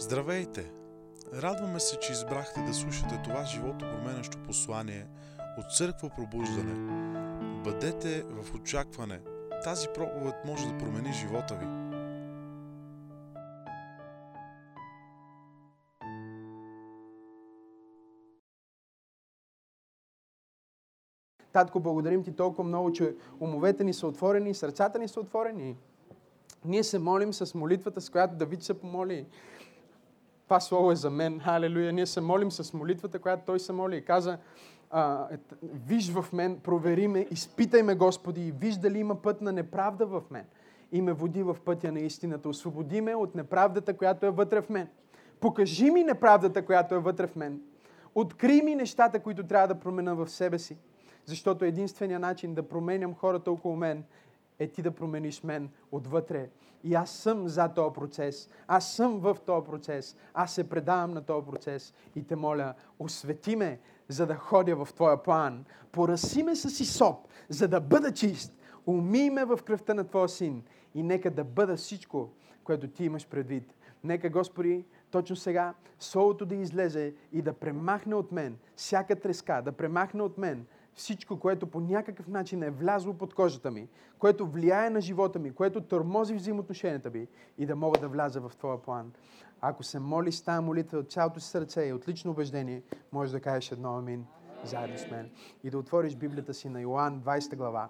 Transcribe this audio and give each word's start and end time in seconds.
Здравейте! 0.00 0.72
Радваме 1.34 1.80
се, 1.80 1.98
че 1.98 2.12
избрахте 2.12 2.60
да 2.60 2.74
слушате 2.74 3.20
това 3.24 3.44
живото 3.44 3.78
променящо 3.78 4.38
послание 4.46 5.06
от 5.58 5.76
Църква 5.76 6.10
Пробуждане. 6.16 6.74
Бъдете 7.64 8.22
в 8.22 8.54
очакване. 8.54 9.20
Тази 9.64 9.88
проповед 9.94 10.34
може 10.46 10.68
да 10.68 10.78
промени 10.78 11.12
живота 11.12 11.54
ви. 11.54 11.66
Татко, 21.52 21.80
благодарим 21.80 22.24
ти 22.24 22.36
толкова 22.36 22.64
много, 22.64 22.92
че 22.92 23.16
умовете 23.40 23.84
ни 23.84 23.92
са 23.92 24.06
отворени, 24.06 24.54
сърцата 24.54 24.98
ни 24.98 25.08
са 25.08 25.20
отворени. 25.20 25.76
Ние 26.64 26.84
се 26.84 26.98
молим 26.98 27.32
с 27.32 27.54
молитвата, 27.54 28.00
с 28.00 28.10
която 28.10 28.34
Давид 28.34 28.62
се 28.62 28.80
помоли. 28.80 29.26
Слово 30.60 30.92
е 30.92 30.96
за 30.96 31.10
мен. 31.10 31.40
Халелуя. 31.40 31.92
Ние 31.92 32.06
се 32.06 32.20
молим 32.20 32.52
с 32.52 32.72
молитвата, 32.72 33.18
която 33.18 33.42
той 33.46 33.60
се 33.60 33.72
моли 33.72 33.96
и 33.96 34.04
каза, 34.04 34.38
виж 35.62 36.12
в 36.12 36.32
мен, 36.32 36.58
провери 36.58 37.08
ме, 37.08 37.26
изпитай 37.30 37.82
ме, 37.82 37.94
Господи, 37.94 38.48
и 38.48 38.52
виж 38.52 38.76
дали 38.76 38.98
има 38.98 39.22
път 39.22 39.40
на 39.40 39.52
неправда 39.52 40.06
в 40.06 40.22
мен. 40.30 40.44
И 40.92 41.02
ме 41.02 41.12
води 41.12 41.42
в 41.42 41.56
пътя 41.64 41.92
на 41.92 42.00
истината. 42.00 42.48
Освободи 42.48 43.00
ме 43.00 43.14
от 43.14 43.34
неправдата, 43.34 43.96
която 43.96 44.26
е 44.26 44.30
вътре 44.30 44.62
в 44.62 44.68
мен. 44.68 44.88
Покажи 45.40 45.90
ми 45.90 46.04
неправдата, 46.04 46.64
която 46.64 46.94
е 46.94 46.98
вътре 46.98 47.26
в 47.26 47.36
мен. 47.36 47.60
Откри 48.14 48.62
ми 48.62 48.74
нещата, 48.74 49.20
които 49.20 49.46
трябва 49.46 49.68
да 49.68 49.80
променя 49.80 50.14
в 50.14 50.28
себе 50.28 50.58
си. 50.58 50.76
Защото 51.24 51.64
единственият 51.64 52.20
начин 52.20 52.54
да 52.54 52.68
променям 52.68 53.14
хората 53.14 53.50
около 53.50 53.76
мен 53.76 54.04
е 54.58 54.68
ти 54.68 54.82
да 54.82 54.90
промениш 54.90 55.42
мен 55.42 55.70
отвътре. 55.92 56.50
И 56.84 56.94
аз 56.94 57.10
съм 57.10 57.48
за 57.48 57.68
този 57.68 57.94
процес. 57.94 58.48
Аз 58.66 58.92
съм 58.92 59.18
в 59.18 59.36
този 59.46 59.66
процес. 59.66 60.16
Аз 60.34 60.54
се 60.54 60.68
предавам 60.68 61.12
на 61.12 61.22
този 61.22 61.46
процес. 61.46 61.94
И 62.16 62.22
те 62.22 62.36
моля, 62.36 62.74
освети 62.98 63.56
ме, 63.56 63.78
за 64.08 64.26
да 64.26 64.34
ходя 64.34 64.84
в 64.84 64.92
Твоя 64.94 65.22
план. 65.22 65.64
Пораси 65.92 66.42
ме 66.42 66.56
с 66.56 66.80
Исоп, 66.80 67.28
за 67.48 67.68
да 67.68 67.80
бъда 67.80 68.12
чист. 68.12 68.52
Умий 68.86 69.30
ме 69.30 69.44
в 69.44 69.58
кръвта 69.64 69.94
на 69.94 70.04
Твоя 70.04 70.28
син. 70.28 70.62
И 70.94 71.02
нека 71.02 71.30
да 71.30 71.44
бъда 71.44 71.76
всичко, 71.76 72.30
което 72.64 72.88
Ти 72.88 73.04
имаш 73.04 73.28
предвид. 73.28 73.74
Нека, 74.04 74.30
Господи, 74.30 74.84
точно 75.10 75.36
сега 75.36 75.74
Солото 75.98 76.46
да 76.46 76.54
излезе 76.54 77.14
и 77.32 77.42
да 77.42 77.52
премахне 77.52 78.14
от 78.14 78.32
мен 78.32 78.58
всяка 78.76 79.16
треска, 79.16 79.62
да 79.64 79.72
премахне 79.72 80.22
от 80.22 80.38
мен 80.38 80.66
всичко, 80.98 81.40
което 81.40 81.66
по 81.66 81.80
някакъв 81.80 82.28
начин 82.28 82.62
е 82.62 82.70
влязло 82.70 83.14
под 83.14 83.34
кожата 83.34 83.70
ми, 83.70 83.88
което 84.18 84.46
влияе 84.46 84.90
на 84.90 85.00
живота 85.00 85.38
ми, 85.38 85.54
което 85.54 85.80
тормози 85.80 86.34
взаимоотношенията 86.34 87.10
ми 87.10 87.28
и 87.58 87.66
да 87.66 87.76
мога 87.76 88.00
да 88.00 88.08
вляза 88.08 88.40
в 88.40 88.52
Твоя 88.56 88.82
план. 88.82 89.12
Ако 89.60 89.82
се 89.82 89.98
моли 89.98 90.32
с 90.32 90.42
тази 90.42 90.64
молитва 90.64 90.98
от 90.98 91.12
цялото 91.12 91.40
си 91.40 91.48
сърце 91.48 91.82
и 91.82 91.92
от 91.92 92.08
лично 92.08 92.30
убеждение, 92.30 92.82
може 93.12 93.32
да 93.32 93.40
кажеш 93.40 93.72
едно 93.72 93.96
амин 93.96 94.26
заедно 94.64 94.98
с 94.98 95.10
мен. 95.10 95.30
И 95.64 95.70
да 95.70 95.78
отвориш 95.78 96.16
Библията 96.16 96.54
си 96.54 96.68
на 96.68 96.80
Йоан 96.80 97.22
20 97.22 97.56
глава. 97.56 97.88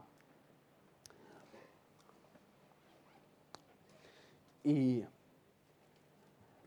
И 4.65 5.05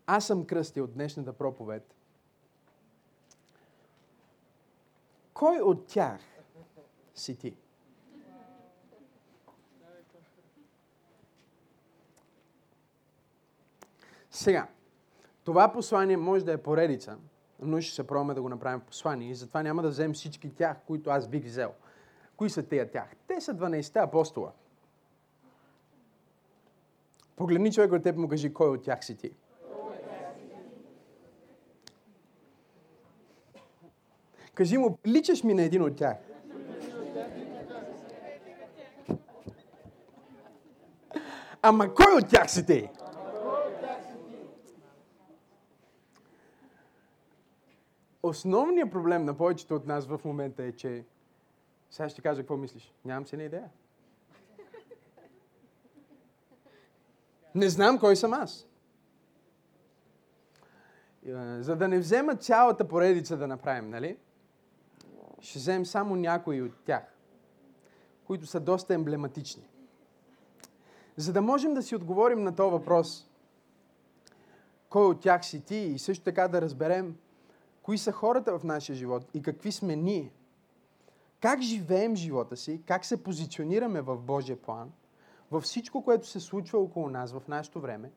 аз 0.08 0.28
съм 0.28 0.46
кръстил 0.46 0.84
от 0.84 0.94
днешната 0.94 1.34
проповед. 1.34 1.96
Кой 5.34 5.60
от 5.60 5.88
тях 5.88 6.31
ти? 7.14 7.56
Сега, 14.32 14.68
това 15.44 15.72
послание 15.72 16.18
може 16.18 16.46
да 16.46 16.52
е 16.52 16.58
поредица, 16.58 17.18
но 17.62 17.82
ще 17.82 17.96
се 17.96 18.08
пробваме 18.08 18.34
да 18.34 18.42
го 18.42 18.50
направим 18.50 18.80
послание 18.80 19.30
и 19.30 19.36
затова 19.36 19.64
няма 19.64 19.82
да 19.82 19.90
вземем 19.90 20.14
всички 20.14 20.56
тях, 20.56 20.78
които 20.88 21.10
аз 21.10 21.28
бих 21.28 21.46
взел. 21.46 21.74
Кои 22.38 22.50
са 22.50 22.64
тези 22.64 22.92
тях? 22.92 23.16
Те 23.28 23.42
са 23.42 23.56
12-те 23.56 24.00
апостола. 24.00 24.52
Погледни 27.36 27.72
човек 27.72 27.92
от 27.92 28.04
теб 28.04 28.18
му 28.18 28.28
кажи 28.28 28.54
кой 28.54 28.70
от 28.70 28.84
тях 28.84 29.06
си 29.06 29.18
ти. 29.18 29.32
Кажи 34.54 34.78
му, 34.78 34.98
личаш 35.08 35.44
ми 35.44 35.54
на 35.54 35.64
един 35.64 35.84
от 35.84 35.96
тях. 35.96 36.18
Ама 41.62 41.94
кой 41.94 42.14
от 42.22 42.30
тях 42.30 42.52
си 42.52 42.66
ти? 42.66 42.90
Основният 48.24 48.92
проблем 48.92 49.26
на 49.26 49.38
повечето 49.38 49.76
от 49.76 49.86
нас 49.86 50.08
в 50.08 50.20
момента 50.26 50.64
е, 50.64 50.72
че 50.72 51.06
сега 51.92 52.10
ще 52.10 52.22
кажа 52.22 52.42
какво 52.42 52.58
мислиш. 52.58 52.94
Нямам 53.06 53.28
си 53.28 53.38
на 53.38 53.44
идея. 53.44 53.70
Не 57.56 57.70
знам 57.70 58.00
кой 58.00 58.16
съм 58.16 58.34
аз. 58.34 58.68
За 61.60 61.76
да 61.76 61.88
не 61.88 62.00
взема 62.00 62.36
цялата 62.36 62.88
поредица 62.88 63.38
да 63.38 63.48
направим, 63.48 63.90
нали? 63.90 64.18
Ще 65.40 65.60
вземем 65.60 65.86
само 65.86 66.16
някои 66.16 66.62
от 66.62 66.84
тях, 66.86 67.04
които 68.24 68.46
са 68.46 68.60
доста 68.60 68.94
емблематични. 68.94 69.71
За 71.18 71.34
да 71.34 71.42
можем 71.42 71.74
да 71.74 71.84
си 71.84 71.96
отговорим 71.96 72.44
на 72.44 72.56
този 72.56 72.72
въпрос, 72.72 73.28
кой 74.90 75.06
от 75.06 75.22
тях 75.22 75.46
си 75.46 75.62
ти 75.62 75.76
и 75.76 76.00
също 76.00 76.24
така 76.24 76.48
да 76.48 76.62
разберем 76.62 77.16
кои 77.82 77.98
са 77.98 78.12
хората 78.12 78.60
в 78.60 78.64
нашия 78.64 78.96
живот 78.96 79.30
и 79.34 79.42
какви 79.42 79.72
сме 79.72 79.96
ние. 79.96 80.34
Как 81.42 81.62
живеем 81.62 82.16
живота 82.16 82.58
си, 82.58 82.82
как 82.86 83.06
се 83.06 83.24
позиционираме 83.24 84.02
в 84.02 84.18
Божия 84.18 84.62
план, 84.62 84.92
във 85.52 85.64
всичко, 85.64 86.04
което 86.04 86.28
се 86.28 86.40
случва 86.40 86.80
около 86.80 87.10
нас 87.10 87.34
в 87.34 87.48
нашето 87.48 87.82
време, 87.82 88.12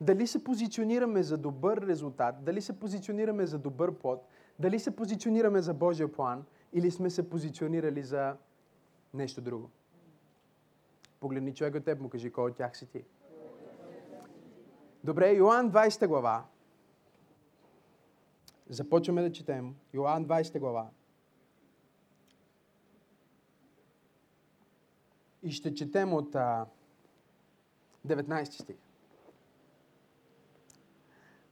дали 0.00 0.26
се 0.26 0.44
позиционираме 0.44 1.22
за 1.22 1.38
добър 1.38 1.80
резултат, 1.86 2.44
дали 2.44 2.62
се 2.62 2.78
позиционираме 2.78 3.46
за 3.46 3.58
добър 3.58 3.94
плод, 3.94 4.26
дали 4.58 4.78
се 4.78 4.96
позиционираме 4.96 5.62
за 5.62 5.74
Божия 5.74 6.12
план 6.12 6.44
или 6.72 6.90
сме 6.90 7.10
се 7.10 7.30
позиционирали 7.30 8.02
за 8.02 8.36
нещо 9.14 9.40
друго. 9.40 9.70
Погледни 11.20 11.54
човек 11.54 11.74
от 11.74 11.84
теб, 11.84 12.00
му 12.00 12.08
кажи 12.08 12.32
кой 12.32 12.50
от 12.50 12.56
тях 12.56 12.76
си 12.76 12.86
ти. 12.86 13.04
Добре, 15.04 15.32
Йоан 15.32 15.72
20 15.72 16.06
глава. 16.06 16.44
Започваме 18.68 19.22
да 19.22 19.32
четем. 19.32 19.76
Йоан 19.92 20.26
20 20.26 20.58
глава. 20.58 20.90
И 25.42 25.50
ще 25.52 25.74
четем 25.74 26.12
от 26.12 26.34
а, 26.34 26.66
19 28.06 28.62
стих. 28.62 28.76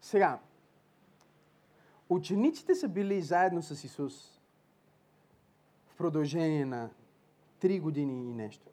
Сега, 0.01 0.41
учениците 2.09 2.75
са 2.75 2.89
били 2.89 3.23
заедно 3.23 3.63
с 3.63 3.85
Исус 3.85 4.41
в 5.87 5.97
продължение 5.97 6.65
на 6.65 6.91
3 7.61 7.81
години 7.81 8.31
и 8.31 8.35
нещо. 8.35 8.71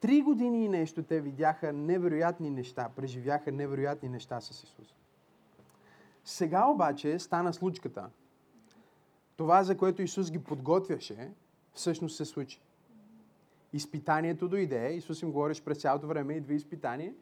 Три 0.00 0.22
години 0.22 0.64
и 0.64 0.68
нещо 0.68 1.02
те 1.02 1.20
видяха 1.20 1.72
невероятни 1.72 2.50
неща, 2.50 2.90
преживяха 2.96 3.52
невероятни 3.52 4.08
неща 4.08 4.40
с 4.40 4.62
Исус. 4.62 4.94
Сега 6.24 6.66
обаче 6.66 7.18
стана 7.18 7.52
случката. 7.52 8.10
Това, 9.36 9.62
за 9.62 9.76
което 9.76 10.02
Исус 10.02 10.30
ги 10.30 10.38
подготвяше, 10.38 11.30
всъщност 11.72 12.16
се 12.16 12.24
случи. 12.24 12.60
Изпитанието 13.72 14.48
дойде, 14.48 14.92
Исус 14.92 15.22
им 15.22 15.32
говориш 15.32 15.62
през 15.62 15.78
цялото 15.78 16.06
време, 16.06 16.34
и 16.34 16.40
две 16.40 16.54
изпитания. 16.54 17.14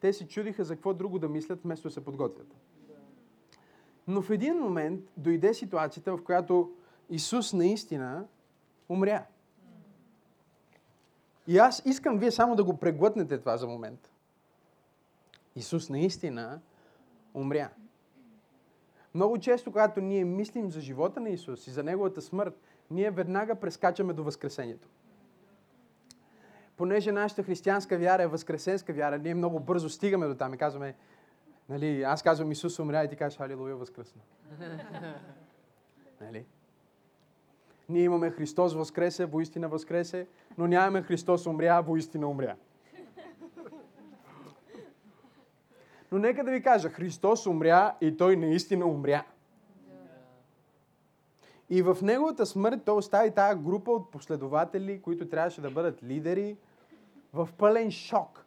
Те 0.00 0.12
се 0.12 0.28
чудиха 0.28 0.64
за 0.64 0.74
какво 0.74 0.94
друго 0.94 1.18
да 1.18 1.28
мислят, 1.28 1.62
вместо 1.62 1.88
да 1.88 1.94
се 1.94 2.04
подготвят. 2.04 2.54
Но 4.06 4.22
в 4.22 4.30
един 4.30 4.58
момент 4.58 5.00
дойде 5.16 5.54
ситуацията, 5.54 6.16
в 6.16 6.24
която 6.24 6.72
Исус 7.10 7.52
наистина 7.52 8.26
умря. 8.88 9.26
И 11.46 11.58
аз 11.58 11.82
искам 11.84 12.18
вие 12.18 12.30
само 12.30 12.56
да 12.56 12.64
го 12.64 12.76
преглътнете 12.76 13.38
това 13.38 13.56
за 13.56 13.66
момент. 13.66 14.10
Исус 15.56 15.90
наистина 15.90 16.60
умря. 17.34 17.70
Много 19.14 19.38
често, 19.38 19.72
когато 19.72 20.00
ние 20.00 20.24
мислим 20.24 20.70
за 20.70 20.80
живота 20.80 21.20
на 21.20 21.28
Исус 21.28 21.66
и 21.66 21.70
за 21.70 21.82
Неговата 21.82 22.22
смърт, 22.22 22.60
ние 22.90 23.10
веднага 23.10 23.54
прескачаме 23.54 24.12
до 24.12 24.24
Възкресението. 24.24 24.88
Понеже 26.76 27.12
нашата 27.12 27.42
християнска 27.42 27.98
вяра 27.98 28.22
е 28.22 28.26
възкресенска 28.26 28.92
вяра, 28.92 29.18
ние 29.18 29.34
много 29.34 29.60
бързо 29.60 29.88
стигаме 29.88 30.26
до 30.26 30.34
там 30.34 30.54
и 30.54 30.58
казваме, 30.58 30.94
нали, 31.68 32.02
аз 32.02 32.22
казвам 32.22 32.52
Исус 32.52 32.78
умря 32.78 33.04
и 33.04 33.08
ти 33.08 33.16
кажеш, 33.16 33.40
Алилуя, 33.40 33.76
възкръсна. 33.76 34.22
нали? 36.20 36.44
Ние 37.88 38.02
имаме 38.02 38.30
Христос 38.30 38.74
възкресе, 38.74 39.26
воистина 39.26 39.68
възкресе, 39.68 40.26
но 40.58 40.66
нямаме 40.66 41.02
Христос 41.02 41.46
умря, 41.46 41.80
воистина 41.80 42.28
умря. 42.28 42.54
Но 46.12 46.18
нека 46.18 46.44
да 46.44 46.50
ви 46.50 46.62
кажа, 46.62 46.88
Христос 46.88 47.46
умря 47.46 47.94
и 48.00 48.16
Той 48.16 48.36
наистина 48.36 48.86
умря. 48.86 49.24
И 51.70 51.82
в 51.82 51.98
Неговата 52.02 52.46
смърт 52.46 52.80
Той 52.84 52.96
остави 52.96 53.30
тази 53.30 53.60
група 53.60 53.90
от 53.90 54.10
последователи, 54.10 55.02
които 55.02 55.28
трябваше 55.28 55.60
да 55.60 55.70
бъдат 55.70 56.02
лидери, 56.02 56.56
в 57.32 57.48
пълен 57.58 57.90
шок. 57.90 58.46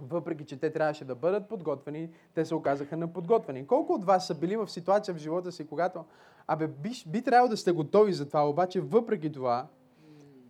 Въпреки, 0.00 0.44
че 0.44 0.56
те 0.56 0.72
трябваше 0.72 1.04
да 1.04 1.14
бъдат 1.14 1.48
подготвени, 1.48 2.10
те 2.34 2.44
се 2.44 2.54
оказаха 2.54 2.96
неподготвени. 2.96 3.66
Колко 3.66 3.92
от 3.92 4.04
вас 4.04 4.26
са 4.26 4.34
били 4.34 4.56
в 4.56 4.68
ситуация 4.68 5.14
в 5.14 5.18
живота 5.18 5.52
си, 5.52 5.66
когато, 5.66 6.04
абе, 6.48 6.66
би, 6.66 6.90
би 7.06 7.22
трябвало 7.22 7.48
да 7.48 7.56
сте 7.56 7.72
готови 7.72 8.12
за 8.12 8.28
това, 8.28 8.48
обаче 8.48 8.80
въпреки 8.80 9.32
това, 9.32 9.66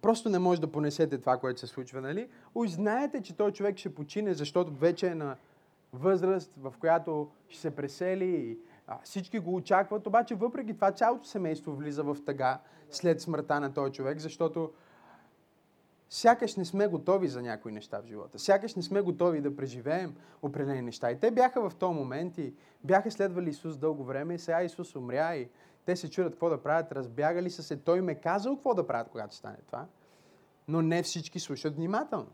просто 0.02 0.28
не 0.28 0.38
може 0.38 0.60
да 0.60 0.72
понесете 0.72 1.18
това, 1.18 1.38
което 1.38 1.60
се 1.60 1.66
случва, 1.66 2.00
нали? 2.00 2.28
Уж 2.54 2.68
знаете, 2.68 3.22
че 3.22 3.36
той 3.36 3.52
човек 3.52 3.76
ще 3.76 3.94
почине, 3.94 4.34
защото 4.34 4.72
вече 4.74 5.06
е 5.06 5.14
на 5.14 5.36
възраст, 5.92 6.52
в 6.56 6.74
която 6.80 7.30
ще 7.48 7.60
се 7.60 7.76
пресели 7.76 8.24
и 8.24 8.58
а, 8.86 8.98
всички 9.04 9.38
го 9.38 9.54
очакват, 9.54 10.06
обаче 10.06 10.34
въпреки 10.34 10.74
това 10.74 10.92
цялото 10.92 11.28
семейство 11.28 11.76
влиза 11.76 12.02
в 12.02 12.16
тъга 12.26 12.60
след 12.90 13.20
смъртта 13.20 13.60
на 13.60 13.74
този 13.74 13.92
човек, 13.92 14.18
защото 14.18 14.70
сякаш 16.10 16.56
не 16.56 16.64
сме 16.64 16.86
готови 16.86 17.28
за 17.28 17.42
някои 17.42 17.72
неща 17.72 18.00
в 18.02 18.06
живота. 18.06 18.38
Сякаш 18.38 18.74
не 18.74 18.82
сме 18.82 19.00
готови 19.00 19.40
да 19.40 19.56
преживеем 19.56 20.14
определени 20.42 20.82
неща. 20.82 21.10
И 21.10 21.20
те 21.20 21.30
бяха 21.30 21.70
в 21.70 21.74
този 21.74 21.94
момент 21.94 22.38
и 22.38 22.54
бяха 22.84 23.10
следвали 23.10 23.50
Исус 23.50 23.76
дълго 23.76 24.04
време 24.04 24.34
и 24.34 24.38
сега 24.38 24.62
Исус 24.62 24.96
умря 24.96 25.36
и 25.36 25.48
те 25.88 25.96
се 25.96 26.11
чудят 26.11 26.32
какво 26.32 26.50
да 26.50 26.62
правят, 26.62 26.93
разбягали 26.93 27.50
са 27.50 27.62
се. 27.62 27.76
Той 27.76 28.00
ме 28.00 28.14
казал 28.14 28.55
какво 28.55 28.75
да 28.75 28.87
правят, 28.87 29.08
когато 29.08 29.35
стане 29.35 29.56
това. 29.67 29.87
Но 30.69 30.82
не 30.82 31.02
всички 31.02 31.40
слушат 31.40 31.76
внимателно. 31.76 32.26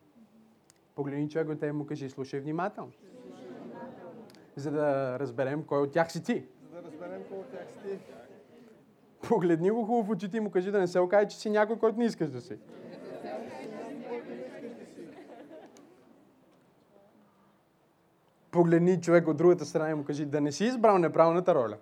Погледни 0.94 1.30
човек 1.30 1.48
от 1.48 1.74
му 1.74 1.86
кажи, 1.86 2.10
слушай 2.10 2.40
внимателно. 2.40 2.92
За 4.56 4.70
да 4.70 5.18
разберем 5.18 5.64
кой 5.64 5.82
от 5.82 5.92
тях 5.92 6.12
си 6.12 6.22
ти. 6.22 6.46
За 6.72 6.82
да 6.82 6.88
разберем 6.88 7.22
кой 7.28 7.38
от 7.38 7.50
тях 7.50 7.66
си 7.72 7.90
ти. 7.90 7.98
Погледни 9.28 9.70
го 9.70 9.84
хубаво 9.84 10.02
в 10.02 10.10
очите 10.10 10.36
и 10.36 10.40
му 10.40 10.50
кажи 10.50 10.70
да 10.70 10.78
не 10.78 10.86
се 10.86 11.00
окаже, 11.00 11.28
че 11.28 11.38
си 11.38 11.50
някой, 11.50 11.78
който 11.78 11.98
не 11.98 12.04
искаш 12.04 12.30
да 12.30 12.40
си. 12.40 12.58
Погледни 18.50 19.00
човек 19.00 19.28
от 19.28 19.36
другата 19.36 19.64
страна 19.64 19.90
и 19.90 19.94
му 19.94 20.04
кажи 20.04 20.26
да 20.26 20.40
не 20.40 20.52
си 20.52 20.64
избрал 20.64 20.98
неправилната 20.98 21.54
роля. 21.54 21.76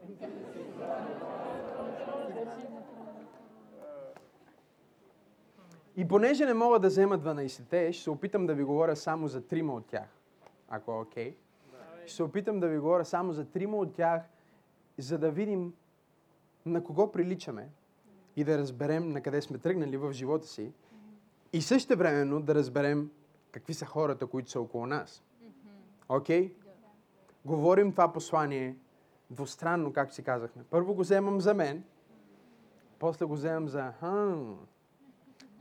И 5.96 6.08
понеже 6.08 6.46
не 6.46 6.54
мога 6.54 6.78
да 6.78 6.88
взема 6.88 7.18
12-те, 7.18 7.92
ще 7.92 8.02
се 8.02 8.10
опитам 8.10 8.46
да 8.46 8.54
ви 8.54 8.64
говоря 8.64 8.96
само 8.96 9.28
за 9.28 9.40
трима 9.40 9.74
от 9.74 9.86
тях. 9.86 10.08
Ако 10.68 10.92
е 10.92 10.94
окей. 10.94 11.36
Ще 12.06 12.16
се 12.16 12.22
опитам 12.22 12.60
да 12.60 12.68
ви 12.68 12.78
говоря 12.78 13.04
само 13.04 13.32
за 13.32 13.44
трима 13.44 13.76
от 13.76 13.94
тях, 13.94 14.22
за 14.98 15.18
да 15.18 15.30
видим 15.30 15.74
на 16.66 16.84
кого 16.84 17.12
приличаме 17.12 17.68
и 18.36 18.44
да 18.44 18.58
разберем 18.58 19.08
на 19.08 19.20
къде 19.20 19.42
сме 19.42 19.58
тръгнали 19.58 19.96
в 19.96 20.12
живота 20.12 20.46
си 20.46 20.72
и 21.52 21.62
също 21.62 21.96
времено 21.96 22.40
да 22.40 22.54
разберем 22.54 23.10
какви 23.50 23.74
са 23.74 23.86
хората, 23.86 24.26
които 24.26 24.50
са 24.50 24.60
около 24.60 24.86
нас. 24.86 25.22
Окей? 26.08 26.48
Okay? 26.48 26.52
Говорим 27.44 27.92
това 27.92 28.12
послание 28.12 28.76
двустранно, 29.30 29.92
както 29.92 30.14
си 30.14 30.22
казахме. 30.22 30.64
Първо 30.70 30.94
го 30.94 31.00
вземам 31.00 31.40
за 31.40 31.54
мен, 31.54 31.84
после 32.98 33.24
го 33.24 33.34
вземам 33.34 33.68
за 33.68 33.92
хм, 34.00 34.52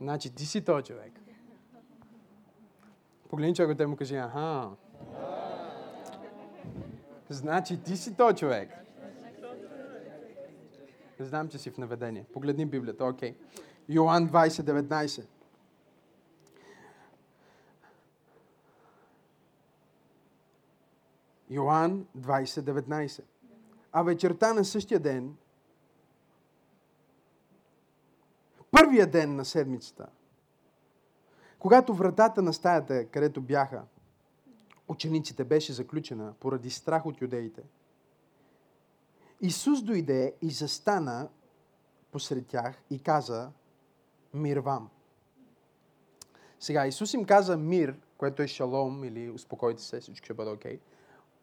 значи 0.02 0.34
ти 0.34 0.46
си 0.46 0.64
този 0.64 0.84
човек. 0.84 1.12
Погледни 3.30 3.54
човек, 3.54 3.78
те 3.78 3.86
му 3.86 3.96
кажи, 3.96 4.16
аха. 4.16 4.70
Значи 7.28 7.82
ти 7.82 7.96
си 7.96 8.16
този 8.16 8.36
човек. 8.36 8.70
Знам, 11.18 11.48
че 11.48 11.58
си 11.58 11.70
в 11.70 11.78
наведение. 11.78 12.26
Погледни 12.32 12.66
Библията, 12.66 13.04
окей. 13.04 13.32
Okay. 13.32 13.36
Йоан 13.88 14.28
20, 14.28 14.48
19. 14.48 15.26
Йоан 21.50 22.06
20, 22.18 22.44
19. 22.44 23.24
А 23.92 24.02
вечерта 24.02 24.54
на 24.54 24.64
същия 24.64 25.00
ден, 25.00 25.36
първия 28.72 29.06
ден 29.06 29.36
на 29.36 29.44
седмицата, 29.44 30.06
когато 31.58 31.94
вратата 31.94 32.42
на 32.42 32.52
стаята, 32.52 33.06
където 33.06 33.40
бяха 33.40 33.82
учениците, 34.88 35.44
беше 35.44 35.72
заключена 35.72 36.34
поради 36.40 36.70
страх 36.70 37.06
от 37.06 37.20
юдеите, 37.20 37.62
Исус 39.40 39.82
дойде 39.82 40.34
и 40.42 40.50
застана 40.50 41.28
посред 42.12 42.46
тях 42.46 42.82
и 42.90 42.98
каза 42.98 43.50
мир 44.34 44.56
вам. 44.56 44.90
Сега, 46.60 46.86
Исус 46.86 47.14
им 47.14 47.24
каза 47.24 47.56
мир, 47.56 47.96
което 48.16 48.42
е 48.42 48.46
шалом 48.46 49.04
или 49.04 49.30
успокойте 49.30 49.82
се, 49.82 50.00
всичко 50.00 50.24
ще 50.24 50.34
бъде 50.34 50.50
окей. 50.50 50.76
Okay. 50.76 50.80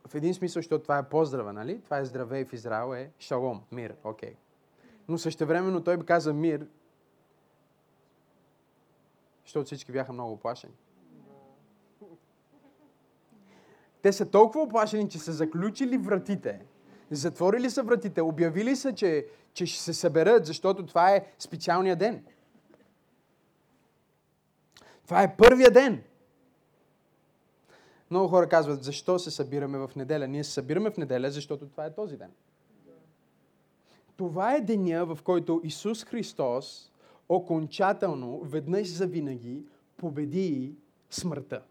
В 0.08 0.16
един 0.16 0.34
смисъл, 0.34 0.60
защото 0.60 0.84
това 0.84 0.98
е 0.98 1.10
поздрава, 1.10 1.54
нали? 1.54 1.82
Това 1.82 1.98
е 1.98 2.06
здравей 2.06 2.46
в 2.46 2.54
Израел, 2.54 2.94
е 2.94 3.12
шалом, 3.20 3.62
мир, 3.72 3.96
окей. 4.04 4.30
Okay. 4.30 4.36
Но 5.08 5.18
същевременно 5.18 5.84
той 5.84 5.98
би 5.98 6.06
каза 6.06 6.34
мир, 6.34 6.68
защото 9.50 9.66
всички 9.66 9.92
бяха 9.92 10.14
много 10.14 10.34
оплашени. 10.34 10.74
Те 14.02 14.14
са 14.14 14.26
толкова 14.26 14.64
оплашени, 14.64 15.10
че 15.10 15.20
са 15.20 15.32
заключили 15.32 15.98
вратите 15.98 16.66
Затворили 17.12 17.70
са 17.70 17.84
вратите, 17.84 18.22
обявили 18.22 18.76
са, 18.76 18.94
че, 18.94 19.28
че 19.54 19.66
ще 19.66 19.84
се 19.84 19.94
съберат, 19.94 20.46
защото 20.46 20.86
това 20.86 21.16
е 21.16 21.34
специалния 21.40 21.96
ден. 21.96 22.26
Това 25.04 25.24
е 25.24 25.38
първия 25.38 25.72
ден. 25.72 26.04
Много 28.12 28.28
хора 28.28 28.50
казват, 28.50 28.84
защо 28.84 29.20
се 29.20 29.32
събираме 29.32 29.78
в 29.78 29.92
неделя? 29.96 30.28
Ние 30.28 30.44
се 30.44 30.52
събираме 30.52 30.92
в 30.92 30.98
неделя, 30.98 31.32
защото 31.32 31.68
това 31.68 31.86
е 31.86 31.94
този 31.94 32.18
ден. 32.18 32.32
Това 34.18 34.56
е 34.56 34.62
деня, 34.62 35.06
в 35.06 35.18
който 35.24 35.62
Исус 35.64 36.04
Христос 36.06 36.92
окончателно, 37.30 38.42
веднъж 38.44 38.88
за 38.88 39.08
винаги, 39.08 39.64
победи 39.98 40.74
смъртта. 41.10 41.62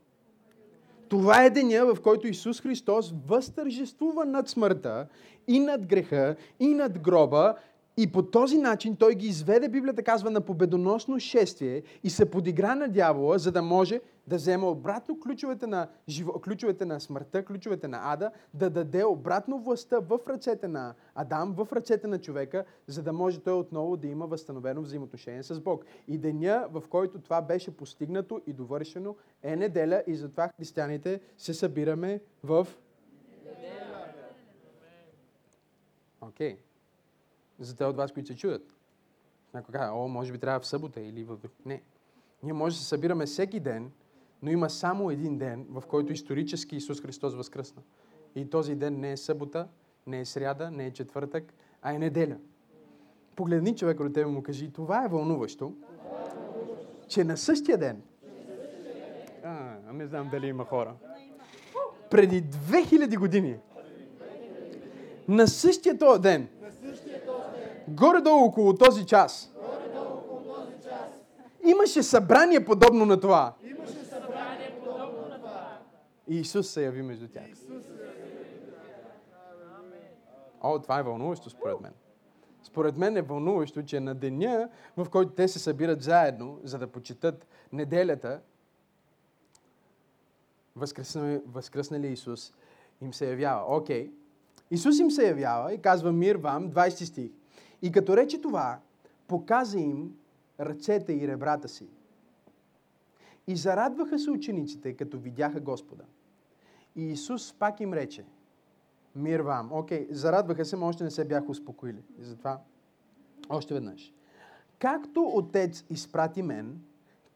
Това 1.08 1.44
е 1.44 1.50
деня, 1.50 1.94
в 1.94 2.00
който 2.00 2.28
Исус 2.28 2.60
Христос 2.60 3.14
възтържествува 3.26 4.24
над 4.24 4.48
смъртта 4.48 5.06
и 5.48 5.60
над 5.60 5.86
греха 5.86 6.36
и 6.60 6.66
над 6.66 6.98
гроба 6.98 7.54
и 7.96 8.06
по 8.06 8.22
този 8.22 8.58
начин 8.58 8.96
той 8.96 9.14
ги 9.14 9.26
изведе, 9.26 9.68
Библията 9.68 10.02
казва, 10.02 10.30
на 10.30 10.40
победоносно 10.40 11.20
шествие 11.20 11.82
и 12.04 12.10
се 12.10 12.30
подигра 12.30 12.74
на 12.74 12.88
дявола, 12.88 13.38
за 13.38 13.52
да 13.52 13.62
може 13.62 14.00
да 14.28 14.36
взема 14.36 14.66
обратно 14.66 15.20
ключовете 15.20 15.66
на, 15.66 15.88
живо, 16.08 16.32
ключовете 16.32 16.84
на 16.84 17.00
смъртта, 17.00 17.44
ключовете 17.44 17.88
на 17.88 18.12
ада, 18.12 18.30
да 18.54 18.70
даде 18.70 19.04
обратно 19.04 19.58
властта 19.58 19.98
в 19.98 20.20
ръцете 20.28 20.68
на 20.68 20.94
Адам, 21.14 21.52
в 21.52 21.68
ръцете 21.72 22.06
на 22.06 22.20
човека, 22.20 22.64
за 22.86 23.02
да 23.02 23.12
може 23.12 23.40
той 23.40 23.52
отново 23.52 23.96
да 23.96 24.06
има 24.06 24.26
възстановено 24.26 24.82
взаимоотношение 24.82 25.42
с 25.42 25.60
Бог. 25.60 25.84
И 26.08 26.18
деня, 26.18 26.68
в 26.70 26.82
който 26.88 27.20
това 27.20 27.42
беше 27.42 27.76
постигнато 27.76 28.40
и 28.46 28.52
довършено, 28.52 29.16
е 29.42 29.56
неделя 29.56 30.02
и 30.06 30.14
затова 30.14 30.48
християните 30.56 31.20
се 31.38 31.54
събираме 31.54 32.20
в 32.44 32.68
Окей. 36.20 36.56
Okay. 36.56 36.58
За 37.58 37.76
те 37.76 37.84
от 37.84 37.96
вас, 37.96 38.12
които 38.12 38.26
се 38.26 38.36
чудят. 38.36 38.76
Някой 39.54 39.72
казва, 39.72 39.96
о, 39.96 40.08
може 40.08 40.32
би 40.32 40.38
трябва 40.38 40.60
в 40.60 40.66
събота 40.66 41.00
или 41.00 41.24
в... 41.24 41.38
Не. 41.64 41.82
Ние 42.42 42.52
може 42.52 42.76
да 42.76 42.80
се 42.82 42.88
събираме 42.88 43.26
всеки 43.26 43.60
ден, 43.60 43.92
но 44.42 44.50
има 44.50 44.70
само 44.70 45.10
един 45.10 45.38
ден, 45.38 45.66
в 45.70 45.82
който 45.88 46.12
исторически 46.12 46.76
Исус 46.76 47.02
Христос 47.02 47.34
възкръсна. 47.34 47.82
И 48.34 48.50
този 48.50 48.74
ден 48.74 49.00
не 49.00 49.12
е 49.12 49.16
събота, 49.16 49.68
не 50.06 50.20
е 50.20 50.24
сряда, 50.24 50.70
не 50.70 50.86
е 50.86 50.90
четвъртък, 50.90 51.54
а 51.82 51.92
е 51.92 51.98
неделя. 51.98 52.36
Погледни 53.36 53.76
човек 53.76 54.00
от 54.00 54.12
тебе 54.12 54.26
му 54.26 54.42
кажи, 54.42 54.72
това 54.72 55.04
е 55.04 55.08
вълнуващо, 55.08 55.72
че 57.08 57.24
на 57.24 57.36
същия 57.36 57.78
ден, 57.78 58.02
а, 59.44 59.92
не 59.92 60.06
знам 60.06 60.28
дали 60.30 60.46
има 60.46 60.64
хора, 60.64 60.94
преди 62.10 62.42
2000 62.42 63.18
години, 63.18 63.56
на 65.28 65.48
същия 65.48 65.98
този 65.98 66.22
ден, 66.22 66.48
горе-долу 67.88 68.44
около 68.44 68.74
този 68.74 69.06
час, 69.06 69.52
имаше 71.66 72.02
събрание 72.02 72.64
подобно 72.64 73.06
на 73.06 73.20
това. 73.20 73.54
И 76.28 76.36
Исус 76.36 76.68
се 76.68 76.84
яви 76.84 77.02
между 77.02 77.28
тях. 77.28 77.46
О, 80.60 80.78
това 80.78 80.98
е 80.98 81.02
вълнуващо 81.02 81.50
според 81.50 81.80
мен. 81.80 81.92
Според 82.62 82.96
мен 82.96 83.16
е 83.16 83.22
вълнуващо, 83.22 83.82
че 83.82 84.00
на 84.00 84.14
деня, 84.14 84.68
в 84.96 85.06
който 85.10 85.32
те 85.32 85.48
се 85.48 85.58
събират 85.58 86.02
заедно, 86.02 86.60
за 86.64 86.78
да 86.78 86.86
почитат 86.86 87.46
неделята, 87.72 88.40
възкръснали, 90.76 91.40
възкръснали 91.46 92.12
Исус, 92.12 92.52
им 93.02 93.14
се 93.14 93.30
явява. 93.30 93.76
Окей. 93.76 94.10
Исус 94.70 94.98
им 94.98 95.10
се 95.10 95.28
явява 95.28 95.74
и 95.74 95.82
казва 95.82 96.12
мир 96.12 96.36
вам, 96.36 96.70
20 96.70 97.04
стих. 97.04 97.30
И 97.82 97.92
като 97.92 98.16
рече 98.16 98.40
това, 98.40 98.78
показа 99.28 99.78
им 99.78 100.16
ръцете 100.60 101.12
и 101.12 101.28
ребрата 101.28 101.68
си. 101.68 101.86
И 103.46 103.56
зарадваха 103.56 104.18
се 104.18 104.30
учениците, 104.30 104.92
като 104.92 105.18
видяха 105.18 105.60
Господа. 105.60 106.04
И 106.98 107.10
Исус 107.12 107.52
пак 107.52 107.80
им 107.80 107.94
рече, 107.94 108.24
мир 109.16 109.40
вам. 109.40 109.72
Окей, 109.72 110.08
зарадваха 110.10 110.64
се, 110.64 110.76
но 110.76 110.86
още 110.86 111.04
не 111.04 111.10
се 111.10 111.24
бяха 111.24 111.50
успокоили. 111.50 112.02
И 112.20 112.24
затова 112.24 112.60
още 113.48 113.74
веднъж. 113.74 114.14
Както 114.78 115.32
Отец 115.34 115.84
изпрати 115.90 116.42
мен, 116.42 116.80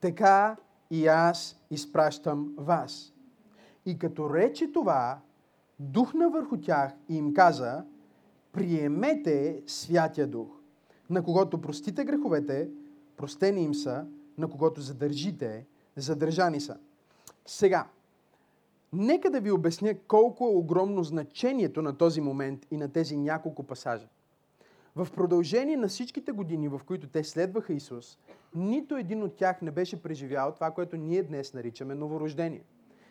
така 0.00 0.57
и 0.90 1.07
аз 1.07 1.61
изпращам 1.71 2.54
вас. 2.57 3.12
И 3.87 3.99
като 3.99 4.35
рече 4.35 4.73
това, 4.73 5.21
духна 5.78 6.31
върху 6.31 6.57
тях 6.57 6.92
и 7.09 7.16
им 7.16 7.35
каза, 7.35 7.85
приемете 8.52 9.62
Святия 9.66 10.26
Дух. 10.26 10.49
На 11.11 11.23
когото 11.23 11.61
простите 11.61 12.04
греховете, 12.04 12.71
простени 13.16 13.62
им 13.62 13.75
са, 13.75 14.07
на 14.38 14.49
когото 14.49 14.81
задържите, 14.81 15.66
задържани 15.97 16.61
са. 16.61 16.76
Сега, 17.47 17.87
нека 18.92 19.30
да 19.30 19.40
ви 19.40 19.50
обясня 19.50 19.94
колко 20.08 20.44
е 20.44 20.56
огромно 20.56 21.02
значението 21.02 21.82
на 21.82 21.96
този 21.99 22.20
момент 22.20 22.66
и 22.70 22.76
на 22.76 22.92
тези 22.92 23.16
няколко 23.16 23.62
пасажа. 23.62 24.08
В 24.96 25.08
продължение 25.14 25.76
на 25.76 25.88
всичките 25.88 26.32
години, 26.32 26.68
в 26.68 26.80
които 26.87 27.08
те 27.08 27.25
следваха 27.25 27.72
Исус, 27.72 28.18
нито 28.54 28.96
един 28.96 29.22
от 29.22 29.37
тях 29.37 29.62
не 29.62 29.70
беше 29.70 30.02
преживял 30.02 30.54
това, 30.54 30.70
което 30.70 30.96
ние 30.96 31.22
днес 31.22 31.54
наричаме 31.54 31.94
новорождение. 31.94 32.62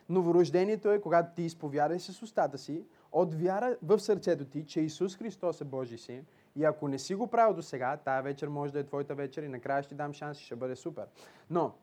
Новорождението 0.09 0.91
е 0.91 1.01
когато 1.01 1.35
ти 1.35 1.43
изповядаш 1.43 2.01
с 2.01 2.21
устата 2.21 2.57
си, 2.57 2.83
от 3.11 3.33
вяра 3.33 3.77
в 3.83 4.00
сърцето 4.00 4.45
ти, 4.45 4.65
че 4.65 4.81
Исус 4.81 5.17
Христос 5.17 5.61
е 5.61 5.65
Божий 5.65 5.97
син. 5.97 6.25
И 6.55 6.63
ако 6.63 6.88
не 6.88 7.00
си 7.00 7.15
го 7.15 7.27
правил 7.27 7.55
до 7.55 7.61
сега, 7.61 7.97
тая 7.97 8.23
вечер 8.23 8.47
може 8.47 8.73
да 8.73 8.79
е 8.79 8.83
твоята 8.83 9.15
вечер 9.15 9.43
и 9.43 9.47
накрая 9.47 9.83
ще 9.83 9.95
дам 9.95 10.13
шанс 10.13 10.41
и 10.41 10.45
ще 10.45 10.55
бъде 10.55 10.75
супер. 10.75 11.05
Но, 11.50 11.73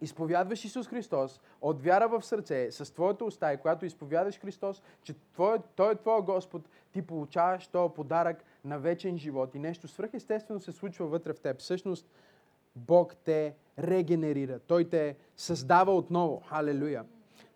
изповядваш 0.00 0.64
Исус 0.64 0.88
Христос 0.88 1.40
от 1.60 1.82
вяра 1.82 2.08
в 2.08 2.22
сърце, 2.22 2.70
с 2.70 2.94
твоята 2.94 3.24
уста 3.24 3.52
и 3.52 3.56
когато 3.56 3.86
изповядаш 3.86 4.40
Христос, 4.40 4.82
че 5.02 5.14
твой, 5.32 5.58
Той 5.76 5.92
е 5.92 5.96
твой 5.96 6.22
Господ, 6.22 6.68
ти 6.92 7.02
получаваш 7.02 7.66
този 7.66 7.94
подарък 7.94 8.44
на 8.64 8.78
вечен 8.78 9.18
живот 9.18 9.54
и 9.54 9.58
нещо 9.58 9.88
свръхестествено 9.88 10.60
се 10.60 10.72
случва 10.72 11.06
вътре 11.06 11.32
в 11.32 11.40
теб. 11.40 11.58
Всъщност, 11.58 12.06
Бог 12.76 13.16
те 13.24 13.54
регенерира. 13.78 14.58
Той 14.58 14.84
те 14.84 15.16
създава 15.36 15.96
отново. 15.96 16.42
Халелуя. 16.48 17.04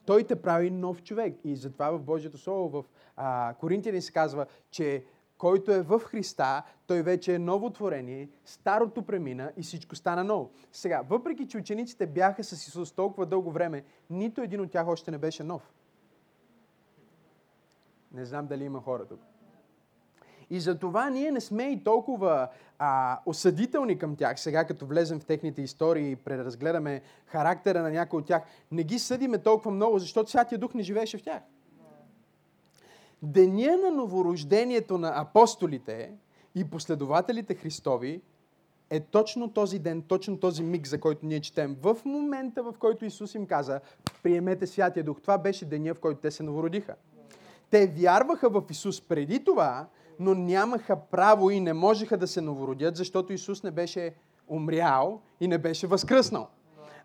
Той 0.06 0.24
те 0.24 0.42
прави 0.42 0.70
нов 0.70 1.02
човек. 1.02 1.34
И 1.44 1.56
затова 1.56 1.90
в 1.90 2.02
Божието 2.02 2.38
Слово, 2.38 2.68
в 2.68 2.84
а, 3.16 3.54
Коринтияни 3.60 4.02
се 4.02 4.12
казва, 4.12 4.46
че 4.70 5.04
който 5.44 5.72
е 5.72 5.82
в 5.82 5.98
Христа, 5.98 6.62
той 6.86 7.02
вече 7.02 7.34
е 7.34 7.38
ново 7.38 7.70
творение, 7.70 8.28
старото 8.44 9.02
премина 9.02 9.52
и 9.56 9.62
всичко 9.62 9.96
стана 9.96 10.24
ново. 10.24 10.50
Сега, 10.72 11.02
въпреки 11.08 11.48
че 11.48 11.58
учениците 11.58 12.06
бяха 12.06 12.44
с 12.44 12.52
Исус 12.52 12.92
толкова 12.92 13.26
дълго 13.26 13.50
време, 13.50 13.84
нито 14.10 14.40
един 14.40 14.60
от 14.60 14.70
тях 14.70 14.88
още 14.88 15.10
не 15.10 15.18
беше 15.18 15.44
нов. 15.44 15.72
Не 18.12 18.24
знам 18.24 18.46
дали 18.46 18.64
има 18.64 18.80
хора 18.80 19.06
тук. 19.06 19.20
И 20.50 20.60
за 20.60 20.78
това 20.78 21.10
ние 21.10 21.30
не 21.30 21.40
сме 21.40 21.64
и 21.64 21.84
толкова 21.84 22.48
а, 22.78 23.20
осъдителни 23.26 23.98
към 23.98 24.16
тях. 24.16 24.40
Сега, 24.40 24.64
като 24.64 24.86
влезем 24.86 25.20
в 25.20 25.24
техните 25.24 25.62
истории 25.62 26.10
и 26.10 26.16
преразгледаме 26.16 27.02
характера 27.26 27.82
на 27.82 27.90
някой 27.90 28.20
от 28.20 28.26
тях, 28.26 28.42
не 28.72 28.84
ги 28.84 28.98
съдиме 28.98 29.38
толкова 29.38 29.70
много, 29.70 29.98
защото 29.98 30.30
Святия 30.30 30.58
Дух 30.58 30.74
не 30.74 30.82
живееше 30.82 31.18
в 31.18 31.22
тях. 31.22 31.42
Деня 33.24 33.76
на 33.76 33.90
новорождението 33.90 34.98
на 34.98 35.12
апостолите 35.16 36.12
и 36.54 36.64
последователите 36.64 37.54
Христови 37.54 38.22
е 38.90 39.00
точно 39.00 39.52
този 39.52 39.78
ден, 39.78 40.02
точно 40.02 40.38
този 40.40 40.62
миг, 40.62 40.86
за 40.86 41.00
който 41.00 41.26
ние 41.26 41.40
четем. 41.40 41.76
В 41.82 41.96
момента, 42.04 42.62
в 42.62 42.74
който 42.78 43.04
Исус 43.04 43.34
им 43.34 43.46
каза, 43.46 43.80
приемете 44.22 44.66
Святия 44.66 45.04
Дух. 45.04 45.20
Това 45.20 45.38
беше 45.38 45.64
деня, 45.64 45.94
в 45.94 46.00
който 46.00 46.20
те 46.20 46.30
се 46.30 46.42
новородиха. 46.42 46.94
Те 47.70 47.86
вярваха 47.86 48.50
в 48.50 48.62
Исус 48.70 49.00
преди 49.00 49.44
това, 49.44 49.86
но 50.18 50.34
нямаха 50.34 50.96
право 50.96 51.50
и 51.50 51.60
не 51.60 51.72
можеха 51.72 52.16
да 52.16 52.26
се 52.26 52.40
новородят, 52.40 52.96
защото 52.96 53.32
Исус 53.32 53.62
не 53.62 53.70
беше 53.70 54.14
умрял 54.48 55.20
и 55.40 55.48
не 55.48 55.58
беше 55.58 55.86
възкръснал. 55.86 56.48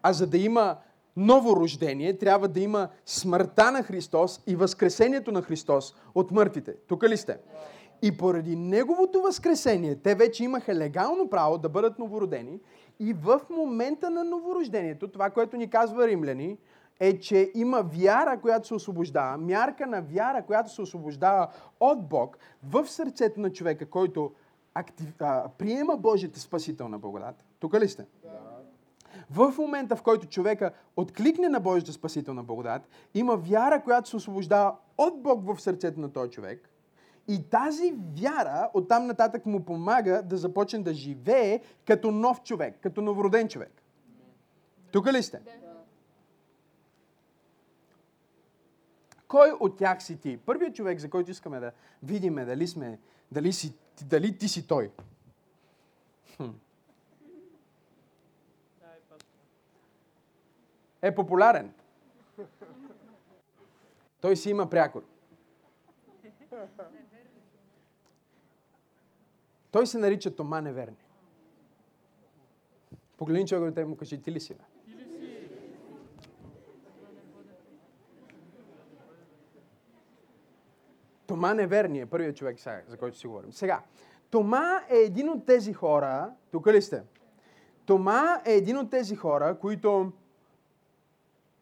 А 0.03 0.13
за 0.13 0.27
да 0.27 0.37
има 0.37 0.77
ново 1.19 1.55
рождение, 1.55 2.17
трябва 2.17 2.47
да 2.47 2.59
има 2.59 2.89
смъртта 3.05 3.71
на 3.71 3.83
Христос 3.83 4.43
и 4.47 4.55
възкресението 4.55 5.31
на 5.31 5.41
Христос 5.41 5.95
от 6.15 6.31
мъртвите. 6.31 6.75
Тук 6.87 7.03
ли 7.03 7.17
сте? 7.17 7.37
И 8.01 8.17
поради 8.17 8.55
Неговото 8.55 9.21
възкресение, 9.21 9.95
те 9.95 10.15
вече 10.15 10.43
имаха 10.43 10.75
легално 10.75 11.29
право 11.29 11.57
да 11.57 11.69
бъдат 11.69 11.99
новородени 11.99 12.59
и 12.99 13.13
в 13.13 13.41
момента 13.49 14.09
на 14.09 14.23
новорождението, 14.23 15.07
това, 15.07 15.29
което 15.29 15.57
ни 15.57 15.69
казва 15.69 16.07
римляни, 16.07 16.57
е, 16.99 17.19
че 17.19 17.51
има 17.55 17.81
вяра, 17.81 18.39
която 18.41 18.67
се 18.67 18.73
освобождава, 18.73 19.37
мярка 19.37 19.87
на 19.87 20.01
вяра, 20.01 20.45
която 20.45 20.73
се 20.73 20.81
освобождава 20.81 21.47
от 21.79 22.09
Бог 22.09 22.37
в 22.63 22.87
сърцето 22.87 23.39
на 23.39 23.51
човека, 23.51 23.85
който 23.85 24.31
актив, 24.73 25.13
а, 25.19 25.49
приема 25.57 25.97
Божията 25.97 26.39
спасителна 26.39 26.99
благодат. 26.99 27.35
Тук 27.59 27.73
ли 27.73 27.89
сте? 27.89 28.05
Да. 28.23 28.58
В 29.29 29.53
момента, 29.57 29.95
в 29.95 30.03
който 30.03 30.27
човека 30.27 30.71
откликне 30.95 31.49
на 31.49 31.59
Божията 31.59 31.93
спасителна 31.93 32.43
благодат, 32.43 32.81
има 33.13 33.35
вяра, 33.37 33.83
която 33.83 34.09
се 34.09 34.15
освобождава 34.15 34.75
от 34.97 35.21
Бог 35.21 35.45
в 35.45 35.61
сърцето 35.61 35.99
на 35.99 36.13
този 36.13 36.31
човек. 36.31 36.69
И 37.27 37.49
тази 37.49 37.95
вяра 38.21 38.69
оттам 38.73 39.07
нататък 39.07 39.45
му 39.45 39.65
помага 39.65 40.21
да 40.25 40.37
започне 40.37 40.79
да 40.79 40.93
живее 40.93 41.61
като 41.85 42.11
нов 42.11 42.43
човек, 42.43 42.79
като 42.81 43.01
новороден 43.01 43.47
човек. 43.47 43.83
Тук 44.91 45.07
ли 45.07 45.23
сте? 45.23 45.41
Кой 49.27 49.51
от 49.59 49.77
тях 49.77 50.03
си 50.03 50.19
ти? 50.19 50.37
Първият 50.37 50.75
човек, 50.75 50.99
за 50.99 51.09
който 51.09 51.31
искаме 51.31 51.59
да 51.59 51.71
видим 52.03 52.35
дали, 52.35 52.67
сме, 52.67 52.99
дали, 53.31 53.53
си, 53.53 53.73
дали 54.05 54.37
ти 54.37 54.47
си 54.47 54.67
той. 54.67 54.91
Хм. 56.35 56.49
Е 61.01 61.15
популярен. 61.15 61.73
Той 64.21 64.35
си 64.35 64.49
има 64.49 64.69
прякор. 64.69 65.03
Той 69.71 69.87
се 69.87 69.97
нарича 69.97 70.35
Тома 70.35 70.61
Неверни. 70.61 70.97
Погледни 73.17 73.47
човек 73.47 73.77
и 73.77 73.83
му 73.83 73.97
кажи, 73.97 74.21
ти 74.21 74.31
ли 74.31 74.39
си? 74.39 74.55
Тома 81.27 81.53
неверния, 81.53 82.07
първият 82.07 82.37
човек, 82.37 82.59
сега, 82.59 82.81
за 82.87 82.97
който 82.97 83.17
си 83.17 83.27
говорим. 83.27 83.53
Сега, 83.53 83.81
Тома 84.29 84.83
е 84.89 84.95
един 84.95 85.29
от 85.29 85.45
тези 85.45 85.73
хора, 85.73 86.33
тук 86.51 86.67
ли 86.67 86.81
сте? 86.81 87.03
Тома 87.85 88.41
е 88.45 88.53
един 88.53 88.77
от 88.77 88.89
тези 88.91 89.15
хора, 89.15 89.57
които 89.59 90.11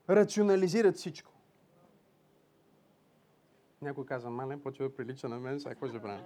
рационализират 0.10 0.96
всичко. 0.96 1.32
Някой 3.82 4.06
казва, 4.06 4.30
мале, 4.30 4.58
почва 4.58 4.86
да 4.86 4.96
прилича 4.96 5.30
на 5.30 5.40
мен, 5.40 5.60
сега 5.60 5.70
какво 5.70 5.88
ще 5.88 6.02
правим? 6.02 6.26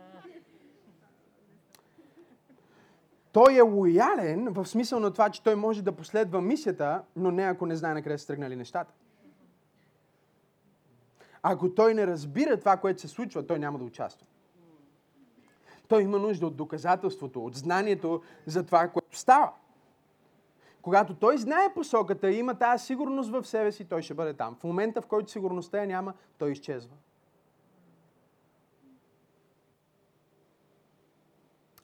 Той 3.31 3.55
е 3.55 3.61
лоялен 3.61 4.53
в 4.53 4.65
смисъл 4.65 4.99
на 4.99 5.11
това, 5.11 5.29
че 5.29 5.43
той 5.43 5.55
може 5.55 5.81
да 5.81 5.91
последва 5.91 6.41
мисията, 6.41 7.03
но 7.15 7.31
не 7.31 7.43
ако 7.43 7.65
не 7.65 7.75
знае 7.75 7.93
на 7.93 8.03
къде 8.03 8.17
са 8.17 8.27
тръгнали 8.27 8.55
нещата. 8.55 8.93
Ако 11.43 11.73
той 11.73 11.93
не 11.93 12.07
разбира 12.07 12.59
това, 12.59 12.77
което 12.77 13.01
се 13.01 13.07
случва, 13.07 13.47
той 13.47 13.59
няма 13.59 13.79
да 13.79 13.85
участва. 13.85 14.27
Той 15.87 16.03
има 16.03 16.19
нужда 16.19 16.47
от 16.47 16.55
доказателството, 16.55 17.45
от 17.45 17.55
знанието 17.55 18.21
за 18.45 18.65
това, 18.65 18.87
което 18.87 19.17
става. 19.17 19.51
Когато 20.81 21.13
той 21.13 21.37
знае 21.37 21.73
посоката 21.73 22.31
и 22.31 22.37
има 22.37 22.55
тази 22.55 22.85
сигурност 22.85 23.31
в 23.31 23.43
себе 23.43 23.71
си, 23.71 23.85
той 23.85 24.01
ще 24.01 24.13
бъде 24.13 24.33
там. 24.33 24.55
В 24.55 24.63
момента, 24.63 25.01
в 25.01 25.07
който 25.07 25.31
сигурността 25.31 25.79
я 25.79 25.87
няма, 25.87 26.13
той 26.37 26.51
изчезва. 26.51 26.95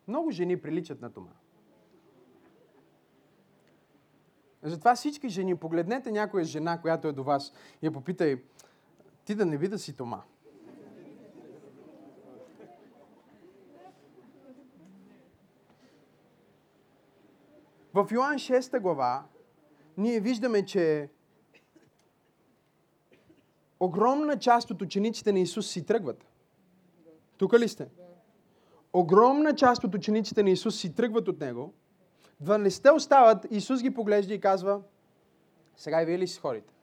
Много 0.08 0.32
жени 0.32 0.62
приличат 0.62 1.02
на 1.02 1.12
това. 1.12 1.32
Затова 4.64 4.96
всички 4.96 5.30
жени, 5.30 5.56
погледнете 5.56 6.12
някоя 6.12 6.44
жена, 6.44 6.82
която 6.82 7.08
е 7.08 7.14
до 7.14 7.24
вас 7.24 7.54
и 7.82 7.86
я 7.86 7.92
попитай, 7.92 8.44
ти 9.26 9.36
да 9.36 9.46
не 9.46 9.58
би 9.58 9.78
си 9.78 9.98
Тома. 9.98 10.22
В 17.98 18.08
Йоан 18.12 18.36
6 18.36 18.80
глава 18.80 19.24
ние 19.98 20.20
виждаме, 20.20 20.66
че 20.66 21.10
огромна 23.80 24.40
част 24.40 24.72
от 24.72 24.82
учениците 24.82 25.32
на 25.32 25.40
Исус 25.40 25.68
си 25.68 25.86
тръгват. 25.86 26.26
Тук 27.38 27.54
ли 27.54 27.68
сте? 27.68 27.88
Огромна 28.94 29.56
част 29.56 29.84
от 29.84 29.96
учениците 29.96 30.44
на 30.44 30.50
Исус 30.50 30.80
си 30.80 30.96
тръгват 30.96 31.28
от 31.28 31.40
Него. 31.40 31.74
12 32.44 32.96
остават, 32.96 33.46
Исус 33.52 33.82
ги 33.82 33.94
поглежда 33.94 34.34
и 34.34 34.40
казва, 34.40 34.82
сега 35.78 36.02
и 36.02 36.06
вие 36.06 36.20
ли 36.20 36.28
си 36.28 36.40
ходите? 36.40 36.74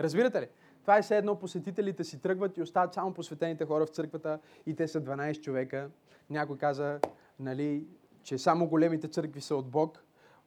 Разбирате 0.00 0.40
ли? 0.40 0.48
Това 0.82 0.98
е 0.98 1.02
все 1.02 1.16
едно 1.16 1.38
посетителите 1.38 2.04
си 2.04 2.20
тръгват 2.20 2.56
и 2.56 2.62
остават 2.62 2.94
само 2.94 3.14
посветените 3.14 3.64
хора 3.64 3.86
в 3.86 3.90
църквата 3.90 4.38
и 4.66 4.76
те 4.76 4.88
са 4.88 5.00
12 5.00 5.40
човека. 5.40 5.90
Някой 6.30 6.58
каза, 6.58 7.00
нали, 7.40 7.86
че 8.26 8.38
само 8.38 8.68
големите 8.68 9.08
църкви 9.08 9.40
са 9.40 9.56
от 9.56 9.68
Бог, 9.70 10.04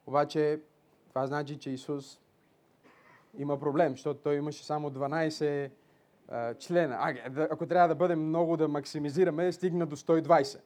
обаче 0.07 0.59
това 1.09 1.27
значи, 1.27 1.57
че 1.57 1.69
Исус 1.69 2.19
има 3.38 3.59
проблем, 3.59 3.91
защото 3.91 4.19
той 4.19 4.36
имаше 4.36 4.65
само 4.65 4.91
12 4.91 5.71
а, 6.27 6.53
члена. 6.53 6.98
А, 7.00 7.13
ако 7.51 7.65
трябва 7.65 7.88
да 7.88 7.95
бъдем 7.95 8.27
много 8.27 8.57
да 8.57 8.67
максимизираме, 8.67 9.51
стигна 9.51 9.86
до 9.86 9.95
120. 9.95 10.59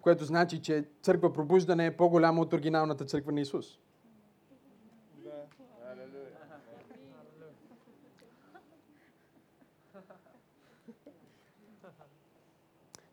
Което 0.00 0.24
значи, 0.24 0.62
че 0.62 0.84
църква 1.02 1.32
пробуждане 1.32 1.86
е 1.86 1.96
по-голяма 1.96 2.40
от 2.40 2.52
оригиналната 2.52 3.04
църква 3.04 3.32
на 3.32 3.40
Исус. 3.40 3.78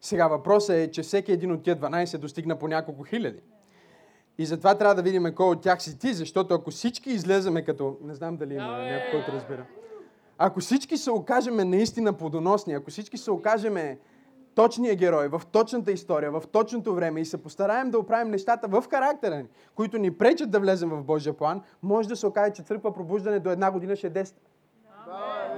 Сега 0.09 0.27
въпросът 0.27 0.75
е, 0.75 0.91
че 0.91 1.01
всеки 1.01 1.31
един 1.31 1.51
от 1.51 1.63
тия 1.63 1.75
12 1.75 2.17
достигна 2.17 2.55
по 2.55 2.67
няколко 2.67 3.03
хиляди. 3.03 3.41
И 4.37 4.45
затова 4.45 4.75
трябва 4.77 4.95
да 4.95 5.01
видим 5.01 5.33
кой 5.35 5.47
от 5.47 5.61
тях 5.61 5.81
си 5.81 5.99
ти, 5.99 6.13
защото 6.13 6.53
ако 6.53 6.71
всички 6.71 7.09
излеземе 7.09 7.65
като... 7.65 7.97
Не 8.03 8.13
знам 8.13 8.37
дали 8.37 8.53
има 8.53 8.77
някой, 8.77 9.11
който 9.11 9.31
разбира. 9.31 9.65
Ако 10.37 10.59
всички 10.59 10.97
се 10.97 11.11
окажеме 11.11 11.65
наистина 11.65 12.13
плодоносни, 12.13 12.73
ако 12.73 12.91
всички 12.91 13.17
се 13.17 13.31
окажеме 13.31 13.99
точния 14.55 14.95
герой, 14.95 15.27
в 15.27 15.41
точната 15.51 15.91
история, 15.91 16.31
в 16.31 16.43
точното 16.51 16.95
време 16.95 17.21
и 17.21 17.25
се 17.25 17.43
постараем 17.43 17.91
да 17.91 17.99
оправим 17.99 18.31
нещата 18.31 18.67
в 18.67 18.83
характера 18.91 19.35
ни, 19.35 19.45
които 19.75 19.97
ни 19.97 20.17
пречат 20.17 20.51
да 20.51 20.59
влезем 20.59 20.89
в 20.89 21.03
Божия 21.03 21.33
план, 21.33 21.61
може 21.83 22.09
да 22.09 22.15
се 22.15 22.27
окаже, 22.27 22.53
че 22.53 22.63
църква 22.63 22.93
пробуждане 22.93 23.39
до 23.39 23.49
една 23.49 23.71
година 23.71 23.95
ще 23.95 24.07
е 24.07 24.11
10. 24.11 24.33
Амен. 25.07 25.48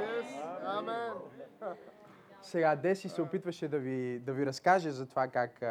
Сега 2.52 2.76
Деси 2.76 3.10
се 3.10 3.22
опитваше 3.22 3.68
да 3.68 3.80
ви, 3.80 4.20
да 4.20 4.34
ви 4.34 4.46
разкаже 4.46 4.92
за 4.92 5.06
това 5.06 5.28
как, 5.28 5.64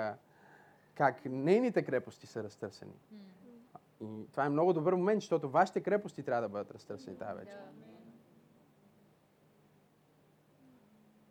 как 0.95 1.25
нейните 1.25 1.83
крепости 1.83 2.27
са 2.27 2.43
разтърсени. 2.43 2.93
И 4.01 4.27
това 4.31 4.45
е 4.45 4.49
много 4.49 4.73
добър 4.73 4.95
момент, 4.95 5.21
защото 5.21 5.51
вашите 5.51 5.81
крепости 5.81 6.23
трябва 6.23 6.43
да 6.43 6.49
бъдат 6.49 6.71
разтърсени 6.71 7.19
тази 7.19 7.39
вечер. 7.39 7.59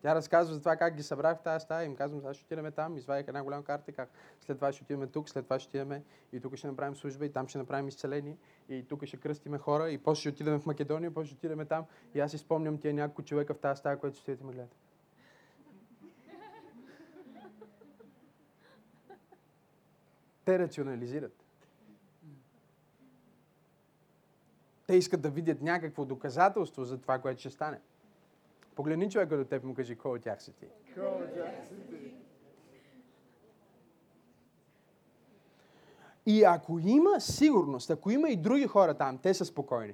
Тя 0.02 0.16
разказва 0.16 0.54
за 0.54 0.60
това 0.60 0.76
как 0.76 0.96
ги 0.96 1.04
събрах 1.04 1.38
в 1.38 1.44
тази 1.44 1.64
стая 1.64 1.84
и 1.84 1.86
им 1.86 1.96
казвам, 1.96 2.22
сега 2.22 2.34
ще 2.34 2.46
отидем 2.46 2.72
там, 2.72 2.98
извадих 2.98 3.28
една 3.28 3.44
голяма 3.44 3.64
карта 3.64 3.92
как 3.92 4.10
след 4.40 4.58
това 4.58 4.72
ще 4.72 4.84
отидем 4.84 5.10
тук, 5.10 5.30
след 5.30 5.44
това 5.44 5.60
ще 5.60 5.70
отидем 5.70 6.04
и 6.34 6.40
тук 6.40 6.56
ще 6.56 6.68
направим 6.68 6.96
служба 6.96 7.26
и 7.26 7.32
там 7.32 7.48
ще 7.48 7.58
направим 7.58 7.88
изцеление 7.88 8.38
и 8.70 8.88
тук 8.88 9.06
ще 9.06 9.18
кръстиме 9.18 9.58
хора 9.58 9.90
и 9.90 9.98
после 9.98 10.20
ще 10.20 10.30
отидем 10.30 10.60
в 10.60 10.66
Македония, 10.66 11.14
после 11.14 11.28
ще 11.28 11.36
отидем 11.36 11.68
там 11.68 11.86
и 12.14 12.20
аз 12.20 12.32
си 12.32 12.38
спомням 12.38 12.78
тия 12.78 12.94
няколко 12.94 13.24
човека 13.24 13.54
в 13.54 13.60
тази 13.60 13.80
стая, 13.80 14.00
които 14.00 14.18
стоят 14.18 14.42
и 14.42 14.44
ме 14.44 14.54
гледат. 14.54 14.89
Те 20.50 20.60
рационализират. 20.60 21.46
Те 24.88 24.96
искат 24.96 25.22
да 25.22 25.30
видят 25.30 25.62
някакво 25.62 26.06
доказателство 26.06 26.84
за 26.84 26.98
това, 26.98 27.20
което 27.20 27.40
ще 27.40 27.50
стане. 27.50 27.80
Погледни 28.76 29.12
човека 29.12 29.38
до 29.38 29.46
теб 29.46 29.64
и 29.64 29.66
му 29.66 29.74
кажи, 29.74 29.96
кой 29.96 30.12
от 30.12 30.22
тях 30.22 30.44
си 30.44 30.54
ти. 30.54 30.66
И 36.26 36.44
ако 36.44 36.80
има 36.80 37.22
сигурност, 37.22 37.90
ако 37.90 38.12
има 38.12 38.30
и 38.30 38.38
други 38.38 38.68
хора 38.68 38.94
там, 38.94 39.18
те 39.18 39.34
са 39.34 39.46
спокойни. 39.46 39.94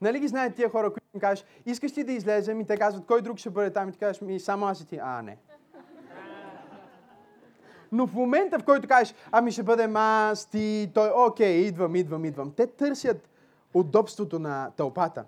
Нали 0.00 0.20
ги 0.20 0.28
знаят 0.28 0.54
тия 0.54 0.70
хора, 0.70 0.92
които 0.92 1.06
им 1.14 1.20
кажеш, 1.20 1.44
искаш 1.66 1.98
ли 1.98 2.04
да 2.04 2.12
излезем 2.12 2.60
и 2.60 2.66
те 2.66 2.76
казват, 2.76 3.06
кой 3.06 3.22
друг 3.22 3.38
ще 3.38 3.50
бъде 3.50 3.72
там 3.72 3.88
и 3.88 3.92
ти 3.92 3.98
кажеш, 3.98 4.20
ми 4.20 4.40
само 4.40 4.66
аз 4.66 4.80
и 4.80 4.86
ти. 4.86 4.98
А, 5.02 5.22
не. 5.22 5.38
Но 7.94 8.06
в 8.06 8.14
момента, 8.14 8.58
в 8.58 8.64
който 8.64 8.88
кажеш, 8.88 9.14
ами 9.32 9.52
ще 9.52 9.62
бъдем 9.62 9.96
аз, 9.96 10.46
ти, 10.46 10.90
той, 10.94 11.10
окей, 11.16 11.56
идвам, 11.56 11.96
идвам, 11.96 12.24
идвам. 12.24 12.52
Те 12.52 12.66
търсят 12.66 13.28
удобството 13.74 14.38
на 14.38 14.70
тълпата. 14.76 15.24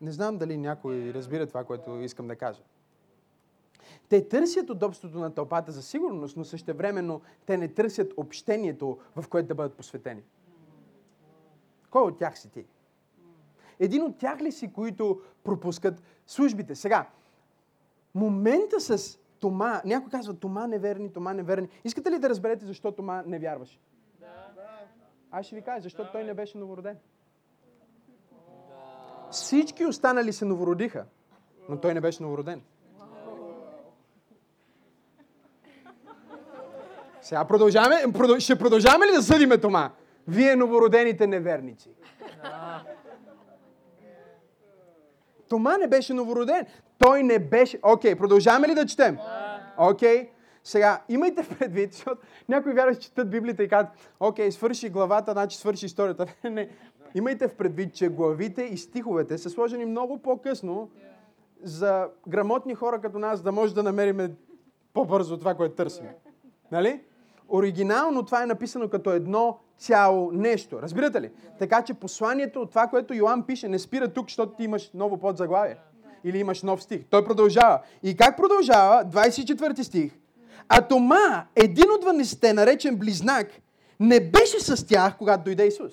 Не 0.00 0.12
знам 0.12 0.38
дали 0.38 0.56
някой 0.56 1.12
разбира 1.14 1.46
това, 1.46 1.64
което 1.64 2.00
искам 2.00 2.28
да 2.28 2.36
кажа. 2.36 2.62
Те 4.08 4.28
търсят 4.28 4.70
удобството 4.70 5.18
на 5.18 5.34
тълпата 5.34 5.72
за 5.72 5.82
сигурност, 5.82 6.36
но 6.36 6.44
същевременно 6.44 7.20
те 7.46 7.56
не 7.56 7.68
търсят 7.68 8.12
общението, 8.16 8.98
в 9.16 9.28
което 9.28 9.48
да 9.48 9.54
бъдат 9.54 9.74
посветени. 9.74 10.22
Кой 11.90 12.02
от 12.02 12.18
тях 12.18 12.38
си 12.38 12.50
ти? 12.50 12.64
Един 13.78 14.02
от 14.02 14.18
тях 14.18 14.40
ли 14.40 14.52
си, 14.52 14.72
които 14.72 15.20
пропускат 15.44 16.02
службите? 16.26 16.74
Сега, 16.74 17.08
момента 18.14 18.80
с 18.80 19.18
Тома, 19.40 19.82
някой 19.84 20.10
казва 20.10 20.34
Тома 20.34 20.66
неверни, 20.66 21.12
Тома 21.12 21.34
неверни. 21.34 21.68
Искате 21.84 22.10
ли 22.10 22.18
да 22.18 22.28
разберете 22.28 22.64
защо 22.64 22.92
Тома 22.92 23.22
не 23.26 23.38
вярваше? 23.38 23.80
Аз 25.30 25.46
ще 25.46 25.54
ви 25.56 25.62
кажа, 25.62 25.80
защото 25.80 26.12
той 26.12 26.24
не 26.24 26.34
беше 26.34 26.58
новороден. 26.58 26.96
Всички 29.30 29.86
останали 29.86 30.32
се 30.32 30.44
новородиха, 30.44 31.04
но 31.68 31.80
той 31.80 31.94
не 31.94 32.00
беше 32.00 32.22
новороден. 32.22 32.62
Сега 37.20 37.44
продължаваме, 37.44 37.96
продъл- 37.96 38.40
ще 38.40 38.58
продължаваме 38.58 39.06
ли 39.06 39.12
да 39.12 39.22
съдиме 39.22 39.58
Тома? 39.58 39.90
Вие 40.28 40.56
новородените 40.56 41.26
неверници. 41.26 41.90
Тома 45.48 45.76
не 45.76 45.88
беше 45.88 46.14
новороден. 46.14 46.66
Той 46.98 47.22
не 47.22 47.38
беше... 47.38 47.78
Окей, 47.82 48.14
продължаваме 48.14 48.68
ли 48.68 48.74
да 48.74 48.86
четем? 48.86 49.18
Окей. 49.78 50.30
Сега, 50.64 51.02
имайте 51.08 51.48
предвид, 51.58 51.92
защото 51.92 52.20
някои 52.48 52.72
вярващи 52.72 53.04
четат 53.04 53.30
Библията 53.30 53.62
и 53.62 53.68
казват, 53.68 53.92
окей, 54.20 54.52
свърши 54.52 54.90
главата, 54.90 55.32
значи 55.32 55.58
свърши 55.58 55.86
историята. 55.86 56.26
Не, 56.44 56.50
не. 56.50 56.68
Имайте 57.14 57.48
в 57.48 57.54
предвид, 57.54 57.94
че 57.94 58.08
главите 58.08 58.62
и 58.62 58.76
стиховете 58.76 59.38
са 59.38 59.50
сложени 59.50 59.84
много 59.84 60.18
по-късно 60.18 60.90
за 61.62 62.08
грамотни 62.28 62.74
хора 62.74 63.00
като 63.00 63.18
нас, 63.18 63.42
да 63.42 63.52
може 63.52 63.74
да 63.74 63.82
намерим 63.82 64.36
по-бързо 64.94 65.38
това, 65.38 65.54
което 65.54 65.74
търсим. 65.74 66.06
Нали? 66.72 67.00
Оригинално 67.48 68.24
това 68.24 68.42
е 68.42 68.46
написано 68.46 68.88
като 68.88 69.12
едно 69.12 69.58
цяло 69.78 70.32
нещо. 70.32 70.82
Разбирате 70.82 71.20
ли? 71.20 71.30
Така 71.58 71.82
че 71.82 71.94
посланието 71.94 72.60
от 72.60 72.70
това, 72.70 72.86
което 72.86 73.14
Йоан 73.14 73.46
пише, 73.46 73.68
не 73.68 73.78
спира 73.78 74.08
тук, 74.08 74.26
защото 74.28 74.56
ти 74.56 74.64
имаш 74.64 74.90
ново 74.94 75.18
подзаглавие. 75.18 75.76
Или 76.26 76.38
имаш 76.38 76.62
нов 76.62 76.82
стих. 76.82 77.00
Той 77.10 77.24
продължава. 77.24 77.80
И 78.02 78.16
как 78.16 78.36
продължава? 78.36 79.04
24 79.04 79.82
стих. 79.82 80.12
А 80.68 80.82
Тома, 80.82 81.46
един 81.56 81.90
от 81.90 82.04
12 82.04 82.52
наречен 82.52 82.96
близнак, 82.96 83.46
не 84.00 84.20
беше 84.20 84.60
с 84.60 84.86
тях, 84.86 85.16
когато 85.18 85.44
дойде 85.44 85.66
Исус. 85.66 85.92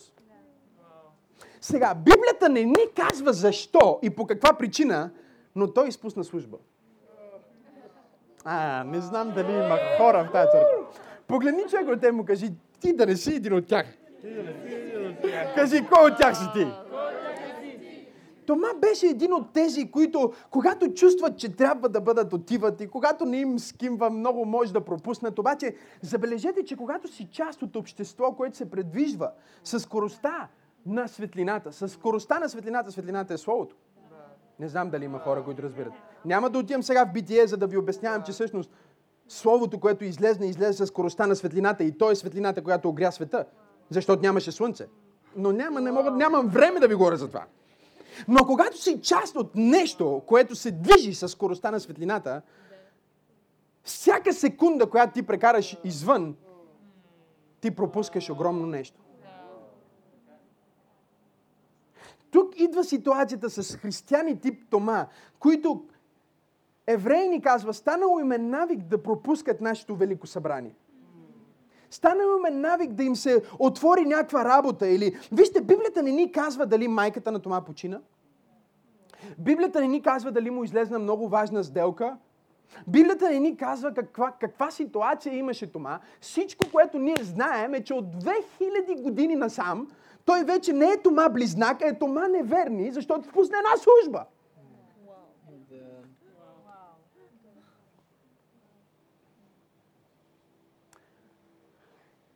Сега, 1.62 1.94
Библията 1.96 2.50
не 2.50 2.64
ни 2.64 2.86
казва 2.96 3.34
защо 3.34 4.00
и 4.02 4.10
по 4.10 4.26
каква 4.26 4.54
причина, 4.54 5.10
но 5.56 5.74
той 5.74 5.88
изпусна 5.88 6.24
служба. 6.24 6.58
А, 8.46 8.84
не 8.84 9.02
знам 9.02 9.32
дали 9.36 9.52
има 9.52 9.80
хора 9.98 10.28
в 10.30 10.32
тази 10.32 10.48
църква. 10.52 11.02
Погледни 11.28 11.64
човек 11.70 11.88
от 11.88 12.02
те 12.02 12.12
му 12.12 12.26
кажи, 12.26 12.52
ти 12.80 12.94
да 12.94 13.06
не 13.06 13.16
си 13.16 13.36
един 13.36 13.54
от 13.54 13.68
тях. 13.68 13.86
Кажи, 15.56 15.86
кой 15.92 16.12
от 16.12 16.18
тях 16.18 16.38
си 16.38 16.46
ти? 16.54 16.68
Тома 18.46 18.68
беше 18.82 19.08
един 19.08 19.34
от 19.34 19.54
тези, 19.54 19.92
които, 19.92 20.34
когато 20.50 20.94
чувстват, 20.94 21.38
че 21.38 21.56
трябва 21.56 21.90
да 21.90 22.02
бъдат 22.02 22.34
отиват 22.34 22.82
и 22.82 22.88
когато 22.88 23.26
не 23.26 23.38
им 23.38 23.60
скимва, 23.60 24.10
много 24.10 24.46
може 24.46 24.74
да 24.74 24.82
пропуснат. 24.82 25.40
Обаче, 25.40 25.76
забележете, 26.02 26.66
че 26.66 26.76
когато 26.76 27.08
си 27.08 27.28
част 27.32 27.62
от 27.62 27.76
общество, 27.76 28.34
което 28.34 28.58
се 28.58 28.70
предвижва 28.70 29.32
с 29.64 29.80
скоростта 29.80 30.48
на 30.86 31.08
светлината, 31.08 31.74
с 31.74 31.90
скоростта 31.90 32.40
на 32.40 32.50
светлината, 32.50 32.92
светлината 32.92 33.34
е 33.34 33.38
Словото. 33.38 33.76
Не 34.60 34.68
знам 34.68 34.90
дали 34.90 35.06
има 35.06 35.20
хора, 35.20 35.44
които 35.44 35.64
разбират. 35.64 35.94
Няма 36.26 36.50
да 36.50 36.60
отивам 36.60 36.84
сега 36.84 37.06
в 37.06 37.14
битие, 37.14 37.48
за 37.48 37.58
да 37.58 37.68
ви 37.68 37.78
обяснявам, 37.78 38.24
че 38.24 38.32
всъщност 38.32 38.72
Словото, 39.28 39.80
което 39.80 40.04
излезне, 40.04 40.48
излезе 40.48 40.74
с 40.74 40.88
скоростта 40.88 41.28
на 41.28 41.36
светлината 41.36 41.84
и 41.84 41.98
то 41.98 42.12
е 42.12 42.16
светлината, 42.16 42.64
която 42.64 42.90
огря 42.90 43.12
света, 43.12 43.46
защото 43.90 44.22
нямаше 44.22 44.52
слънце. 44.52 44.88
Но 45.36 45.52
няма, 45.52 45.82
не 45.82 45.92
мога, 45.92 46.12
нямам 46.12 46.48
време 46.48 46.80
да 46.80 46.88
ви 46.88 46.96
говоря 46.96 47.18
за 47.18 47.28
това. 47.28 47.46
Но 48.28 48.46
когато 48.46 48.82
си 48.82 49.02
част 49.02 49.36
от 49.36 49.56
нещо, 49.56 50.22
което 50.26 50.56
се 50.56 50.72
движи 50.72 51.16
с 51.16 51.28
скоростта 51.28 51.72
на 51.72 51.80
светлината, 51.80 52.42
всяка 53.84 54.34
секунда, 54.34 54.90
която 54.90 55.14
ти 55.14 55.24
прекараш 55.24 55.78
извън, 55.84 56.36
ти 57.62 57.72
пропускаш 57.72 58.30
огромно 58.30 58.66
нещо. 58.66 59.04
тук 62.34 62.60
идва 62.60 62.84
ситуацията 62.84 63.50
с 63.50 63.78
християни 63.78 64.40
тип 64.40 64.70
Тома, 64.70 65.08
които 65.40 65.86
евреи 66.88 67.30
ни 67.30 67.42
казва, 67.42 67.74
станало 67.74 68.20
им 68.20 68.32
е 68.32 68.38
навик 68.38 68.80
да 68.84 69.04
пропускат 69.04 69.62
нашето 69.62 69.96
велико 69.96 70.28
събрание. 70.28 70.76
Станало 71.94 72.38
им 72.38 72.46
е 72.46 72.50
навик 72.50 72.92
да 72.92 73.04
им 73.04 73.16
се 73.16 73.44
отвори 73.60 74.06
някаква 74.06 74.46
работа. 74.46 74.88
Или, 74.88 75.18
вижте, 75.32 75.62
Библията 75.62 76.04
не 76.04 76.12
ни 76.12 76.32
казва 76.32 76.66
дали 76.66 76.88
майката 76.88 77.32
на 77.32 77.40
Тома 77.40 77.62
почина. 77.62 78.00
Библията 79.38 79.82
не 79.82 79.88
ни 79.88 80.02
казва 80.02 80.32
дали 80.32 80.50
му 80.50 80.64
излезна 80.64 81.00
много 81.00 81.28
важна 81.28 81.64
сделка. 81.64 82.18
Библията 82.88 83.30
не 83.30 83.40
ни 83.40 83.58
казва 83.58 83.94
каква, 83.94 84.32
каква 84.40 84.72
ситуация 84.72 85.36
имаше 85.36 85.72
Тома. 85.72 86.00
Всичко, 86.22 86.66
което 86.72 86.98
ние 86.98 87.16
знаем 87.22 87.74
е, 87.74 87.84
че 87.84 87.94
от 87.94 88.06
2000 88.06 89.02
години 89.02 89.36
насам 89.36 89.88
той 90.26 90.44
вече 90.44 90.74
не 90.74 90.86
е 90.86 91.02
Тома 91.02 91.30
близнак, 91.30 91.82
а 91.82 91.88
е 91.88 92.00
Тома 92.00 92.28
неверни, 92.28 92.92
защото 92.92 93.30
впусна 93.30 93.58
една 93.58 93.78
служба. 93.78 94.26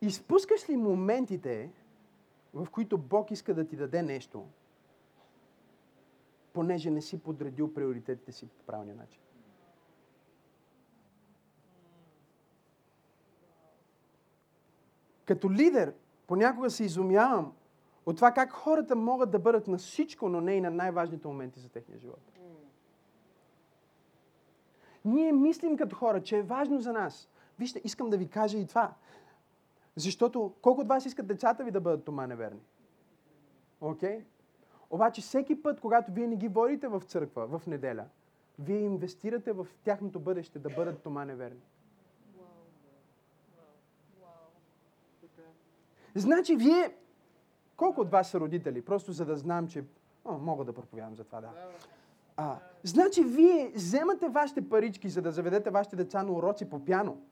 Изпускаш 0.08 0.68
ли 0.68 0.76
моментите, 0.76 1.70
в 2.54 2.66
които 2.70 2.98
Бог 2.98 3.30
иска 3.30 3.54
да 3.54 3.66
ти 3.66 3.76
даде 3.76 4.02
нещо, 4.02 4.46
понеже 6.52 6.90
не 6.90 7.02
си 7.02 7.22
подредил 7.22 7.74
приоритетите 7.74 8.32
си 8.32 8.46
по 8.46 8.64
правилния 8.64 8.96
начин? 8.96 9.20
Като 15.24 15.50
лидер, 15.50 15.94
понякога 16.26 16.70
се 16.70 16.84
изумявам 16.84 17.52
от 18.06 18.16
това 18.16 18.32
как 18.32 18.52
хората 18.52 18.96
могат 18.96 19.30
да 19.30 19.38
бъдат 19.38 19.68
на 19.68 19.78
всичко, 19.78 20.28
но 20.28 20.40
не 20.40 20.54
и 20.54 20.60
на 20.60 20.70
най-важните 20.70 21.28
моменти 21.28 21.60
за 21.60 21.68
техния 21.68 21.98
живот. 21.98 22.32
Ние 25.04 25.32
мислим 25.32 25.76
като 25.76 25.96
хора, 25.96 26.22
че 26.22 26.38
е 26.38 26.42
важно 26.42 26.80
за 26.80 26.92
нас. 26.92 27.28
Вижте, 27.58 27.80
искам 27.84 28.10
да 28.10 28.16
ви 28.16 28.28
кажа 28.28 28.58
и 28.58 28.66
това. 28.66 28.94
Защото 29.98 30.54
колко 30.62 30.80
от 30.80 30.88
вас 30.88 31.06
искат 31.06 31.26
децата 31.26 31.64
ви 31.64 31.70
да 31.70 31.80
бъдат 31.80 32.04
тома 32.04 32.26
неверни? 32.26 32.60
Окей? 33.80 34.18
Okay? 34.18 34.24
Обаче 34.90 35.20
всеки 35.20 35.62
път, 35.62 35.80
когато 35.80 36.12
вие 36.12 36.26
не 36.26 36.36
ги 36.36 36.48
водите 36.48 36.88
в 36.88 37.02
църква, 37.06 37.58
в 37.58 37.66
неделя, 37.66 38.04
вие 38.58 38.78
инвестирате 38.78 39.52
в 39.52 39.66
тяхното 39.84 40.20
бъдеще 40.20 40.58
да 40.58 40.70
бъдат 40.70 41.02
тома 41.02 41.24
неверни. 41.24 41.60
Значи 46.14 46.56
вие, 46.56 46.96
колко 47.76 48.00
от 48.00 48.10
вас 48.10 48.30
са 48.30 48.40
родители? 48.40 48.84
Просто 48.84 49.12
за 49.12 49.24
да 49.24 49.36
знам, 49.36 49.68
че 49.68 49.84
О, 50.24 50.38
мога 50.38 50.64
да 50.64 50.72
проповядам 50.72 51.16
за 51.16 51.24
това, 51.24 51.40
да. 51.40 51.50
А, 52.36 52.58
значи 52.82 53.24
вие 53.24 53.72
вземате 53.74 54.28
вашите 54.28 54.68
парички, 54.68 55.08
за 55.08 55.22
да 55.22 55.32
заведете 55.32 55.70
вашите 55.70 55.96
деца 55.96 56.22
на 56.22 56.32
уроци 56.32 56.70
по 56.70 56.84
пяно 56.84 57.22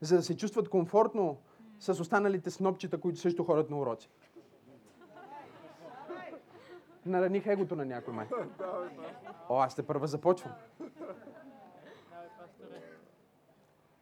за 0.00 0.16
да 0.16 0.22
се 0.22 0.36
чувстват 0.36 0.68
комфортно 0.68 1.36
с 1.78 2.00
останалите 2.00 2.50
снопчета, 2.50 3.00
които 3.00 3.18
също 3.18 3.44
ходят 3.44 3.70
на 3.70 3.78
уроци. 3.78 4.10
Нараних 7.06 7.46
егото 7.46 7.76
на 7.76 7.84
някой 7.84 8.14
май. 8.14 8.26
О, 9.48 9.60
аз 9.60 9.74
те 9.74 9.82
първа 9.82 10.06
започвам. 10.06 10.52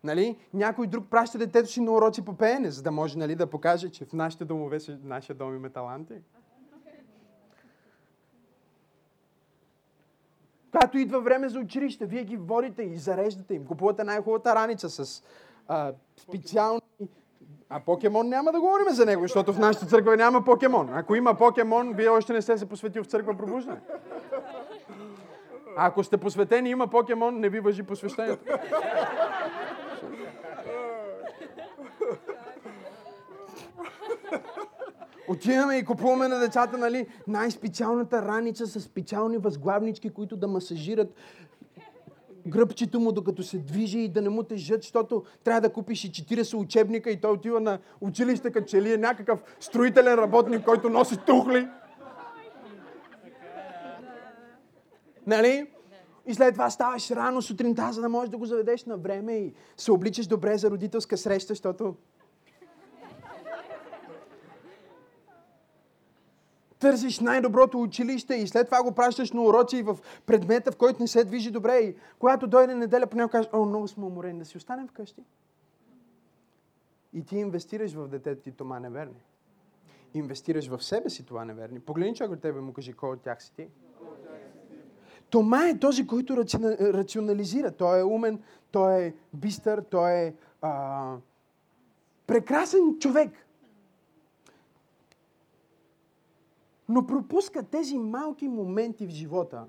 Нали? 0.05 0.39
Някой 0.55 0.87
друг 0.87 1.09
праща 1.11 1.39
детето 1.39 1.69
си 1.71 1.81
на 1.81 1.93
уроци 1.93 2.25
по 2.25 2.37
пеене, 2.37 2.71
за 2.71 2.83
да 2.83 2.91
може 2.91 3.19
нали, 3.19 3.35
да 3.35 3.47
покаже, 3.47 3.91
че 3.91 4.05
в 4.05 4.13
нашите 4.13 4.45
домове, 4.45 4.79
в 4.79 5.05
нашия 5.05 5.37
дом 5.37 5.57
има 5.57 5.71
таланти. 5.71 6.15
Когато 10.71 10.99
идва 10.99 11.21
време 11.21 11.49
за 11.49 11.61
училище, 11.61 12.07
вие 12.07 12.25
ги 12.25 12.37
водите 12.37 12.83
и 12.83 12.97
зареждате 12.97 13.55
им. 13.55 13.67
Купувате 13.67 14.05
най-хубавата 14.05 14.55
раница 14.55 14.91
с 14.91 15.25
а, 15.69 15.93
специални... 16.17 16.81
А 17.69 17.81
покемон 17.81 18.29
няма 18.29 18.53
да 18.53 18.61
говорим 18.61 18.87
за 18.91 19.07
него, 19.07 19.23
защото 19.23 19.53
в 19.53 19.59
нашата 19.59 19.87
църква 19.87 20.17
няма 20.17 20.45
покемон. 20.45 20.91
Ако 20.93 21.15
има 21.15 21.35
покемон, 21.35 21.93
вие 21.95 22.09
още 22.09 22.33
не 22.33 22.43
сте 22.43 22.59
се 22.59 22.69
посветил 22.69 23.05
в 23.05 23.07
църква 23.07 23.37
пробуждане. 23.37 23.81
Ако 25.77 26.05
сте 26.05 26.17
посветени, 26.17 26.71
има 26.71 26.89
покемон, 26.89 27.41
не 27.41 27.49
ви 27.49 27.61
въжи 27.61 27.83
посвещението. 27.83 28.45
Отиваме 35.29 35.77
и 35.77 35.85
купуваме 35.85 36.29
на 36.29 36.39
децата 36.39 36.79
нали, 36.79 37.07
най-специалната 37.29 38.23
раница 38.23 38.67
с 38.67 38.81
специални 38.81 39.39
възглавнички, 39.39 40.11
които 40.11 40.37
да 40.37 40.49
масажират 40.49 41.15
гръбчето 42.47 43.01
му, 43.01 43.13
докато 43.13 43.43
се 43.43 43.59
движи 43.59 43.99
и 43.99 44.09
да 44.09 44.23
не 44.23 44.29
му 44.29 44.43
тежат, 44.43 44.83
защото 44.83 45.25
трябва 45.45 45.61
да 45.61 45.73
купиш 45.73 46.05
и 46.05 46.13
40 46.13 46.55
учебника 46.55 47.11
и 47.11 47.21
той 47.21 47.31
отива 47.31 47.61
на 47.61 47.79
училище, 48.01 48.51
като 48.51 48.67
че 48.67 48.83
ли 48.83 48.93
е 48.93 48.97
някакъв 48.97 49.43
строителен 49.61 50.15
работник, 50.15 50.65
който 50.65 50.91
носи 50.91 51.17
тухли. 51.27 51.69
Нали? 55.27 55.67
И 56.27 56.35
след 56.35 56.55
това 56.55 56.71
ставаш 56.71 57.11
рано 57.11 57.43
сутринта, 57.43 57.93
за 57.93 58.01
да 58.01 58.09
можеш 58.09 58.31
да 58.31 58.39
го 58.39 58.47
заведеш 58.47 58.85
на 58.85 58.97
време 58.97 59.33
и 59.33 59.53
се 59.77 59.93
обличаш 59.93 60.27
добре 60.27 60.59
за 60.59 60.71
родителска 60.71 61.17
среща, 61.17 61.49
защото 61.49 61.95
търсиш 66.85 67.21
най-доброто 67.21 67.83
училище 67.83 68.35
и 68.35 68.47
след 68.47 68.67
това 68.67 68.83
го 68.83 68.93
пращаш 68.93 69.33
на 69.33 69.43
уроци 69.43 69.83
в 69.83 69.99
предмета, 70.27 70.73
в 70.73 70.77
който 70.77 71.03
не 71.03 71.09
се 71.09 71.25
движи 71.25 71.51
добре. 71.51 71.79
И 71.79 71.95
когато 72.19 72.47
дойде 72.47 72.75
неделя, 72.75 73.07
по 73.07 73.17
него 73.17 73.31
кажеш, 73.31 73.51
о, 73.53 73.65
много 73.65 73.89
сме 73.89 74.05
уморени, 74.05 74.39
да 74.39 74.45
си 74.45 74.57
останем 74.57 74.89
вкъщи. 74.89 75.23
И 77.13 77.25
ти 77.25 77.37
инвестираш 77.37 77.93
в 77.93 78.09
детето 78.09 78.43
ти 78.43 78.53
това 78.53 78.81
неверни. 78.81 79.23
Инвестираш 80.15 80.69
в 80.69 80.85
себе 80.85 81.11
си 81.11 81.27
това 81.27 81.45
неверни. 81.45 81.81
Погледни 81.81 82.15
човек 82.15 82.33
от 82.33 82.41
тебе 82.41 82.61
му 82.61 82.73
кажи, 82.73 82.93
кой 82.93 83.11
от 83.11 83.21
тях 83.21 83.43
си 83.43 83.53
ти. 83.57 83.69
Тома 85.31 85.69
е 85.69 85.79
този, 85.79 86.07
който 86.07 86.37
рационализира. 86.81 87.71
Той 87.71 88.01
е 88.01 88.05
умен, 88.05 88.43
той 88.71 89.03
е 89.03 89.15
бистър, 89.35 89.85
той 89.91 90.13
е 90.13 90.35
а, 90.63 91.17
прекрасен 92.27 92.99
човек. 92.99 93.31
Но 96.95 97.07
пропуска 97.07 97.63
тези 97.63 97.99
малки 97.99 98.49
моменти 98.49 99.07
в 99.07 99.11
живота, 99.11 99.67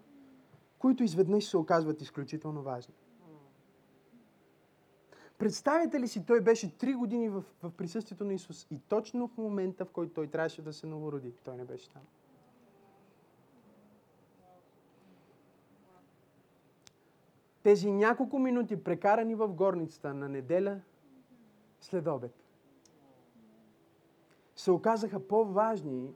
които 0.79 1.03
изведнъж 1.03 1.45
се 1.45 1.57
оказват 1.57 2.01
изключително 2.01 2.61
важни. 2.61 2.93
Представете 5.37 5.99
ли 5.99 6.07
си, 6.07 6.25
той 6.25 6.41
беше 6.41 6.77
три 6.77 6.93
години 6.93 7.29
в, 7.29 7.43
в 7.63 7.71
присъствието 7.71 8.25
на 8.25 8.33
Исус 8.33 8.67
и 8.71 8.79
точно 8.79 9.27
в 9.27 9.37
момента, 9.37 9.85
в 9.85 9.91
който 9.91 10.13
той 10.13 10.27
трябваше 10.27 10.61
да 10.61 10.73
се 10.73 10.87
новороди, 10.87 11.31
той 11.43 11.57
не 11.57 11.65
беше 11.65 11.89
там. 11.89 12.01
Тези 17.63 17.91
няколко 17.91 18.39
минути, 18.39 18.83
прекарани 18.83 19.35
в 19.35 19.47
горницата 19.47 20.13
на 20.13 20.29
неделя 20.29 20.81
след 21.81 22.07
обед, 22.07 22.33
се 24.55 24.71
оказаха 24.71 25.27
по-важни 25.27 26.13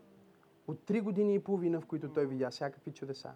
от 0.69 0.79
три 0.85 1.01
години 1.01 1.35
и 1.35 1.39
половина, 1.39 1.81
в 1.81 1.85
които 1.85 2.09
той 2.09 2.25
видя 2.25 2.49
всякакви 2.49 2.91
чудеса. 2.91 3.31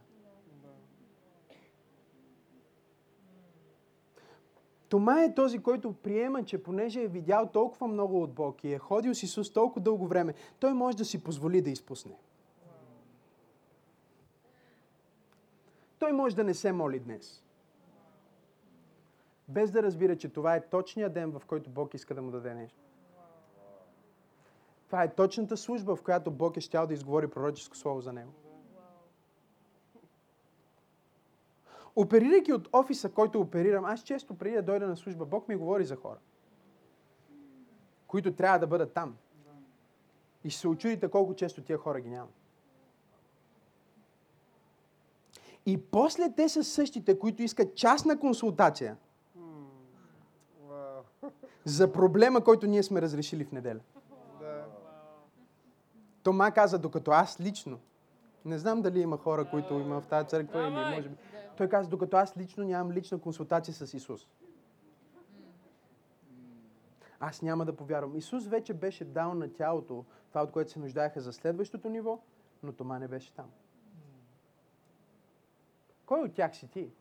Тома 4.89 5.23
е 5.23 5.35
този, 5.35 5.59
който 5.59 5.93
приема, 5.93 6.45
че 6.45 6.63
понеже 6.63 7.01
е 7.01 7.07
видял 7.07 7.49
толкова 7.49 7.87
много 7.87 8.23
от 8.23 8.33
Бог 8.33 8.63
и 8.63 8.73
е 8.73 8.79
ходил 8.79 9.13
с 9.13 9.23
Исус 9.23 9.53
толкова 9.53 9.81
дълго 9.81 10.07
време, 10.07 10.33
той 10.59 10.73
може 10.73 10.97
да 10.97 11.05
си 11.05 11.23
позволи 11.23 11.61
да 11.61 11.69
изпусне. 11.69 12.17
Той 15.99 16.11
може 16.11 16.35
да 16.35 16.43
не 16.43 16.53
се 16.53 16.71
моли 16.71 16.99
днес. 16.99 17.43
Без 19.47 19.71
да 19.71 19.83
разбира, 19.83 20.17
че 20.17 20.29
това 20.29 20.55
е 20.55 20.69
точният 20.69 21.13
ден, 21.13 21.31
в 21.31 21.41
който 21.47 21.69
Бог 21.69 21.93
иска 21.93 22.15
да 22.15 22.21
му 22.21 22.31
даде 22.31 22.53
нещо. 22.53 22.79
Това 24.93 25.03
е 25.03 25.15
точната 25.15 25.57
служба, 25.57 25.95
в 25.95 26.03
която 26.03 26.31
Бог 26.31 26.57
е 26.57 26.61
щял 26.61 26.87
да 26.87 26.93
изговори 26.93 27.27
пророческо 27.27 27.77
слово 27.77 28.01
за 28.01 28.13
него. 28.13 28.31
Оперирайки 31.95 32.53
от 32.53 32.69
офиса, 32.73 33.09
който 33.09 33.41
оперирам, 33.41 33.85
аз 33.85 34.03
често 34.03 34.37
преди 34.37 34.55
да 34.55 34.61
дойда 34.61 34.87
на 34.87 34.97
служба, 34.97 35.25
Бог 35.25 35.47
ми 35.47 35.55
говори 35.55 35.85
за 35.85 35.95
хора, 35.95 36.17
които 38.07 38.33
трябва 38.35 38.59
да 38.59 38.67
бъдат 38.67 38.93
там. 38.93 39.17
И 40.43 40.49
ще 40.49 40.61
се 40.61 40.67
очудите 40.67 41.07
колко 41.07 41.35
често 41.35 41.63
тия 41.63 41.77
хора 41.77 42.01
ги 42.01 42.09
няма. 42.09 42.29
И 45.65 45.85
после 45.85 46.33
те 46.35 46.49
са 46.49 46.63
същите, 46.63 47.19
които 47.19 47.43
искат 47.43 47.75
частна 47.75 48.19
консултация 48.19 48.97
за 51.65 51.91
проблема, 51.91 52.43
който 52.43 52.67
ние 52.67 52.83
сме 52.83 53.01
разрешили 53.01 53.45
в 53.45 53.51
неделя. 53.51 53.79
Тома 56.23 56.51
каза, 56.51 56.79
докато 56.79 57.11
аз 57.11 57.39
лично, 57.39 57.79
не 58.45 58.57
знам 58.57 58.81
дали 58.81 58.99
има 58.99 59.17
хора, 59.17 59.49
които 59.49 59.73
има 59.73 60.01
в 60.01 60.07
тази 60.07 60.27
църква 60.27 60.61
или 60.61 60.69
може 60.69 61.09
би. 61.09 61.15
Той 61.57 61.69
каза, 61.69 61.89
докато 61.89 62.17
аз 62.17 62.37
лично 62.37 62.63
нямам 62.63 62.91
лична 62.91 63.19
консултация 63.19 63.73
с 63.73 63.93
Исус. 63.93 64.27
Аз 67.19 67.41
няма 67.41 67.65
да 67.65 67.75
повярвам. 67.75 68.15
Исус 68.15 68.47
вече 68.47 68.73
беше 68.73 69.05
дал 69.05 69.33
на 69.33 69.53
тялото 69.53 70.05
това, 70.29 70.43
от 70.43 70.51
което 70.51 70.71
се 70.71 70.79
нуждаеха 70.79 71.21
за 71.21 71.33
следващото 71.33 71.89
ниво, 71.89 72.19
но 72.63 72.73
Тома 72.73 72.99
не 72.99 73.07
беше 73.07 73.33
там. 73.33 73.51
Кой 76.05 76.21
от 76.21 76.33
тях 76.33 76.55
си 76.55 76.67
ти? 76.67 76.91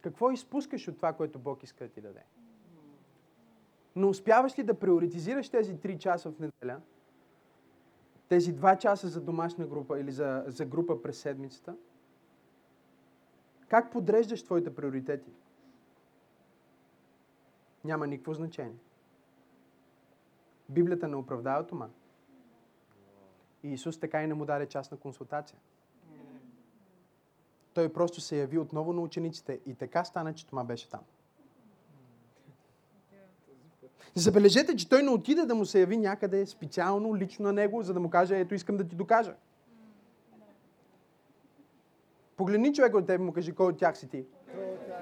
Какво 0.00 0.30
изпускаш 0.30 0.88
от 0.88 0.96
това, 0.96 1.12
което 1.12 1.38
Бог 1.38 1.62
иска 1.62 1.84
да 1.84 1.90
ти 1.90 2.00
даде? 2.00 2.22
Но 3.96 4.08
успяваш 4.08 4.58
ли 4.58 4.62
да 4.62 4.78
приоритизираш 4.78 5.48
тези 5.48 5.76
3 5.76 5.98
часа 5.98 6.30
в 6.30 6.38
неделя, 6.38 6.80
тези 8.28 8.54
2 8.54 8.78
часа 8.78 9.08
за 9.08 9.20
домашна 9.20 9.66
група 9.66 10.00
или 10.00 10.12
за, 10.12 10.44
за 10.46 10.64
група 10.64 11.02
през 11.02 11.18
седмицата? 11.18 11.76
Как 13.68 13.92
подреждаш 13.92 14.42
твоите 14.42 14.74
приоритети? 14.74 15.30
Няма 17.84 18.06
никакво 18.06 18.34
значение. 18.34 18.78
Библията 20.68 21.08
не 21.08 21.16
оправдава 21.16 21.66
Тома. 21.66 21.88
И 23.62 23.72
Исус 23.72 24.00
така 24.00 24.22
и 24.22 24.26
не 24.26 24.34
му 24.34 24.44
даде 24.44 24.66
частна 24.66 24.96
консултация. 24.96 25.58
Той 27.74 27.92
просто 27.92 28.20
се 28.20 28.36
яви 28.36 28.58
отново 28.58 28.92
на 28.92 29.00
учениците 29.00 29.60
и 29.66 29.74
така 29.74 30.04
стана, 30.04 30.34
че 30.34 30.46
Тома 30.46 30.64
беше 30.64 30.88
там. 30.88 31.00
Забележете, 34.14 34.76
че 34.76 34.88
той 34.88 35.02
не 35.02 35.10
отиде 35.10 35.42
да 35.42 35.54
му 35.54 35.66
се 35.66 35.80
яви 35.80 35.96
някъде 35.96 36.46
специално, 36.46 37.16
лично 37.16 37.44
на 37.44 37.52
него, 37.52 37.82
за 37.82 37.94
да 37.94 38.00
му 38.00 38.10
каже, 38.10 38.40
ето 38.40 38.54
искам 38.54 38.76
да 38.76 38.84
ти 38.84 38.96
докажа. 38.96 39.34
Погледни 42.36 42.74
човек 42.74 42.94
от 42.94 43.06
теб 43.06 43.20
и 43.20 43.22
му 43.22 43.32
кажи, 43.32 43.52
кой 43.52 43.66
от 43.66 43.78
тях 43.78 43.98
си 43.98 44.08
ти. 44.08 44.24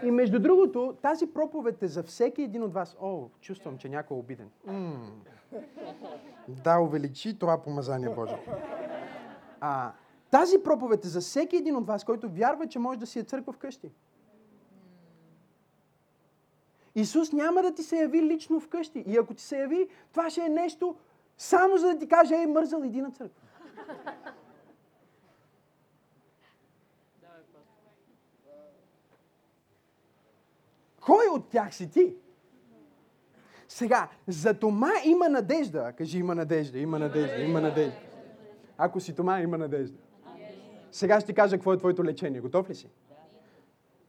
И 0.03 0.11
между 0.11 0.39
другото, 0.39 0.97
тази 1.03 1.27
проповед 1.27 1.83
е 1.83 1.89
за 1.89 2.03
всеки 2.03 2.43
един 2.43 2.63
от 2.63 2.73
вас. 2.73 2.97
О, 3.01 3.29
чувствам, 3.41 3.79
че 3.79 3.89
някой 3.89 4.17
е 4.17 4.21
обиден. 4.21 4.51
М. 4.67 5.11
Да, 6.49 6.79
увеличи 6.79 7.39
това 7.39 7.63
помазание 7.63 8.15
Боже. 8.15 8.37
А, 9.61 9.93
тази 10.31 10.63
проповед 10.65 11.05
е 11.05 11.09
за 11.09 11.21
всеки 11.21 11.57
един 11.57 11.77
от 11.77 11.87
вас, 11.87 12.05
който 12.05 12.29
вярва, 12.29 12.67
че 12.67 12.79
може 12.79 12.99
да 12.99 13.07
си 13.07 13.19
е 13.19 13.23
църква 13.23 13.53
вкъщи. 13.53 13.91
Исус 16.95 17.33
няма 17.33 17.63
да 17.63 17.75
ти 17.75 17.83
се 17.83 17.97
яви 17.97 18.23
лично 18.23 18.61
вкъщи. 18.61 19.05
И 19.07 19.17
ако 19.17 19.35
ти 19.35 19.43
се 19.43 19.59
яви, 19.59 19.89
това 20.13 20.31
ще 20.31 20.41
е 20.41 20.49
нещо 20.49 20.97
само 21.37 21.77
за 21.77 21.87
да 21.87 21.99
ти 21.99 22.09
каже, 22.09 22.35
ей, 22.35 22.47
мързал, 22.47 22.83
иди 22.85 23.01
на 23.01 23.11
църква. 23.11 23.43
Кой 31.01 31.27
от 31.27 31.49
тях 31.49 31.75
си 31.75 31.91
ти? 31.91 32.17
Сега, 33.69 34.09
за 34.27 34.55
Тома 34.55 34.91
има 35.05 35.29
надежда. 35.29 35.93
Кажи, 35.99 36.19
има 36.19 36.35
надежда, 36.35 36.79
има 36.79 36.99
надежда, 36.99 37.43
има 37.43 37.61
надежда. 37.61 38.01
Ако 38.79 39.01
си 39.01 39.15
Тома, 39.15 39.41
има 39.41 39.59
надежда. 39.59 39.99
Сега 40.91 41.21
ще 41.21 41.27
ти 41.27 41.35
кажа 41.35 41.57
какво 41.57 41.73
е 41.73 41.79
твоето 41.79 42.05
лечение. 42.05 42.41
Готов 42.41 42.71
ли 42.71 42.75
си? 42.75 42.91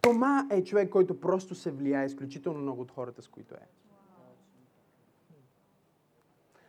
Тома 0.04 0.48
е 0.52 0.64
човек, 0.64 0.90
който 0.90 1.20
просто 1.20 1.56
се 1.56 1.72
влияе 1.72 2.06
изключително 2.06 2.60
много 2.60 2.82
от 2.82 2.92
хората, 2.92 3.22
с 3.22 3.28
които 3.28 3.56
е. 3.56 3.68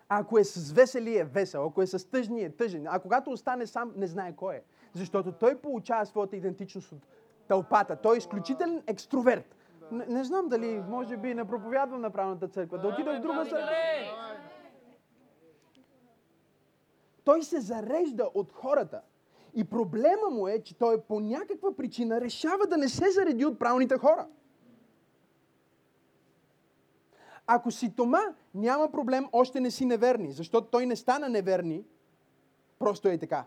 Ако 0.08 0.38
е 0.38 0.44
с 0.44 0.72
весели, 0.72 1.18
е 1.18 1.24
весел. 1.24 1.66
Ако 1.66 1.82
е 1.82 1.86
с 1.86 2.10
тъжни, 2.10 2.42
е 2.42 2.50
тъжен. 2.50 2.86
А 2.88 2.98
когато 2.98 3.30
остане 3.30 3.66
сам, 3.66 3.92
не 3.96 4.06
знае 4.06 4.36
кой 4.36 4.54
е. 4.54 4.62
Защото 4.92 5.32
той 5.32 5.58
получава 5.58 6.06
своята 6.06 6.36
идентичност 6.36 6.92
от 6.92 7.06
тълпата. 7.48 7.96
Той 7.96 8.16
е 8.16 8.18
изключителен 8.18 8.82
екстроверт. 8.86 9.56
Не, 9.92 10.06
не 10.06 10.24
знам 10.24 10.48
дали, 10.48 10.82
може 10.88 11.16
би, 11.16 11.34
не 11.34 11.44
проповядвам 11.44 12.00
на 12.00 12.10
правната 12.10 12.48
църква. 12.48 12.78
Да 12.78 12.88
отида 12.88 13.18
в 13.18 13.20
друга 13.20 13.44
църква. 13.44 13.68
Той 17.24 17.42
се 17.42 17.60
зарежда 17.60 18.30
от 18.34 18.52
хората. 18.52 19.00
И 19.54 19.64
проблема 19.64 20.30
му 20.30 20.48
е, 20.48 20.62
че 20.62 20.78
той 20.78 21.00
по 21.00 21.20
някаква 21.20 21.76
причина 21.76 22.20
решава 22.20 22.66
да 22.66 22.76
не 22.76 22.88
се 22.88 23.10
зареди 23.10 23.44
от 23.44 23.58
правилните 23.58 23.98
хора. 23.98 24.28
Ако 27.46 27.70
си 27.70 27.96
Тома, 27.96 28.20
няма 28.54 28.90
проблем, 28.90 29.26
още 29.32 29.60
не 29.60 29.70
си 29.70 29.84
неверни, 29.84 30.32
защото 30.32 30.70
той 30.70 30.86
не 30.86 30.96
стана 30.96 31.28
неверни, 31.28 31.84
просто 32.78 33.08
е 33.08 33.18
така. 33.18 33.44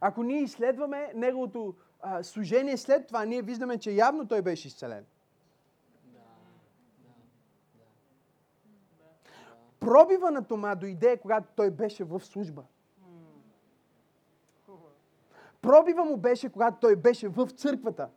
Ако 0.00 0.22
ние 0.22 0.40
изследваме 0.40 1.12
неговото 1.14 1.74
а, 2.00 2.22
служение 2.22 2.76
след 2.76 3.06
това, 3.06 3.24
ние 3.24 3.42
виждаме, 3.42 3.78
че 3.78 3.90
явно 3.90 4.28
той 4.28 4.42
беше 4.42 4.68
изцелен. 4.68 5.04
Пробива 9.80 10.30
на 10.30 10.44
Тома 10.44 10.74
дойде, 10.74 11.16
когато 11.16 11.48
той 11.56 11.70
беше 11.70 12.04
в 12.04 12.20
служба. 12.20 12.64
Пробива 15.66 16.04
му 16.04 16.16
беше, 16.16 16.48
когато 16.48 16.76
той 16.80 16.96
беше 16.96 17.28
в 17.28 17.46
църквата. 17.46 18.08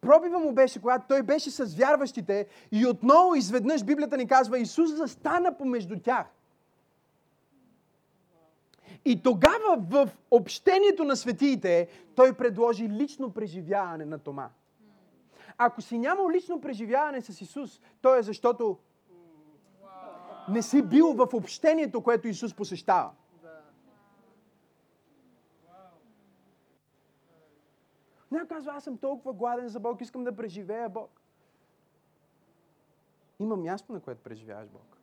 Пробива 0.00 0.38
му 0.38 0.52
беше, 0.52 0.80
когато 0.80 1.06
той 1.08 1.22
беше 1.22 1.50
с 1.50 1.74
вярващите 1.74 2.46
и 2.72 2.86
отново 2.86 3.34
изведнъж 3.34 3.84
Библията 3.84 4.16
ни 4.16 4.26
казва, 4.26 4.58
Исус 4.58 4.90
застана 4.90 5.58
помежду 5.58 6.00
тях. 6.00 6.26
И 9.04 9.22
тогава 9.22 9.76
в 9.90 10.08
общението 10.30 11.04
на 11.04 11.16
светиите 11.16 11.88
той 12.14 12.32
предложи 12.32 12.88
лично 12.88 13.32
преживяване 13.32 14.04
на 14.04 14.18
Тома. 14.18 14.48
Ако 15.58 15.82
си 15.82 15.98
нямал 15.98 16.30
лично 16.30 16.60
преживяване 16.60 17.20
с 17.20 17.40
Исус, 17.40 17.80
то 18.02 18.16
е 18.16 18.22
защото 18.22 18.78
не 20.48 20.62
си 20.62 20.82
бил 20.82 21.12
в 21.12 21.28
общението, 21.34 22.00
което 22.00 22.28
Исус 22.28 22.54
посещава. 22.54 23.10
Някой 28.36 28.56
казва, 28.56 28.72
аз 28.72 28.84
съм 28.84 28.98
толкова 28.98 29.32
гладен 29.32 29.68
за 29.68 29.80
Бог, 29.80 30.00
искам 30.00 30.24
да 30.24 30.36
преживея 30.36 30.88
Бог. 30.88 31.20
Има 33.38 33.56
място, 33.56 33.92
на 33.92 34.00
което 34.00 34.22
преживяваш 34.22 34.68
Бог. 34.68 34.96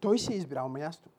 Той 0.00 0.18
си 0.18 0.32
е 0.32 0.36
избрал 0.36 0.68
място. 0.68 1.10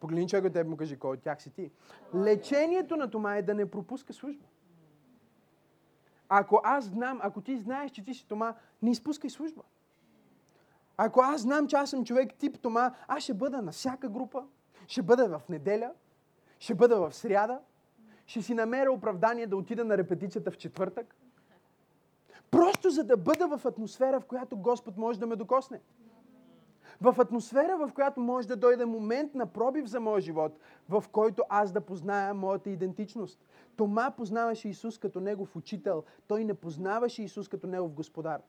Погледни 0.00 0.28
човек 0.28 0.56
от 0.56 0.66
му 0.66 0.76
кажи, 0.76 0.98
кой 0.98 1.16
от 1.16 1.22
тях 1.22 1.42
си 1.42 1.50
ти. 1.50 1.70
Лечението 2.14 2.96
на 2.96 3.10
това 3.10 3.36
е 3.36 3.42
да 3.42 3.54
не 3.54 3.70
пропуска 3.70 4.12
служба. 4.12 4.44
Ако 6.28 6.60
аз 6.64 6.84
знам, 6.84 7.20
ако 7.22 7.40
ти 7.40 7.58
знаеш, 7.58 7.90
че 7.90 8.04
ти 8.04 8.14
си 8.14 8.26
Тома, 8.28 8.54
не 8.82 8.90
изпускай 8.90 9.30
служба. 9.30 9.62
Ако 10.96 11.20
аз 11.20 11.40
знам, 11.40 11.68
че 11.68 11.76
аз 11.76 11.90
съм 11.90 12.04
човек 12.04 12.34
тип 12.34 12.60
Тома, 12.60 12.94
аз 13.08 13.22
ще 13.22 13.34
бъда 13.34 13.62
на 13.62 13.72
всяка 13.72 14.08
група, 14.08 14.46
ще 14.86 15.02
бъда 15.02 15.38
в 15.38 15.48
неделя, 15.48 15.92
ще 16.58 16.74
бъда 16.74 17.00
в 17.00 17.14
сряда, 17.14 17.60
ще 18.28 18.42
си 18.42 18.54
намеря 18.54 18.92
оправдание 18.92 19.46
да 19.46 19.56
отида 19.56 19.84
на 19.84 19.98
репетицията 19.98 20.50
в 20.50 20.56
четвъртък. 20.56 21.16
Просто 22.50 22.90
за 22.90 23.04
да 23.04 23.16
бъда 23.16 23.58
в 23.58 23.66
атмосфера, 23.66 24.20
в 24.20 24.24
която 24.24 24.56
Господ 24.56 24.96
може 24.96 25.20
да 25.20 25.26
ме 25.26 25.36
докосне. 25.36 25.80
В 27.00 27.14
атмосфера, 27.18 27.76
в 27.76 27.92
която 27.94 28.20
може 28.20 28.48
да 28.48 28.56
дойде 28.56 28.84
момент 28.84 29.34
на 29.34 29.46
пробив 29.46 29.86
за 29.86 30.00
моя 30.00 30.20
живот, 30.20 30.58
в 30.88 31.04
който 31.12 31.42
аз 31.48 31.72
да 31.72 31.80
позная 31.80 32.34
моята 32.34 32.70
идентичност. 32.70 33.44
Тома 33.76 34.10
познаваше 34.10 34.68
Исус 34.68 34.98
като 34.98 35.20
негов 35.20 35.56
учител. 35.56 36.04
Той 36.26 36.44
не 36.44 36.54
познаваше 36.54 37.22
Исус 37.22 37.48
като 37.48 37.66
негов 37.66 37.92
господар. 37.92 38.40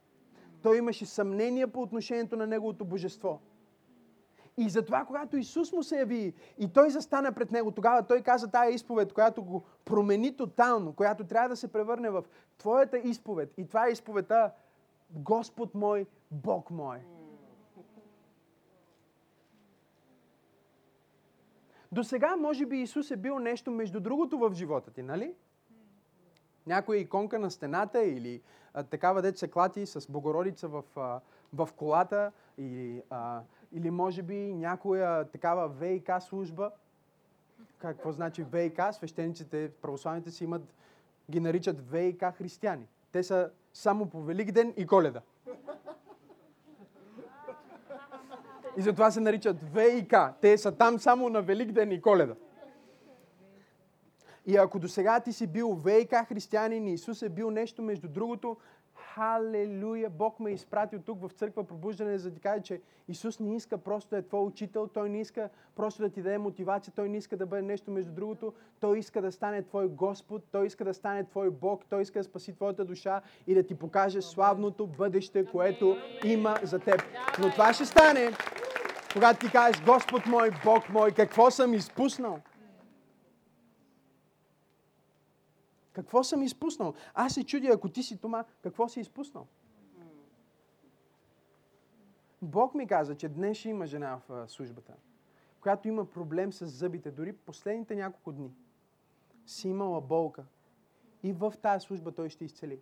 Той 0.61 0.77
имаше 0.77 1.05
съмнение 1.05 1.67
по 1.67 1.81
отношението 1.81 2.37
на 2.37 2.47
неговото 2.47 2.85
божество. 2.85 3.39
И 4.59 4.69
затова, 4.69 5.05
когато 5.05 5.37
Исус 5.37 5.71
му 5.73 5.83
се 5.83 5.97
яви 5.97 6.33
и 6.57 6.67
той 6.67 6.89
застана 6.89 7.31
пред 7.31 7.51
него, 7.51 7.71
тогава 7.71 8.03
той 8.03 8.21
каза 8.21 8.51
тая 8.51 8.71
изповед, 8.71 9.13
която 9.13 9.43
го 9.43 9.63
промени 9.85 10.35
тотално, 10.35 10.93
която 10.93 11.23
трябва 11.23 11.49
да 11.49 11.55
се 11.55 11.71
превърне 11.71 12.09
в 12.09 12.23
твоята 12.57 12.97
изповед. 12.97 13.53
И 13.57 13.67
това 13.67 13.87
е 13.87 13.91
изповедта 13.91 14.51
Господ 15.11 15.75
мой, 15.75 16.05
Бог 16.31 16.71
мой. 16.71 16.99
До 21.91 22.03
сега, 22.03 22.35
може 22.35 22.65
би, 22.65 22.77
Исус 22.77 23.11
е 23.11 23.17
бил 23.17 23.39
нещо 23.39 23.71
между 23.71 23.99
другото 23.99 24.37
в 24.37 24.53
живота 24.53 24.91
ти, 24.91 25.03
нали? 25.03 25.33
Някоя 26.67 26.99
иконка 26.99 27.39
на 27.39 27.51
стената 27.51 28.03
или 28.03 28.41
а, 28.73 28.83
такава 28.83 29.21
дете 29.21 29.37
се 29.37 29.51
клати 29.51 29.85
с 29.85 30.11
Богородица 30.11 30.67
в, 30.67 30.83
а, 30.95 31.19
в 31.53 31.69
колата 31.75 32.31
или, 32.57 33.03
а, 33.09 33.41
или 33.71 33.91
може 33.91 34.21
би 34.21 34.53
някоя 34.53 35.25
такава 35.25 35.69
ВИК 35.69 36.09
служба. 36.19 36.71
Какво 37.77 38.11
значи 38.11 38.43
ВИК? 38.43 38.81
Свещениците, 38.91 39.71
православните 39.81 40.31
си 40.31 40.43
имат, 40.43 40.73
ги 41.31 41.39
наричат 41.39 41.91
ВИК 41.91 42.23
християни. 42.37 42.87
Те 43.11 43.23
са 43.23 43.51
само 43.73 44.09
по 44.09 44.21
Велик 44.21 44.51
ден 44.51 44.73
и 44.77 44.87
Коледа. 44.87 45.21
И 48.77 48.81
затова 48.81 49.11
се 49.11 49.19
наричат 49.19 49.57
ВИК. 49.73 50.13
Те 50.41 50.57
са 50.57 50.71
там 50.71 50.99
само 50.99 51.29
на 51.29 51.41
Великден 51.41 51.91
и 51.91 52.01
Коледа. 52.01 52.35
И 54.45 54.57
ако 54.57 54.79
до 54.79 54.87
сега 54.87 55.19
ти 55.19 55.33
си 55.33 55.47
бил 55.47 55.73
ВИК 55.73 56.15
християнин 56.27 56.87
и 56.87 56.93
Исус 56.93 57.21
е 57.21 57.29
бил 57.29 57.51
нещо 57.51 57.81
между 57.81 58.07
другото, 58.07 58.57
халелуя, 59.19 60.09
Бог 60.09 60.39
ме 60.39 60.49
е 60.49 60.53
изпратил 60.53 60.99
тук 60.99 61.21
в 61.21 61.31
църква 61.33 61.63
пробуждане, 61.63 62.17
за 62.17 62.29
да 62.29 62.35
ти 62.35 62.41
каже, 62.41 62.61
че 62.61 62.81
Исус 63.07 63.39
не 63.39 63.55
иска 63.55 63.77
просто 63.77 64.09
да 64.09 64.17
е 64.17 64.21
твой 64.21 64.41
учител, 64.41 64.87
Той 64.87 65.09
не 65.09 65.21
иска 65.21 65.49
просто 65.75 66.01
да 66.01 66.09
ти 66.09 66.21
даде 66.21 66.37
мотивация, 66.37 66.93
Той 66.95 67.09
не 67.09 67.17
иска 67.17 67.37
да 67.37 67.45
бъде 67.45 67.61
нещо 67.61 67.91
между 67.91 68.11
другото, 68.11 68.53
Той 68.79 68.99
иска 68.99 69.21
да 69.21 69.31
стане 69.31 69.63
твой 69.63 69.87
Господ, 69.87 70.43
Той 70.51 70.65
иска 70.67 70.85
да 70.85 70.93
стане 70.93 71.23
твой 71.23 71.49
Бог, 71.49 71.85
Той 71.89 72.01
иска 72.01 72.19
да 72.19 72.23
спаси 72.23 72.53
твоята 72.53 72.85
душа 72.85 73.21
и 73.47 73.53
да 73.53 73.63
ти 73.63 73.75
покаже 73.75 74.21
славното 74.21 74.87
бъдеще, 74.87 75.45
което 75.45 75.97
има 76.23 76.57
за 76.63 76.79
теб. 76.79 77.01
Но 77.39 77.51
това 77.51 77.73
ще 77.73 77.85
стане, 77.85 78.31
когато 79.13 79.45
ти 79.45 79.51
кажеш, 79.51 79.81
Господ 79.85 80.25
мой, 80.25 80.51
Бог 80.65 80.89
мой, 80.89 81.11
какво 81.11 81.51
съм 81.51 81.73
изпуснал? 81.73 82.39
Какво 85.93 86.23
съм 86.23 86.43
изпуснал? 86.43 86.93
Аз 87.13 87.33
се 87.33 87.43
чудя, 87.43 87.69
ако 87.73 87.89
ти 87.89 88.03
си 88.03 88.17
Тома, 88.17 88.45
какво 88.61 88.87
си 88.87 88.99
изпуснал? 88.99 89.47
Бог 92.41 92.73
ми 92.75 92.87
каза, 92.87 93.15
че 93.15 93.29
днес 93.29 93.57
ще 93.57 93.69
има 93.69 93.87
жена 93.87 94.21
в 94.27 94.47
службата, 94.47 94.93
която 95.61 95.87
има 95.87 96.05
проблем 96.05 96.53
с 96.53 96.65
зъбите. 96.65 97.11
Дори 97.11 97.33
последните 97.33 97.95
няколко 97.95 98.31
дни 98.31 98.51
си 99.45 99.69
имала 99.69 100.01
болка. 100.01 100.45
И 101.23 101.33
в 101.33 101.53
тази 101.61 101.85
служба 101.85 102.11
той 102.11 102.29
ще 102.29 102.45
изцели. 102.45 102.79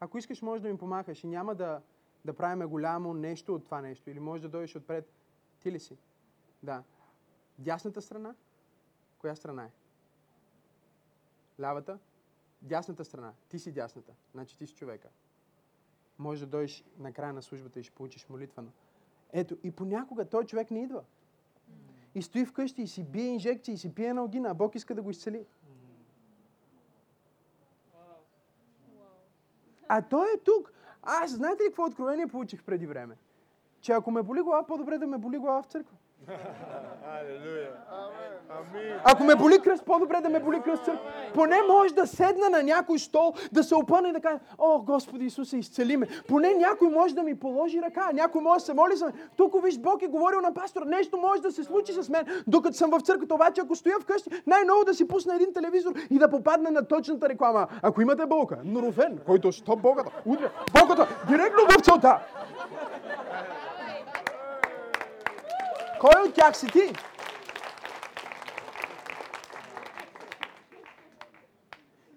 Ако 0.00 0.18
искаш, 0.18 0.42
може 0.42 0.62
да 0.62 0.68
ми 0.68 0.78
помахаш 0.78 1.24
и 1.24 1.26
няма 1.26 1.54
да, 1.54 1.82
да 2.24 2.36
правиме 2.36 2.66
голямо 2.66 3.14
нещо 3.14 3.54
от 3.54 3.64
това 3.64 3.80
нещо. 3.80 4.10
Или 4.10 4.20
може 4.20 4.42
да 4.42 4.48
дойдеш 4.48 4.76
отпред. 4.76 5.12
Ти 5.60 5.72
ли 5.72 5.80
си? 5.80 5.98
Да. 6.62 6.82
Дясната 7.58 8.02
страна? 8.02 8.34
Коя 9.18 9.36
страна 9.36 9.64
е? 9.64 9.70
Лявата? 11.60 11.98
Дясната 12.62 13.04
страна. 13.04 13.32
Ти 13.48 13.58
си 13.58 13.72
дясната. 13.72 14.12
Значи 14.32 14.58
ти 14.58 14.66
си 14.66 14.74
човека. 14.74 15.08
Може 16.18 16.44
да 16.44 16.50
дойдеш 16.50 16.84
на 16.98 17.12
края 17.12 17.32
на 17.32 17.42
службата 17.42 17.80
и 17.80 17.82
ще 17.82 17.94
получиш 17.94 18.28
молитвано. 18.28 18.70
Ето, 19.32 19.56
и 19.62 19.70
понякога 19.70 20.24
той 20.24 20.44
човек 20.44 20.70
не 20.70 20.82
идва. 20.82 21.04
И 22.14 22.22
стои 22.22 22.46
вкъщи 22.46 22.82
и 22.82 22.86
си 22.86 23.04
бие 23.04 23.26
инжекции, 23.26 23.74
и 23.74 23.78
си 23.78 23.94
пие 23.94 24.10
аналгина, 24.10 24.48
а 24.48 24.54
Бог 24.54 24.74
иска 24.74 24.94
да 24.94 25.02
го 25.02 25.10
изцели. 25.10 25.46
А 29.88 30.02
той 30.02 30.26
е 30.26 30.40
тук. 30.44 30.72
Аз 31.02 31.30
знаете 31.30 31.62
ли 31.62 31.66
какво 31.66 31.84
откровение 31.84 32.26
получих 32.26 32.62
преди 32.62 32.86
време? 32.86 33.16
Че 33.80 33.92
ако 33.92 34.10
ме 34.10 34.22
боли 34.22 34.40
глава, 34.40 34.66
по-добре 34.66 34.98
да 34.98 35.06
ме 35.06 35.18
боли 35.18 35.38
глава 35.38 35.62
в 35.62 35.66
църква. 35.66 35.96
Ако 39.04 39.24
ме 39.24 39.34
боли 39.34 39.58
кръст, 39.58 39.84
по-добре 39.84 40.20
да 40.20 40.28
ме 40.28 40.40
боли 40.40 40.60
кръст. 40.60 40.88
Поне 41.34 41.56
може 41.68 41.94
да 41.94 42.06
седна 42.06 42.50
на 42.50 42.62
някой 42.62 42.98
стол, 42.98 43.34
да 43.52 43.64
се 43.64 43.74
опъне 43.74 44.08
и 44.08 44.12
да 44.12 44.20
каже, 44.20 44.38
о, 44.58 44.78
Господи 44.78 45.24
Исусе, 45.24 45.56
изцели 45.56 45.96
ме. 45.96 46.06
Поне 46.28 46.54
някой 46.54 46.88
може 46.88 47.14
да 47.14 47.22
ми 47.22 47.38
положи 47.38 47.82
ръка, 47.82 48.10
някой 48.12 48.42
може 48.42 48.58
да 48.58 48.64
се 48.64 48.74
моли 48.74 48.96
за 48.96 49.04
мен. 49.04 49.14
Тук 49.36 49.64
виж, 49.64 49.78
Бог 49.78 50.02
е 50.02 50.06
говорил 50.06 50.40
на 50.40 50.54
пастора, 50.54 50.84
нещо 50.84 51.16
може 51.16 51.42
да 51.42 51.52
се 51.52 51.64
случи 51.64 51.92
с 51.92 52.08
мен, 52.08 52.26
докато 52.46 52.76
съм 52.76 52.90
в 52.90 53.00
църквата. 53.00 53.34
Обаче, 53.34 53.60
ако 53.60 53.76
стоя 53.76 54.00
вкъщи, 54.00 54.30
най-ново 54.46 54.84
да 54.84 54.94
си 54.94 55.08
пусна 55.08 55.34
един 55.34 55.52
телевизор 55.52 55.92
и 56.10 56.18
да 56.18 56.30
попадна 56.30 56.70
на 56.70 56.84
точната 56.84 57.28
реклама. 57.28 57.66
Ако 57.82 58.02
имате 58.02 58.26
болка, 58.26 58.58
норофен, 58.64 59.18
който 59.26 59.52
що 59.52 59.76
Богата, 59.76 60.10
удря, 60.26 60.50
Богата, 60.80 61.08
директно 61.28 61.60
в 61.68 61.82
целта. 61.82 62.18
Кой 66.00 66.28
от 66.28 66.34
тях 66.34 66.56
си 66.56 66.66
ти? 66.66 66.92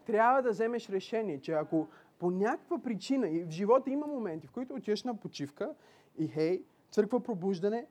Трябва 0.05 0.41
да 0.41 0.49
вземеш 0.49 0.89
решение, 0.89 1.41
че 1.41 1.51
ако 1.51 1.87
по 2.19 2.31
някаква 2.31 2.79
причина 2.79 3.29
и 3.29 3.43
в 3.43 3.49
живота 3.49 3.89
има 3.89 4.07
моменти, 4.07 4.47
в 4.47 4.51
които 4.51 4.73
отиваш 4.73 5.03
на 5.03 5.17
почивка 5.17 5.69
и 6.17 6.27
хей, 6.27 6.63
църква 6.91 7.19
пробуждане 7.19 7.85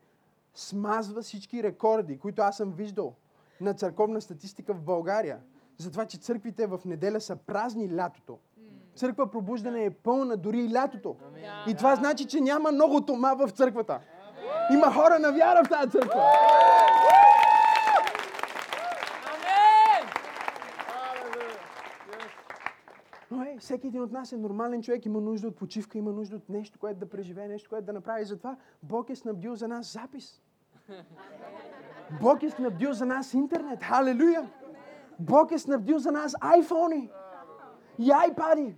смазва 0.53 1.21
всички 1.21 1.63
рекорди, 1.63 2.19
които 2.19 2.41
аз 2.41 2.57
съм 2.57 2.71
виждал 2.71 3.15
на 3.61 3.73
църковна 3.73 4.21
статистика 4.21 4.73
в 4.73 4.81
България. 4.81 5.39
За 5.77 5.91
това, 5.91 6.05
че 6.05 6.17
църквите 6.17 6.67
в 6.67 6.79
неделя 6.85 7.21
са 7.21 7.35
празни 7.35 7.95
лятото. 7.95 8.39
Църква 8.95 9.31
пробуждане 9.31 9.85
е 9.85 9.89
пълна 9.89 10.37
дори 10.37 10.59
и 10.59 10.73
лятото. 10.73 11.15
И 11.67 11.75
това 11.75 11.95
значи, 11.95 12.25
че 12.27 12.41
няма 12.41 12.71
много 12.71 13.01
тома 13.01 13.33
в 13.33 13.49
църквата. 13.49 13.99
Има 14.73 14.93
хора 14.93 15.19
на 15.19 15.31
вяра 15.31 15.63
в 15.63 15.69
тази 15.69 15.91
църква. 15.91 16.21
Но 23.31 23.43
е, 23.43 23.57
всеки 23.59 23.87
един 23.87 24.01
от 24.01 24.11
нас 24.11 24.31
е 24.31 24.37
нормален 24.37 24.81
човек, 24.81 25.05
има 25.05 25.21
нужда 25.21 25.47
от 25.47 25.55
почивка, 25.55 25.97
има 25.97 26.11
нужда 26.11 26.35
от 26.35 26.49
нещо, 26.49 26.79
което 26.79 26.99
да 26.99 27.09
преживее, 27.09 27.47
нещо, 27.47 27.69
което 27.69 27.85
да 27.85 27.93
направи. 27.93 28.25
Затова 28.25 28.55
Бог 28.83 29.09
е 29.09 29.15
снабдил 29.15 29.55
за 29.55 29.67
нас 29.67 29.93
запис. 29.93 30.41
Бог 32.21 32.43
е 32.43 32.49
снабдил 32.49 32.93
за 32.93 33.05
нас 33.05 33.33
интернет. 33.33 33.83
Халелуя! 33.83 34.49
Бог 35.19 35.51
е 35.51 35.59
снабдил 35.59 35.99
за 35.99 36.11
нас 36.11 36.35
айфони 36.41 37.09
и 37.99 38.11
айпади. 38.11 38.75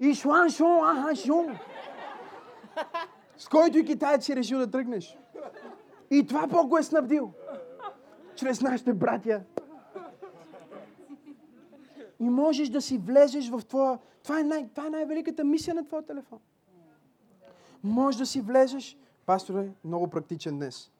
И 0.00 0.14
шуан 0.14 0.50
шун, 0.50 0.84
аха 0.84 1.16
шун. 1.16 1.58
С 3.40 3.48
който 3.48 3.78
и 3.78 3.84
китаец 3.84 4.24
си 4.24 4.36
решил 4.36 4.58
да 4.58 4.70
тръгнеш. 4.70 5.18
И 6.10 6.26
това 6.26 6.46
Бог 6.46 6.68
го 6.68 6.78
е 6.78 6.82
снабдил. 6.82 7.32
Чрез 8.34 8.60
нашите 8.60 8.92
братя. 8.92 9.42
И 12.20 12.30
можеш 12.30 12.68
да 12.68 12.82
си 12.82 12.98
влезеш 12.98 13.50
в 13.50 13.62
твоя... 13.68 13.98
Това 14.22 14.40
е, 14.40 14.42
най... 14.42 14.68
това 14.68 14.86
е 14.86 14.90
най-великата 14.90 15.44
мисия 15.44 15.74
на 15.74 15.86
твоя 15.86 16.02
телефон. 16.02 16.38
Може 17.82 18.18
да 18.18 18.26
си 18.26 18.40
влезеш... 18.40 18.98
Пастор 19.26 19.58
е 19.58 19.72
много 19.84 20.10
практичен 20.10 20.58
днес. 20.58 20.90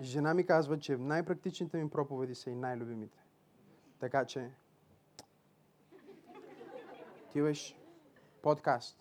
Жена 0.00 0.34
ми 0.34 0.46
казва, 0.46 0.78
че 0.78 0.96
най-практичните 0.96 1.82
ми 1.82 1.90
проповеди 1.90 2.34
са 2.34 2.50
и 2.50 2.54
най-любимите. 2.54 3.18
Така 4.00 4.24
че... 4.24 4.50
Отиваш 7.28 7.76
подкаст. 8.42 8.98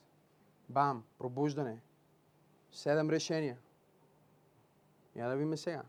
Бам, 0.69 1.03
пробуждане. 1.19 1.79
Седем 2.75 3.09
решения. 3.09 3.57
Я 5.15 5.29
да 5.29 5.35
видим 5.35 5.57
сега. 5.57 5.83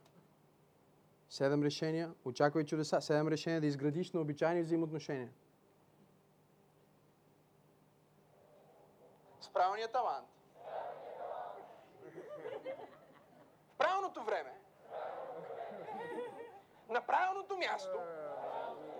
Седем 1.28 1.62
решения, 1.62 2.14
очаквай 2.24 2.64
чудеса. 2.64 3.00
Седем 3.00 3.28
решения 3.28 3.60
да 3.60 3.66
изградиш 3.66 4.12
на 4.12 4.20
обичайни 4.20 4.62
взаимоотношения. 4.62 5.28
С 9.40 9.48
правилния 9.48 9.88
талант. 9.88 10.28
В 13.68 13.76
правилното 13.78 14.24
време. 14.24 14.52
На 16.88 17.06
правилното 17.06 17.56
място. 17.56 17.98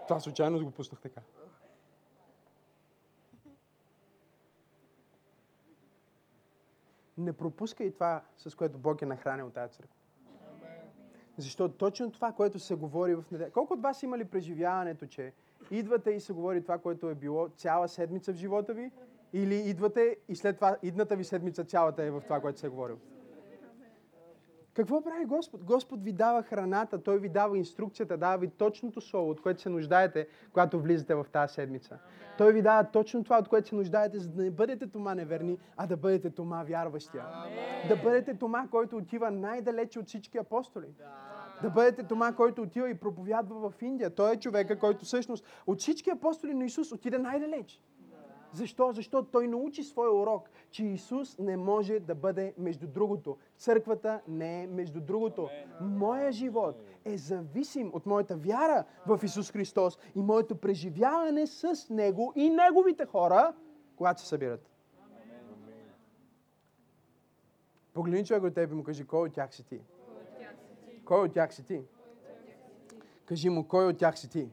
Това 0.09 0.21
случайно 0.21 0.65
го 0.65 0.71
пуснах 0.71 1.01
така. 1.01 1.21
Не 7.19 7.33
пропускай 7.33 7.91
това, 7.91 8.23
с 8.37 8.55
което 8.55 8.79
Бог 8.79 9.03
е 9.03 9.07
нахранил 9.07 9.51
тази 9.51 9.73
църква. 9.73 9.97
Защото 11.37 11.75
точно 11.75 12.13
това, 12.13 12.33
което 12.33 12.59
се 12.59 12.75
говори 12.75 13.15
в 13.15 13.25
неделя. 13.33 13.51
Колко 13.51 13.75
от 13.75 13.83
вас 13.83 14.03
имали 14.03 14.25
преживяването, 14.25 15.07
че 15.07 15.33
идвате 15.71 16.11
и 16.11 16.21
се 16.21 16.33
говори 16.33 16.63
това, 16.63 16.79
което 16.79 17.11
е 17.11 17.15
било 17.15 17.49
цяла 17.49 17.89
седмица 17.89 18.33
в 18.33 18.37
живота 18.37 18.75
ви, 18.75 18.91
или 19.33 19.55
идвате 19.55 20.17
и 20.29 20.37
след 20.37 20.57
това 20.57 20.77
идната 20.83 21.17
ви 21.17 21.25
седмица 21.25 21.65
цялата 21.65 22.03
е 22.03 22.11
в 22.11 22.21
това, 22.21 22.41
което 22.41 22.61
се 22.61 22.67
е 22.67 22.71
говорил? 22.71 22.99
Какво 24.77 25.03
прави 25.03 25.25
Господ? 25.25 25.65
Господ 25.65 26.05
ви 26.05 26.13
дава 26.13 26.43
храната, 26.43 27.03
Той 27.03 27.19
ви 27.19 27.29
дава 27.29 27.59
инструкцията, 27.59 28.17
дава 28.17 28.39
ви 28.39 28.49
точното 28.49 29.01
слово, 29.01 29.31
от 29.31 29.41
което 29.41 29.61
се 29.61 29.69
нуждаете, 29.69 30.29
когато 30.53 30.81
влизате 30.81 31.15
в 31.15 31.27
тази 31.33 31.55
седмица. 31.55 31.99
Той 32.39 32.53
ви 32.53 32.63
дава 32.63 32.85
точно 32.85 33.25
това, 33.25 33.39
от 33.39 33.49
което 33.49 33.69
се 33.69 33.75
нуждаете, 33.75 34.19
за 34.19 34.29
да 34.29 34.43
не 34.43 34.51
бъдете 34.51 34.87
тома 34.87 35.15
неверни, 35.15 35.59
а 35.77 35.87
да 35.87 35.97
бъдете 35.97 36.31
тома 36.31 36.63
вярващия. 36.63 37.25
Да 37.89 37.97
бъдете 37.97 38.35
тома, 38.35 38.69
който 38.71 38.97
отива 38.97 39.31
най-далече 39.31 39.99
от 39.99 40.07
всички 40.07 40.39
апостоли. 40.39 40.89
Да 41.63 41.71
бъдете 41.71 42.03
тома, 42.03 42.33
който 42.33 42.63
отива 42.63 42.91
и 42.91 42.95
проповядва 42.95 43.71
в 43.71 43.83
Индия. 43.83 44.15
Той 44.15 44.33
е 44.33 44.37
човека, 44.37 44.79
който 44.79 45.05
всъщност 45.05 45.47
от 45.67 45.81
всички 45.81 46.11
апостоли 46.11 46.55
на 46.55 46.65
Исус 46.65 46.93
отиде 46.93 47.19
най-далеч. 47.19 47.83
Защо? 48.57 48.93
Защото 48.93 49.29
той 49.31 49.49
научи 49.49 49.83
своя 49.83 50.13
урок, 50.13 50.51
че 50.71 50.85
Исус 50.85 51.39
не 51.39 51.57
може 51.57 52.01
да 52.01 52.15
бъде 52.15 52.55
между 52.59 52.87
другото. 52.87 53.37
Църквата 53.57 54.21
не 54.29 54.63
е 54.63 54.67
между 54.67 55.01
другото. 55.01 55.49
Моя 55.81 56.33
живот 56.33 56.83
е 57.05 57.17
зависим 57.17 57.91
от 57.95 58.07
моята 58.07 58.37
вяра 58.37 58.85
в 59.07 59.21
Исус 59.23 59.51
Христос 59.51 59.99
и 60.15 60.23
моето 60.23 60.57
преживяване 60.57 61.47
с 61.47 61.91
Него 61.91 62.33
и 62.37 62.51
Неговите 62.51 63.07
хора, 63.07 63.55
когато 63.97 64.21
се 64.21 64.27
събират. 64.27 64.71
Погледни 67.93 68.25
човек 68.25 68.43
от 68.43 68.55
теб 68.55 68.71
и 68.71 68.75
му 68.75 68.85
кажи, 68.85 69.05
кой 69.05 69.29
от 69.29 69.35
тях 69.35 69.55
си 69.55 69.65
ти? 69.65 69.81
Кой 71.05 71.25
от 71.25 71.33
тях 71.33 71.55
си 71.55 71.65
ти? 71.65 71.83
Кажи 73.25 73.49
му, 73.49 73.69
кой 73.69 73.87
от 73.87 73.99
тях 73.99 74.19
си 74.19 74.31
ти? 74.31 74.49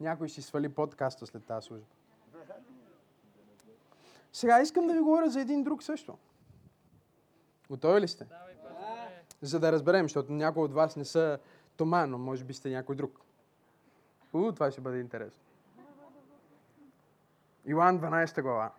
Някой 0.00 0.28
си 0.28 0.42
свали 0.42 0.68
подкаста 0.68 1.26
след 1.26 1.44
тази 1.44 1.66
служба. 1.66 1.86
Сега 4.32 4.60
искам 4.60 4.86
да 4.86 4.94
ви 4.94 5.00
говоря 5.00 5.30
за 5.30 5.40
един 5.40 5.62
друг 5.62 5.82
също. 5.82 6.18
Готови 7.70 8.00
ли 8.00 8.08
сте? 8.08 8.26
За 9.42 9.60
да 9.60 9.72
разберем, 9.72 10.04
защото 10.04 10.32
някои 10.32 10.62
от 10.62 10.72
вас 10.72 10.96
не 10.96 11.04
са 11.04 11.38
Тома, 11.76 12.06
но 12.06 12.18
може 12.18 12.44
би 12.44 12.54
сте 12.54 12.70
някой 12.70 12.96
друг. 12.96 13.20
У, 14.32 14.52
това 14.52 14.70
ще 14.70 14.80
бъде 14.80 15.00
интересно. 15.00 15.42
Иоанн 17.66 18.00
12 18.00 18.42
глава. 18.42 18.72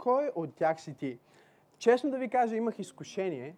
Кой 0.00 0.32
от 0.34 0.54
тях 0.54 0.80
си 0.80 0.94
ти? 0.94 1.18
Честно 1.78 2.10
да 2.10 2.18
ви 2.18 2.28
кажа, 2.28 2.56
имах 2.56 2.78
изкушение 2.78 3.56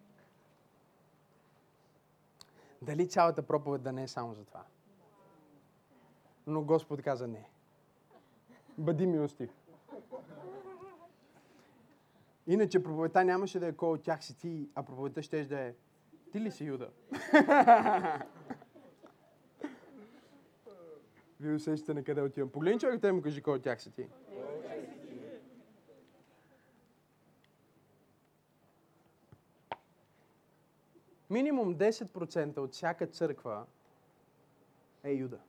дали 2.81 3.07
цялата 3.07 3.41
проповед 3.41 3.81
да 3.81 3.91
не 3.91 4.03
е 4.03 4.07
само 4.07 4.33
за 4.33 4.45
това. 4.45 4.63
Но 6.47 6.61
Господ 6.61 7.01
каза 7.01 7.27
не. 7.27 7.49
Бъди 8.77 9.07
милостив. 9.07 9.49
Иначе 12.47 12.83
проповедта 12.83 13.23
нямаше 13.23 13.59
да 13.59 13.67
е 13.67 13.73
кой 13.73 13.89
от 13.89 14.03
тях 14.03 14.23
си 14.23 14.37
ти, 14.37 14.69
а 14.75 14.83
проповедта 14.83 15.23
ще 15.23 15.45
да 15.45 15.59
е 15.59 15.73
ти 16.31 16.41
ли 16.41 16.51
си 16.51 16.65
Юда? 16.65 16.89
Вие 21.39 21.55
усещате 21.55 21.93
на 21.93 22.03
къде 22.03 22.21
отивам. 22.21 22.49
Погледни 22.49 22.79
човек, 22.79 23.01
те 23.01 23.11
му 23.11 23.21
кажи 23.21 23.41
кой 23.41 23.55
от 23.55 23.63
тях 23.63 23.81
си 23.81 23.91
ти. 23.91 24.07
Минимум 31.33 31.75
10% 31.75 32.57
от 32.57 32.73
всяка 32.73 33.07
църква 33.07 33.65
е 35.03 35.11
Юда. 35.11 35.39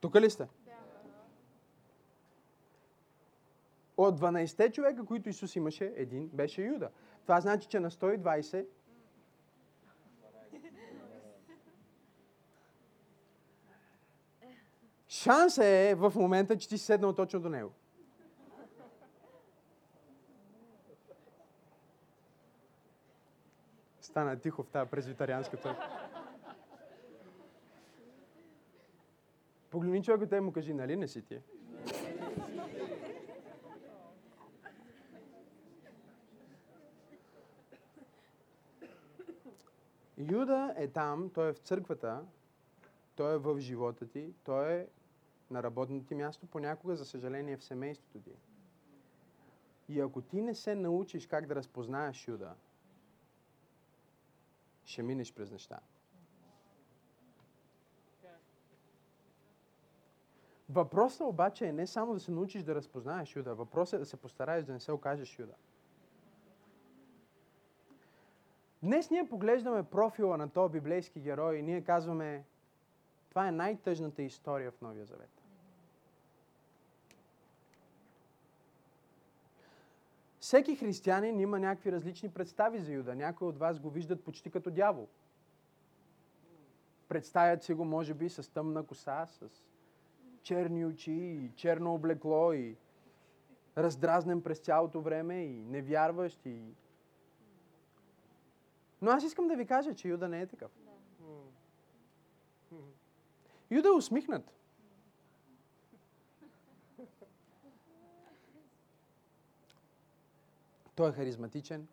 Тук 0.00 0.14
ли 0.14 0.30
сте? 0.30 0.48
От 3.96 4.20
12 4.20 4.72
човека, 4.72 5.04
които 5.04 5.28
Исус 5.28 5.56
имаше, 5.56 5.92
един 5.96 6.28
беше 6.28 6.62
Юда. 6.62 6.90
Това 7.22 7.40
значи, 7.40 7.68
че 7.68 7.80
на 7.80 7.90
120 7.90 8.66
Шанса 15.08 15.64
е 15.64 15.94
в 15.94 16.12
момента, 16.16 16.58
че 16.58 16.68
ти 16.68 16.78
си 16.78 16.84
седнал 16.84 17.12
точно 17.12 17.40
до 17.40 17.48
него. 17.48 17.72
Стана 24.14 24.40
тихо 24.40 24.62
в 24.62 24.68
тази 24.68 24.90
презвитарианска 24.90 25.56
църква. 25.56 25.84
Погледни 29.70 30.02
човек 30.02 30.30
те 30.30 30.40
му 30.40 30.52
кажи, 30.52 30.74
нали 30.74 30.96
не 30.96 31.08
си 31.08 31.22
ти? 31.22 31.40
Юда 40.18 40.74
е 40.76 40.88
там, 40.88 41.30
той 41.34 41.48
е 41.48 41.52
в 41.52 41.58
църквата, 41.58 42.24
той 43.16 43.34
е 43.34 43.38
в 43.38 43.60
живота 43.60 44.06
ти, 44.06 44.34
той 44.44 44.72
е 44.72 44.86
на 45.50 45.62
работното 45.62 46.06
ти 46.06 46.14
място, 46.14 46.46
понякога, 46.46 46.96
за 46.96 47.04
съжаление, 47.04 47.56
в 47.56 47.64
семейството 47.64 48.18
ти. 48.18 48.32
И 49.88 50.00
ако 50.00 50.20
ти 50.20 50.42
не 50.42 50.54
се 50.54 50.74
научиш 50.74 51.26
как 51.26 51.46
да 51.46 51.54
разпознаеш 51.54 52.28
Юда, 52.28 52.54
ще 54.84 55.02
минеш 55.02 55.34
през 55.34 55.50
неща. 55.50 55.80
Въпросът 60.68 61.26
обаче 61.26 61.66
е 61.66 61.72
не 61.72 61.86
само 61.86 62.14
да 62.14 62.20
се 62.20 62.30
научиш 62.30 62.62
да 62.62 62.74
разпознаеш 62.74 63.36
Юда, 63.36 63.54
въпросът 63.54 63.94
е 63.94 63.98
да 63.98 64.06
се 64.06 64.16
постараеш 64.16 64.64
да 64.64 64.72
не 64.72 64.80
се 64.80 64.92
окажеш 64.92 65.38
Юда. 65.38 65.54
Днес 68.82 69.10
ние 69.10 69.28
поглеждаме 69.28 69.82
профила 69.82 70.36
на 70.36 70.48
този 70.50 70.72
библейски 70.72 71.20
герой 71.20 71.56
и 71.56 71.62
ние 71.62 71.84
казваме, 71.84 72.44
това 73.28 73.48
е 73.48 73.52
най-тъжната 73.52 74.22
история 74.22 74.70
в 74.70 74.80
Новия 74.80 75.04
Завет. 75.04 75.43
Всеки 80.44 80.76
християнин 80.76 81.40
има 81.40 81.58
някакви 81.58 81.92
различни 81.92 82.28
представи 82.28 82.78
за 82.78 82.92
Юда. 82.92 83.14
Някои 83.14 83.48
от 83.48 83.58
вас 83.58 83.80
го 83.80 83.90
виждат 83.90 84.24
почти 84.24 84.50
като 84.50 84.70
дявол. 84.70 85.08
Представят 87.08 87.62
си 87.62 87.74
го, 87.74 87.84
може 87.84 88.14
би, 88.14 88.28
с 88.28 88.52
тъмна 88.52 88.86
коса, 88.86 89.26
с 89.26 89.48
черни 90.42 90.86
очи 90.86 91.12
и 91.12 91.50
черно 91.56 91.94
облекло 91.94 92.52
и 92.52 92.76
раздразнен 93.78 94.42
през 94.42 94.58
цялото 94.58 95.00
време 95.00 95.44
и 95.44 95.64
невярващ 95.64 96.46
и... 96.46 96.74
Но 99.02 99.10
аз 99.10 99.24
искам 99.24 99.48
да 99.48 99.56
ви 99.56 99.66
кажа, 99.66 99.94
че 99.94 100.08
Юда 100.08 100.28
не 100.28 100.40
е 100.40 100.46
такъв. 100.46 100.70
Юда 103.70 103.88
е 103.88 103.96
усмихнат. 103.96 104.63
Той 110.94 111.08
е 111.08 111.12
харизматичен. 111.12 111.86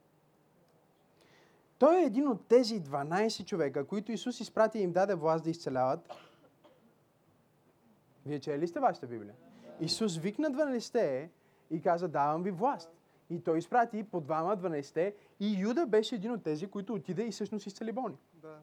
Той 1.79 1.97
е 1.97 2.05
един 2.05 2.27
от 2.27 2.47
тези 2.47 2.81
12 2.81 3.45
човека, 3.45 3.87
които 3.87 4.11
Исус 4.11 4.39
изпрати 4.39 4.79
и 4.79 4.81
им 4.81 4.91
даде 4.91 5.15
власт 5.15 5.43
да 5.43 5.49
изцеляват. 5.49 6.13
Вие 8.25 8.39
чели 8.39 8.67
сте 8.67 8.79
вашата 8.79 9.07
Библия? 9.07 9.33
Исус 9.79 10.17
викна 10.17 10.51
12 10.51 11.29
и 11.71 11.81
каза, 11.81 12.07
давам 12.07 12.43
ви 12.43 12.51
власт. 12.51 12.91
И 13.29 13.43
той 13.43 13.57
изпрати 13.57 14.03
по 14.03 14.21
двама 14.21 14.57
12 14.57 15.13
и 15.39 15.61
Юда 15.61 15.85
беше 15.85 16.15
един 16.15 16.31
от 16.31 16.43
тези, 16.43 16.67
които 16.67 16.93
отиде 16.93 17.23
и 17.23 17.31
всъщност 17.31 17.65
изцели 17.65 17.91
болни. 17.91 18.15
Да. 18.33 18.59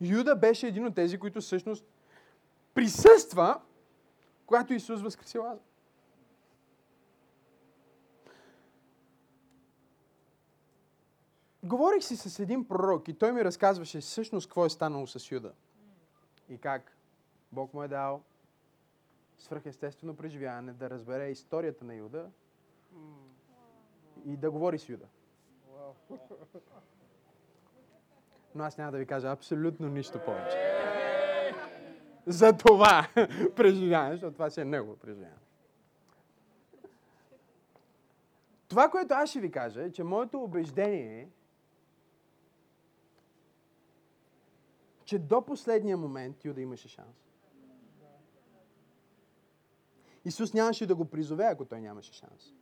Юда 0.00 0.36
беше 0.36 0.66
един 0.66 0.86
от 0.86 0.94
тези, 0.94 1.18
които 1.18 1.40
всъщност 1.40 1.84
присъства, 2.74 3.60
когато 4.46 4.74
Исус 4.74 5.02
възкреси 5.02 5.38
Лазар. 5.38 5.62
Говорих 11.66 12.04
си 12.04 12.16
с 12.16 12.38
един 12.38 12.68
пророк 12.68 13.08
и 13.08 13.14
той 13.14 13.32
ми 13.32 13.44
разказваше 13.44 14.00
всъщност 14.00 14.46
какво 14.46 14.66
е 14.66 14.70
станало 14.70 15.06
с 15.06 15.30
Юда. 15.30 15.52
И 16.48 16.58
как 16.58 16.96
Бог 17.52 17.74
му 17.74 17.82
е 17.82 17.88
дал 17.88 18.22
свръхестествено 19.38 20.16
преживяване 20.16 20.72
да 20.72 20.90
разбере 20.90 21.30
историята 21.30 21.84
на 21.84 21.94
Юда 21.94 22.30
и 24.24 24.36
да 24.36 24.50
говори 24.50 24.78
с 24.78 24.88
Юда. 24.88 25.06
Но 28.54 28.64
аз 28.64 28.78
няма 28.78 28.92
да 28.92 28.98
ви 28.98 29.06
кажа 29.06 29.30
абсолютно 29.30 29.88
нищо 29.88 30.20
повече. 30.24 30.56
За 32.26 32.52
това 32.52 33.08
преживяване, 33.56 34.12
защото 34.12 34.32
това 34.32 34.50
си 34.50 34.60
е 34.60 34.64
негово 34.64 34.96
преживяване. 34.96 35.40
Това, 38.68 38.90
което 38.90 39.14
аз 39.14 39.30
ще 39.30 39.40
ви 39.40 39.50
кажа, 39.50 39.82
е, 39.82 39.92
че 39.92 40.04
моето 40.04 40.42
убеждение 40.42 41.20
е, 41.20 41.28
че 45.06 45.18
до 45.18 45.44
последния 45.44 45.96
момент 45.96 46.44
Юда 46.44 46.60
имаше 46.60 46.88
шанс. 46.88 47.16
Исус 50.24 50.54
нямаше 50.54 50.86
да 50.86 50.94
го 50.94 51.04
призове, 51.04 51.44
ако 51.44 51.64
той 51.64 51.80
нямаше 51.80 52.12
шанс. 52.12 52.52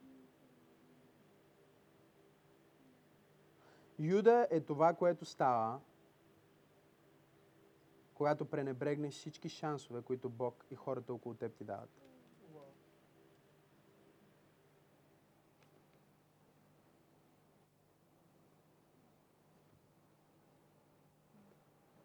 Юда 3.98 4.46
е 4.50 4.60
това, 4.60 4.94
което 4.94 5.24
става, 5.24 5.80
когато 8.14 8.44
пренебрегнеш 8.44 9.14
всички 9.14 9.48
шансове, 9.48 10.02
които 10.02 10.28
Бог 10.28 10.64
и 10.70 10.74
хората 10.74 11.14
около 11.14 11.34
теб 11.34 11.54
ти 11.54 11.64
дават. 11.64 11.90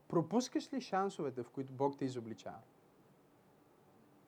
Пропускаш 0.10 0.74
ли 0.74 0.82
шансовете, 0.82 1.44
в 1.44 1.50
които 1.50 1.74
Бог 1.74 1.98
те 1.98 2.06
изобличава? 2.06 2.62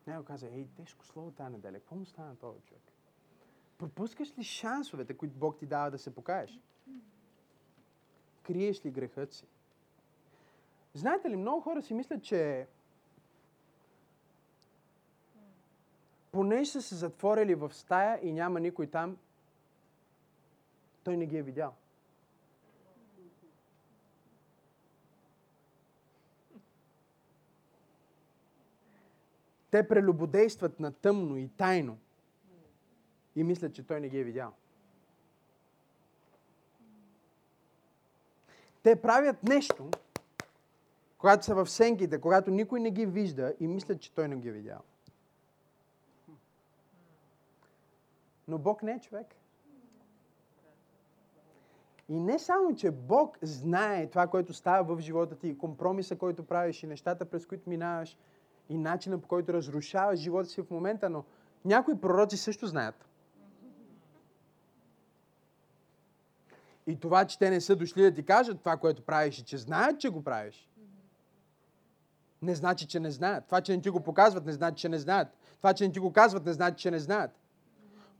Някой 0.06 0.24
каза, 0.24 0.46
ей, 0.46 0.66
тежко 0.76 1.04
слово 1.06 1.30
тази 1.30 1.52
неделя. 1.52 1.78
Какво 1.78 1.96
му 1.96 2.06
стана 2.06 2.28
на 2.28 2.36
този 2.36 2.60
човек? 2.60 2.82
Пропускаш 3.78 4.38
ли 4.38 4.42
шансовете, 4.42 5.16
които 5.16 5.38
Бог 5.38 5.58
ти 5.58 5.66
дава 5.66 5.90
да 5.90 5.98
се 5.98 6.14
покаеш? 6.14 6.60
Криеш 8.42 8.84
ли 8.84 8.90
грехът 8.90 9.32
си? 9.32 9.46
Знаете 10.94 11.30
ли, 11.30 11.36
много 11.36 11.60
хора 11.60 11.82
си 11.82 11.94
мислят, 11.94 12.22
че 12.22 12.66
понеже 16.32 16.70
са 16.70 16.82
се 16.82 16.94
затворили 16.94 17.54
в 17.54 17.74
стая 17.74 18.20
и 18.22 18.32
няма 18.32 18.60
никой 18.60 18.86
там, 18.86 19.16
той 21.04 21.16
не 21.16 21.26
ги 21.26 21.36
е 21.36 21.42
видял. 21.42 21.74
Те 29.72 29.88
прелюбодействат 29.88 30.80
на 30.80 30.92
тъмно 30.92 31.36
и 31.36 31.48
тайно 31.48 31.98
и 33.36 33.44
мислят, 33.44 33.74
че 33.74 33.86
той 33.86 34.00
не 34.00 34.08
ги 34.08 34.18
е 34.18 34.24
видял. 34.24 34.52
Те 38.82 39.02
правят 39.02 39.42
нещо, 39.42 39.90
когато 41.18 41.44
са 41.44 41.54
в 41.54 41.70
сенките, 41.70 42.20
когато 42.20 42.50
никой 42.50 42.80
не 42.80 42.90
ги 42.90 43.06
вижда 43.06 43.54
и 43.60 43.66
мислят, 43.66 44.00
че 44.00 44.14
той 44.14 44.28
не 44.28 44.36
ги 44.36 44.48
е 44.48 44.52
видял. 44.52 44.80
Но 48.48 48.58
Бог 48.58 48.82
не 48.82 48.92
е 48.92 49.00
човек. 49.00 49.34
И 52.08 52.20
не 52.20 52.38
само, 52.38 52.74
че 52.74 52.90
Бог 52.90 53.38
знае 53.42 54.10
това, 54.10 54.26
което 54.26 54.54
става 54.54 54.96
в 54.96 55.00
живота 55.00 55.38
ти, 55.38 55.58
компромиса, 55.58 56.16
който 56.16 56.46
правиш 56.46 56.82
и 56.82 56.86
нещата, 56.86 57.24
през 57.24 57.46
които 57.46 57.70
минаваш, 57.70 58.18
и 58.72 58.78
начина 58.78 59.18
по 59.18 59.28
който 59.28 59.52
разрушаваш 59.52 60.18
живота 60.18 60.48
си 60.48 60.62
в 60.62 60.70
момента, 60.70 61.10
но 61.10 61.24
някои 61.64 62.00
пророци 62.00 62.36
също 62.36 62.66
знаят. 62.66 63.08
И 66.86 67.00
това, 67.00 67.24
че 67.24 67.38
те 67.38 67.50
не 67.50 67.60
са 67.60 67.76
дошли 67.76 68.02
да 68.02 68.14
ти 68.14 68.24
кажат 68.24 68.58
това, 68.58 68.76
което 68.76 69.02
правиш 69.02 69.38
и 69.38 69.44
че 69.44 69.58
знаят, 69.58 70.00
че 70.00 70.08
го 70.08 70.24
правиш, 70.24 70.68
не 72.42 72.54
значи, 72.54 72.86
че 72.86 73.00
не 73.00 73.10
знаят. 73.10 73.46
Това, 73.46 73.60
че 73.60 73.76
не 73.76 73.82
ти 73.82 73.90
го 73.90 74.00
показват, 74.00 74.46
не 74.46 74.52
значи, 74.52 74.80
че 74.80 74.88
не 74.88 74.98
знаят. 74.98 75.28
Това, 75.58 75.74
че 75.74 75.86
не 75.86 75.92
ти 75.92 75.98
го 75.98 76.12
казват, 76.12 76.44
не 76.44 76.52
значи, 76.52 76.82
че 76.82 76.90
не 76.90 76.98
знаят. 76.98 77.30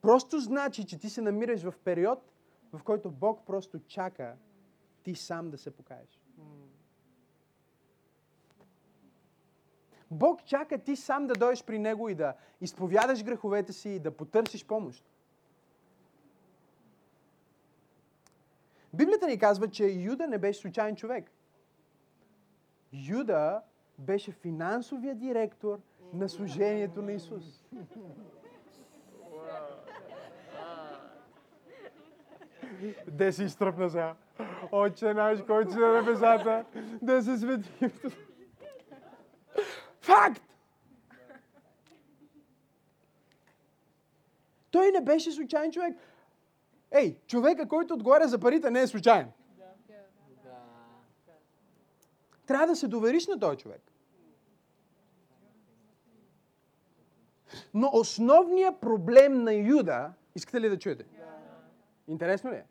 Просто 0.02 0.40
значи, 0.40 0.86
че 0.86 0.98
ти 0.98 1.10
се 1.10 1.20
намираш 1.20 1.62
в 1.62 1.74
период, 1.84 2.18
в 2.72 2.82
който 2.82 3.10
Бог 3.10 3.46
просто 3.46 3.78
чака 3.78 4.34
ти 5.02 5.14
сам 5.14 5.50
да 5.50 5.58
се 5.58 5.70
покаеш. 5.70 6.21
Бог 10.12 10.44
чака 10.44 10.78
ти 10.78 10.96
сам 10.96 11.26
да 11.26 11.34
дойдеш 11.34 11.64
при 11.64 11.78
Него 11.78 12.08
и 12.08 12.14
да 12.14 12.34
изповядаш 12.60 13.24
греховете 13.24 13.72
си 13.72 13.88
и 13.88 13.98
да 13.98 14.10
потърсиш 14.10 14.66
помощ. 14.66 15.04
Библията 18.94 19.26
ни 19.26 19.38
казва, 19.38 19.70
че 19.70 19.84
Юда 19.84 20.26
не 20.26 20.38
беше 20.38 20.60
случайен 20.60 20.96
човек. 20.96 21.30
Юда 22.92 23.60
беше 23.98 24.32
финансовия 24.32 25.14
директор 25.14 25.78
на 26.12 26.28
служението 26.28 27.02
на 27.02 27.12
Исус. 27.12 27.64
Де 33.08 33.32
си 33.32 33.44
изтръпна 33.44 33.90
сега? 33.90 34.14
Отче 34.72 35.14
наш, 35.14 35.42
който 35.46 35.72
си 35.72 35.78
на 35.78 35.92
небесата, 35.92 36.64
да 37.02 37.22
се 37.22 37.36
свети. 37.36 37.90
Факт! 40.02 40.42
Той 44.70 44.92
не 44.92 45.00
беше 45.00 45.32
случайен 45.32 45.72
човек. 45.72 45.96
Ей, 46.90 47.18
човека, 47.26 47.68
който 47.68 47.94
отговаря 47.94 48.28
за 48.28 48.38
парите, 48.38 48.70
не 48.70 48.80
е 48.80 48.86
случайен. 48.86 49.32
Трябва 52.46 52.66
да 52.66 52.76
се 52.76 52.88
довериш 52.88 53.26
на 53.26 53.40
този 53.40 53.58
човек. 53.58 53.82
Но 57.74 57.90
основният 57.92 58.80
проблем 58.80 59.42
на 59.42 59.54
Юда, 59.54 60.12
искате 60.34 60.60
ли 60.60 60.68
да 60.68 60.78
чуете? 60.78 61.04
Интересно 62.08 62.50
ли 62.50 62.56
е? 62.56 62.64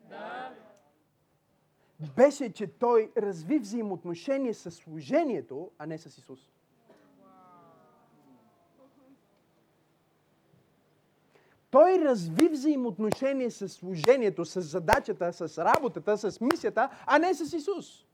Беше, 2.16 2.54
че 2.54 2.68
той 2.68 3.12
разви 3.18 3.60
взаимоотношение 3.60 4.54
с 4.54 4.72
служението, 4.72 5.72
а 5.78 5.86
не 5.86 5.98
с 5.98 6.18
Исус. 6.18 6.52
Той 11.72 12.00
разви 12.00 12.50
взаимоотношение 12.50 13.52
с 13.52 13.70
служението, 13.70 14.46
с 14.46 14.62
задачата, 14.62 15.34
с 15.34 15.58
работата, 15.58 16.18
с 16.18 16.42
мисията, 16.42 16.90
а 17.06 17.20
не 17.20 17.34
с 17.34 17.54
Исус. 17.54 18.06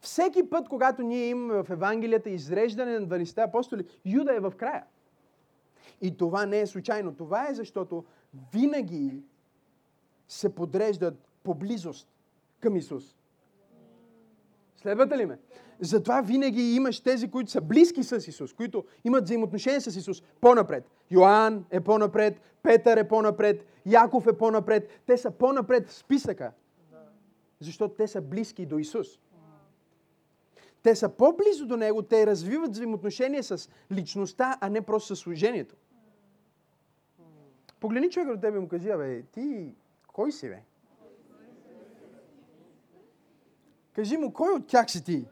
Всеки 0.00 0.50
път, 0.50 0.68
когато 0.68 1.02
ние 1.02 1.28
имаме 1.28 1.62
в 1.62 1.70
Евангелията 1.70 2.30
изреждане 2.30 2.98
на 2.98 3.08
12 3.08 3.48
апостоли, 3.48 3.86
Юда 4.04 4.34
е 4.34 4.40
в 4.40 4.52
края. 4.56 4.84
И 6.00 6.16
това 6.16 6.46
не 6.46 6.60
е 6.60 6.66
случайно. 6.66 7.14
Това 7.14 7.48
е 7.48 7.54
защото 7.54 8.04
винаги 8.52 9.22
се 10.28 10.54
подреждат 10.54 11.14
по 11.42 11.54
близост 11.54 12.08
към 12.60 12.76
Исус. 12.76 13.16
Следвате 14.84 15.18
ли 15.18 15.26
ме? 15.26 15.38
Затова 15.80 16.20
винаги 16.20 16.74
имаш 16.74 17.00
тези, 17.00 17.30
които 17.30 17.50
са 17.50 17.60
близки 17.60 18.02
с 18.02 18.28
Исус, 18.28 18.52
които 18.52 18.84
имат 19.04 19.24
взаимоотношение 19.24 19.80
с 19.80 19.96
Исус 19.96 20.22
по-напред. 20.40 20.90
Йоанн 21.10 21.64
е 21.70 21.80
по-напред, 21.80 22.40
Петър 22.62 22.96
е 22.96 23.08
по-напред, 23.08 23.66
Яков 23.86 24.26
е 24.26 24.38
по-напред. 24.38 25.00
Те 25.06 25.16
са 25.18 25.30
по-напред 25.30 25.88
в 25.88 25.94
списъка. 25.94 26.52
Защото 27.60 27.94
те 27.94 28.08
са 28.08 28.20
близки 28.20 28.66
до 28.66 28.78
Исус. 28.78 29.06
Те 30.82 30.96
са 30.96 31.08
по-близо 31.08 31.66
до 31.66 31.76
Него, 31.76 32.02
те 32.02 32.26
развиват 32.26 32.70
взаимоотношение 32.70 33.42
с 33.42 33.70
личността, 33.92 34.58
а 34.60 34.68
не 34.68 34.80
просто 34.80 35.16
с 35.16 35.20
служението. 35.20 35.76
Погледни 37.80 38.10
човека 38.10 38.34
до 38.34 38.40
тебе 38.40 38.56
и 38.56 38.60
му 38.60 38.68
кажи, 38.68 38.90
абе, 38.90 39.22
ти 39.22 39.74
кой 40.06 40.32
си, 40.32 40.48
бе? 40.48 40.62
Кажи 43.94 44.16
му, 44.16 44.32
кой 44.32 44.52
от 44.52 44.66
тях 44.66 44.90
си 44.90 45.04
ти? 45.04 45.26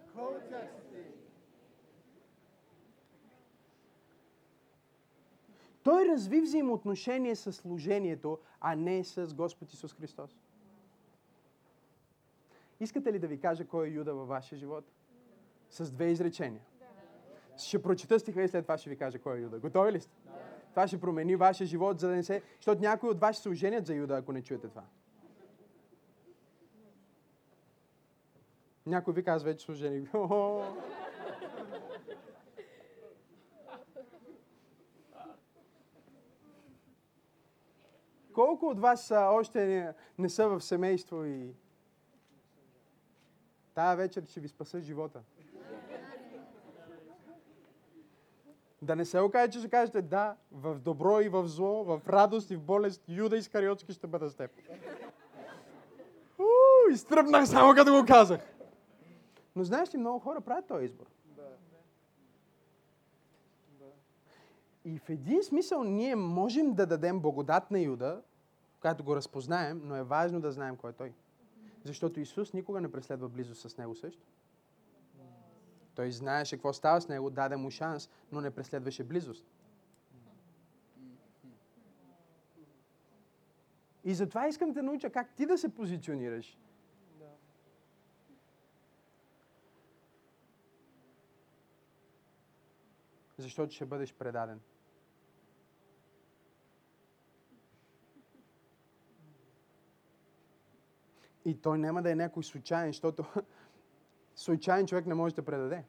Той 5.82 6.08
разви 6.08 6.40
взаимоотношение 6.40 7.36
с 7.36 7.52
служението, 7.52 8.38
а 8.60 8.76
не 8.76 9.04
с 9.04 9.34
Господ 9.34 9.72
Исус 9.72 9.94
Христос. 9.94 10.36
Искате 12.80 13.12
ли 13.12 13.18
да 13.18 13.26
ви 13.26 13.40
кажа 13.40 13.66
кой 13.66 13.86
е 13.86 13.90
Юда 13.90 14.14
във 14.14 14.28
вашия 14.28 14.58
живот? 14.58 14.84
С 15.70 15.90
две 15.90 16.10
изречения. 16.10 16.62
Ще 17.58 17.82
прочита 17.82 18.20
стиха 18.20 18.42
и 18.42 18.48
след 18.48 18.64
това 18.64 18.78
ще 18.78 18.90
ви 18.90 18.96
кажа 18.96 19.18
кой 19.18 19.38
е 19.38 19.40
Юда. 19.40 19.58
Готови 19.58 19.92
ли 19.92 20.00
сте? 20.00 20.12
Това 20.70 20.86
ще 20.86 21.00
промени 21.00 21.36
вашия 21.36 21.66
живот, 21.66 22.00
за 22.00 22.08
да 22.08 22.14
не 22.14 22.22
се... 22.22 22.42
Защото 22.56 22.80
някои 22.80 23.08
от 23.08 23.20
вас 23.20 23.36
ще 23.36 23.42
се 23.42 23.48
оженят 23.48 23.86
за 23.86 23.94
Юда, 23.94 24.16
ако 24.16 24.32
не 24.32 24.42
чуете 24.42 24.68
това. 24.68 24.82
Някой 28.86 29.14
ви 29.14 29.24
казва, 29.24 29.50
вече 29.50 29.64
служени. 29.64 30.08
Колко 38.32 38.66
от 38.66 38.80
вас 38.80 39.06
са, 39.06 39.28
още 39.32 39.66
не, 39.66 39.92
не 40.18 40.28
са 40.28 40.48
в 40.48 40.60
семейство 40.60 41.24
и 41.24 41.54
тая 43.74 43.96
вечер 43.96 44.22
ще 44.26 44.40
ви 44.40 44.48
спаса 44.48 44.80
живота? 44.80 45.22
Да 48.82 48.96
не 48.96 49.04
се 49.04 49.20
окаже, 49.20 49.50
че 49.50 49.58
ще 49.58 49.68
кажете 49.68 50.02
да, 50.02 50.36
в 50.52 50.78
добро 50.78 51.20
и 51.20 51.28
в 51.28 51.48
зло, 51.48 51.84
в 51.84 52.00
радост 52.08 52.50
и 52.50 52.56
в 52.56 52.62
болест, 52.62 53.02
Юда 53.08 53.36
Искариотски 53.36 53.92
ще 53.92 54.06
бъда 54.06 54.28
с 54.28 54.34
теб. 54.34 54.50
Уу, 56.38 56.92
изтръпнах 56.92 57.48
само 57.48 57.74
като 57.74 57.92
го 57.92 58.06
казах. 58.06 58.40
Но 59.56 59.64
знаеш 59.64 59.94
ли, 59.94 59.98
много 59.98 60.18
хора 60.18 60.40
правят 60.40 60.66
този 60.66 60.84
избор. 60.84 61.06
И 64.84 64.98
в 64.98 65.10
един 65.10 65.42
смисъл 65.42 65.84
ние 65.84 66.16
можем 66.16 66.74
да 66.74 66.86
дадем 66.86 67.20
благодат 67.20 67.70
на 67.70 67.80
Юда, 67.80 68.22
когато 68.80 69.04
го 69.04 69.16
разпознаем, 69.16 69.80
но 69.84 69.96
е 69.96 70.02
важно 70.02 70.40
да 70.40 70.52
знаем 70.52 70.76
кой 70.76 70.90
е 70.90 70.92
той. 70.92 71.12
Защото 71.84 72.20
Исус 72.20 72.52
никога 72.52 72.80
не 72.80 72.92
преследва 72.92 73.28
близо 73.28 73.54
с 73.54 73.76
него 73.76 73.94
също. 73.94 74.26
Той 75.94 76.12
знаеше 76.12 76.56
какво 76.56 76.72
става 76.72 77.00
с 77.00 77.08
него, 77.08 77.30
даде 77.30 77.56
му 77.56 77.70
шанс, 77.70 78.10
но 78.32 78.40
не 78.40 78.50
преследваше 78.50 79.04
близост. 79.04 79.46
И 84.04 84.14
затова 84.14 84.48
искам 84.48 84.72
да 84.72 84.82
науча 84.82 85.10
как 85.10 85.34
ти 85.34 85.46
да 85.46 85.58
се 85.58 85.74
позиционираш. 85.74 86.58
Защото 93.42 93.72
ще 93.72 93.86
бъдеш 93.86 94.14
предаден. 94.14 94.60
И 101.44 101.60
той 101.60 101.78
няма 101.78 102.02
да 102.02 102.10
е 102.10 102.14
някой 102.14 102.44
случайен, 102.44 102.88
защото 102.88 103.24
случайен 104.34 104.86
човек 104.86 105.06
не 105.06 105.14
може 105.14 105.34
да 105.34 105.44
предаде. 105.44 105.84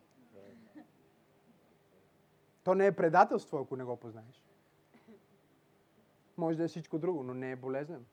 То 2.64 2.76
не 2.76 2.86
е 2.86 2.96
предателство, 2.96 3.58
ако 3.58 3.76
не 3.76 3.84
го 3.84 3.98
познаеш. 3.98 4.44
Може 6.38 6.58
да 6.58 6.64
е 6.64 6.68
всичко 6.68 7.00
друго, 7.00 7.24
но 7.24 7.34
не 7.34 7.52
е 7.52 7.56
болезнен. 7.56 8.06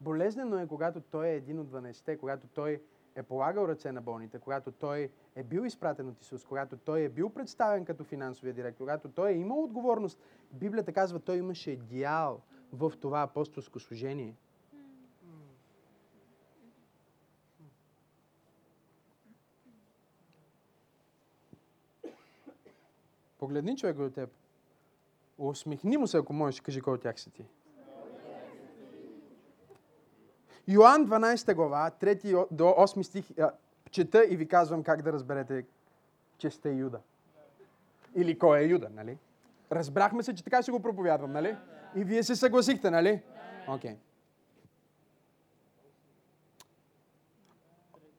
Болезнено 0.00 0.58
е, 0.58 0.66
когато 0.66 1.00
той 1.00 1.26
е 1.26 1.36
един 1.36 1.60
от 1.60 1.70
12-те, 1.70 2.18
когато 2.18 2.46
той 2.46 2.82
е 3.16 3.22
полагал 3.22 3.68
ръце 3.68 3.92
на 3.92 4.02
болните, 4.02 4.38
когато 4.38 4.72
той 4.72 5.10
е 5.36 5.42
бил 5.42 5.62
изпратен 5.62 6.08
от 6.08 6.20
Исус, 6.20 6.44
когато 6.44 6.76
той 6.76 7.00
е 7.00 7.08
бил 7.08 7.30
представен 7.30 7.84
като 7.84 8.04
финансовия 8.04 8.54
директор, 8.54 8.78
когато 8.78 9.08
той 9.08 9.30
е 9.30 9.36
имал 9.36 9.64
отговорност. 9.64 10.18
Библията 10.52 10.92
казва, 10.92 11.20
той 11.20 11.36
имаше 11.36 11.76
дял 11.76 12.40
в 12.72 12.92
това 13.00 13.22
апостолско 13.22 13.80
служение. 13.80 14.36
Погледни 23.38 23.76
човек 23.76 23.96
до 23.96 24.10
теб. 24.10 24.30
Усмихни 25.38 25.96
му 25.96 26.06
се, 26.06 26.16
ако 26.16 26.32
можеш, 26.32 26.60
кажи 26.60 26.80
кой 26.80 26.94
от 26.94 27.02
тях 27.02 27.20
си 27.20 27.30
ти. 27.30 27.46
Йоан 30.68 31.06
12 31.06 31.54
глава, 31.54 31.90
3 32.00 32.46
до 32.50 32.64
8 32.64 33.02
стих, 33.02 33.30
чета 33.90 34.24
и 34.24 34.36
ви 34.36 34.48
казвам 34.48 34.82
как 34.82 35.02
да 35.02 35.12
разберете, 35.12 35.64
че 36.38 36.50
сте 36.50 36.70
Юда. 36.70 37.00
Или 38.14 38.38
кой 38.38 38.58
е 38.58 38.66
Юда, 38.66 38.88
нали? 38.94 39.18
Разбрахме 39.72 40.22
се, 40.22 40.34
че 40.34 40.44
така 40.44 40.62
ще 40.62 40.70
го 40.70 40.80
проповядвам, 40.80 41.32
нали? 41.32 41.56
И 41.94 42.04
вие 42.04 42.22
се 42.22 42.36
съгласихте, 42.36 42.90
нали? 42.90 43.22
Окей. 43.68 43.90
Okay. 43.90 43.96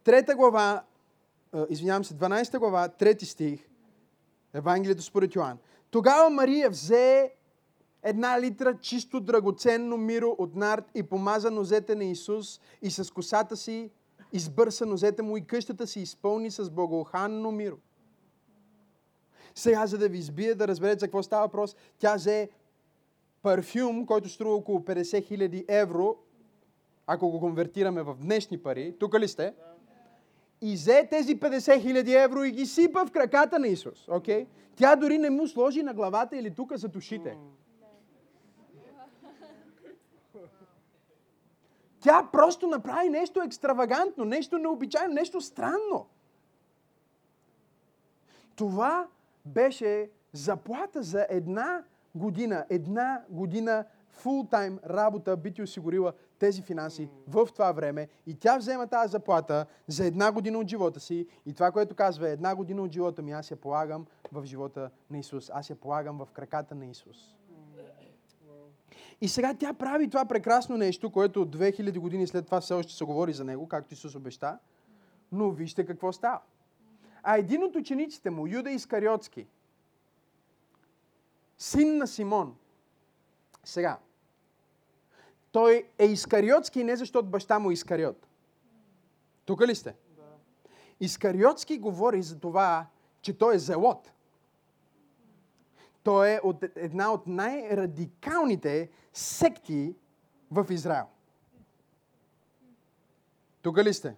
Трета 0.03 0.35
глава, 0.35 0.83
извинявам 1.69 2.03
се, 2.03 2.13
12 2.13 2.59
глава, 2.59 2.87
трети 2.87 3.25
стих, 3.25 3.69
Евангелието 4.53 5.01
според 5.01 5.35
Йоанн. 5.35 5.57
Тогава 5.91 6.29
Мария 6.29 6.69
взе 6.69 7.33
една 8.05 8.41
литра 8.41 8.77
чисто 8.81 9.19
драгоценно 9.19 9.97
миро 9.97 10.35
от 10.37 10.55
нарт 10.55 10.85
и 10.95 11.03
помаза 11.03 11.51
нозете 11.51 11.95
на 11.95 12.03
Исус 12.03 12.61
и 12.81 12.91
с 12.91 13.13
косата 13.13 13.57
си 13.57 13.89
избърса 14.33 14.85
нозете 14.85 15.21
му 15.21 15.37
и 15.37 15.47
къщата 15.47 15.87
си 15.87 15.99
изпълни 15.99 16.51
с 16.51 16.69
благоуханно 16.69 17.51
миро. 17.51 17.77
Сега, 19.55 19.87
за 19.87 19.97
да 19.97 20.09
ви 20.09 20.17
избие, 20.17 20.55
да 20.55 20.67
разберете 20.67 20.99
за 20.99 21.05
какво 21.05 21.23
става 21.23 21.45
въпрос, 21.45 21.75
тя 21.99 22.15
взе 22.15 22.49
парфюм, 23.41 24.05
който 24.05 24.29
струва 24.29 24.55
около 24.55 24.79
50 24.79 25.37
000 25.37 25.65
евро, 25.67 26.15
ако 27.07 27.29
го 27.29 27.39
конвертираме 27.39 28.03
в 28.03 28.15
днешни 28.21 28.57
пари. 28.57 28.95
Тук 28.99 29.19
ли 29.19 29.27
сте? 29.27 29.53
И 30.61 30.73
взе 30.73 31.07
тези 31.09 31.39
50 31.39 31.59
000 31.59 32.23
евро 32.23 32.43
и 32.43 32.51
ги 32.51 32.65
сипа 32.65 33.05
в 33.05 33.11
краката 33.11 33.59
на 33.59 33.67
Исус. 33.67 34.05
Okay? 34.05 34.47
Тя 34.75 34.95
дори 34.95 35.17
не 35.17 35.29
му 35.29 35.47
сложи 35.47 35.83
на 35.83 35.93
главата 35.93 36.37
или 36.37 36.55
тук 36.55 36.75
за 36.75 36.87
душите. 36.87 37.37
Тя 42.05 42.29
просто 42.31 42.67
направи 42.67 43.09
нещо 43.09 43.41
екстравагантно, 43.41 44.25
нещо 44.25 44.57
необичайно, 44.57 45.13
нещо 45.13 45.41
странно. 45.41 46.05
Това 48.55 49.07
беше 49.45 50.09
заплата 50.33 51.03
за 51.03 51.27
една 51.29 51.83
година. 52.15 52.65
Една 52.69 53.23
година 53.29 53.85
фултайм 54.09 54.79
работа 54.89 55.37
би 55.37 55.53
ти 55.53 55.61
осигурила 55.61 56.13
тези 56.39 56.61
финанси 56.61 57.09
в 57.27 57.47
това 57.53 57.71
време 57.71 58.07
и 58.27 58.39
тя 58.39 58.57
взема 58.57 58.87
тази 58.87 59.11
заплата 59.11 59.65
за 59.87 60.05
една 60.05 60.31
година 60.31 60.59
от 60.59 60.67
живота 60.67 60.99
си 60.99 61.27
и 61.45 61.53
това, 61.53 61.71
което 61.71 61.95
казва 61.95 62.29
една 62.29 62.55
година 62.55 62.81
от 62.81 62.91
живота 62.91 63.21
ми, 63.21 63.31
аз 63.31 63.51
я 63.51 63.57
полагам 63.57 64.05
в 64.31 64.45
живота 64.45 64.89
на 65.09 65.17
Исус. 65.17 65.51
Аз 65.53 65.69
я 65.69 65.75
полагам 65.75 66.17
в 66.17 66.27
краката 66.33 66.75
на 66.75 66.85
Исус. 66.85 67.35
И 69.21 69.27
сега 69.27 69.53
тя 69.53 69.73
прави 69.73 70.09
това 70.09 70.25
прекрасно 70.25 70.77
нещо, 70.77 71.09
което 71.09 71.41
от 71.41 71.55
2000 71.57 71.99
години 71.99 72.27
след 72.27 72.45
това 72.45 72.61
все 72.61 72.73
още 72.73 72.93
се 72.93 73.05
говори 73.05 73.33
за 73.33 73.43
него, 73.43 73.67
както 73.67 73.93
Исус 73.93 74.15
обеща. 74.15 74.59
Но 75.31 75.51
вижте 75.51 75.85
какво 75.85 76.11
става. 76.11 76.39
А 77.23 77.37
един 77.37 77.63
от 77.63 77.75
учениците 77.75 78.29
му, 78.29 78.47
Юда 78.47 78.71
Искариотски, 78.71 79.47
син 81.57 81.97
на 81.97 82.07
Симон, 82.07 82.55
сега, 83.63 83.99
той 85.51 85.87
е 85.97 86.05
Искариотски 86.05 86.83
не 86.83 86.95
защото 86.95 87.27
баща 87.27 87.59
му 87.59 87.71
е 87.71 87.73
Искариот. 87.73 88.27
Тук 89.45 89.61
ли 89.61 89.75
сте? 89.75 89.95
Да. 90.15 90.23
Искариотски 90.99 91.77
говори 91.77 92.21
за 92.21 92.39
това, 92.39 92.87
че 93.21 93.37
той 93.37 93.55
е 93.55 93.59
зелот. 93.59 94.11
Той 96.05 96.29
е 96.29 96.39
от 96.43 96.63
една 96.75 97.13
от 97.13 97.27
най-радикалните 97.27 98.89
секти 99.13 99.95
в 100.51 100.67
Израел. 100.69 101.05
Тук 103.61 103.77
ли 103.77 103.93
сте? 103.93 104.15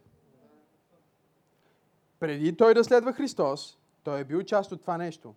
Преди 2.19 2.57
той 2.57 2.73
да 2.73 2.83
следва 2.83 3.13
Христос, 3.13 3.79
той 4.03 4.19
е 4.19 4.23
бил 4.23 4.43
част 4.43 4.71
от 4.71 4.81
това 4.81 4.97
нещо. 4.97 5.35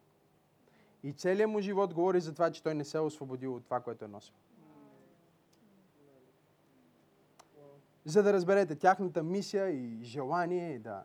И 1.03 1.13
целият 1.13 1.51
му 1.51 1.61
живот 1.61 1.95
говори 1.95 2.21
за 2.21 2.33
това, 2.33 2.51
че 2.51 2.63
той 2.63 2.75
не 2.75 2.85
се 2.85 2.97
е 2.97 3.01
освободил 3.01 3.55
от 3.55 3.65
това, 3.65 3.81
което 3.81 4.05
е 4.05 4.09
носил. 4.09 4.35
За 8.05 8.23
да 8.23 8.33
разберете 8.33 8.77
тяхната 8.77 9.23
мисия 9.23 9.71
и 9.71 10.05
желание 10.05 10.79
да 10.79 10.91
а, 10.91 11.05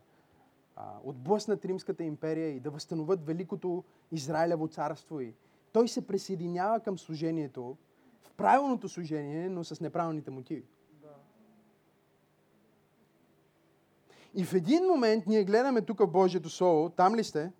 отблъснат 1.04 1.64
Римската 1.64 2.04
империя 2.04 2.48
и 2.48 2.60
да 2.60 2.70
възстановят 2.70 3.26
Великото 3.26 3.84
Израилево 4.12 4.68
царство. 4.68 5.20
И 5.20 5.34
той 5.72 5.88
се 5.88 6.06
присъединява 6.06 6.80
към 6.80 6.98
служението 6.98 7.76
в 8.22 8.32
правилното 8.32 8.88
служение, 8.88 9.48
но 9.48 9.64
с 9.64 9.80
неправилните 9.80 10.30
мотиви. 10.30 10.64
И 14.34 14.44
в 14.44 14.54
един 14.54 14.84
момент 14.84 15.26
ние 15.26 15.44
гледаме 15.44 15.82
тук 15.82 15.98
в 15.98 16.06
Божието 16.06 16.50
Слово, 16.50 16.90
там 16.90 17.14
ли 17.14 17.24
сте? 17.24 17.52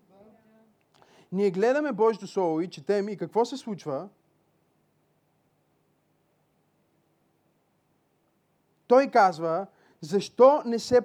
Ние 1.31 1.51
гледаме 1.51 1.91
Божието 1.91 2.27
Слово 2.27 2.61
и 2.61 2.69
четем 2.69 3.09
и 3.09 3.17
какво 3.17 3.45
се 3.45 3.57
случва. 3.57 4.09
Той 8.87 9.07
казва, 9.07 9.67
защо 10.01 10.61
не 10.65 10.79
се 10.79 11.01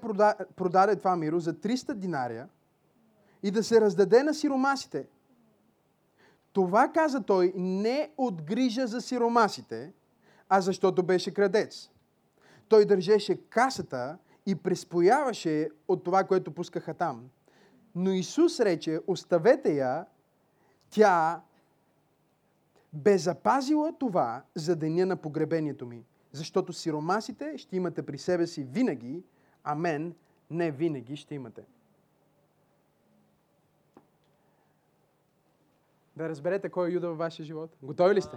продаде 0.56 0.96
това 0.96 1.16
миро 1.16 1.40
за 1.40 1.54
300 1.54 1.94
динария 1.94 2.48
и 3.42 3.50
да 3.50 3.64
се 3.64 3.80
раздаде 3.80 4.22
на 4.22 4.34
сиромасите? 4.34 5.06
Това, 6.52 6.88
каза 6.88 7.22
той, 7.22 7.52
не 7.56 8.10
от 8.16 8.42
грижа 8.42 8.86
за 8.86 9.00
сиромасите, 9.00 9.92
а 10.48 10.60
защото 10.60 11.02
беше 11.02 11.34
крадец. 11.34 11.90
Той 12.68 12.84
държеше 12.84 13.36
касата 13.36 14.18
и 14.46 14.54
преспояваше 14.54 15.68
от 15.88 16.04
това, 16.04 16.24
което 16.24 16.54
пускаха 16.54 16.94
там. 16.94 17.28
Но 17.94 18.10
Исус 18.10 18.60
рече, 18.60 19.00
оставете 19.06 19.74
я, 19.74 20.06
тя 20.90 21.40
бе 22.92 23.18
запазила 23.18 23.92
това 23.98 24.42
за 24.54 24.76
деня 24.76 25.06
на 25.06 25.16
погребението 25.16 25.86
ми. 25.86 26.04
Защото 26.32 26.72
сиромасите 26.72 27.58
ще 27.58 27.76
имате 27.76 28.06
при 28.06 28.18
себе 28.18 28.46
си 28.46 28.64
винаги, 28.64 29.22
а 29.64 29.74
мен 29.74 30.14
не 30.50 30.70
винаги 30.70 31.16
ще 31.16 31.34
имате. 31.34 31.62
Да 36.16 36.28
разберете 36.28 36.68
кой 36.68 36.88
е 36.88 36.92
Юда 36.92 37.08
във 37.08 37.18
вашия 37.18 37.46
живот. 37.46 37.76
Готови 37.82 38.14
ли 38.14 38.22
сте? 38.22 38.36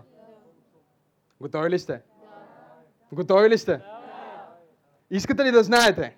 Готови 1.42 1.70
ли 1.70 1.80
сте? 1.80 2.02
Готови 3.12 3.50
ли 3.50 3.58
сте? 3.58 3.82
Искате 5.10 5.44
ли 5.44 5.52
да 5.52 5.64
знаете? 5.64 6.18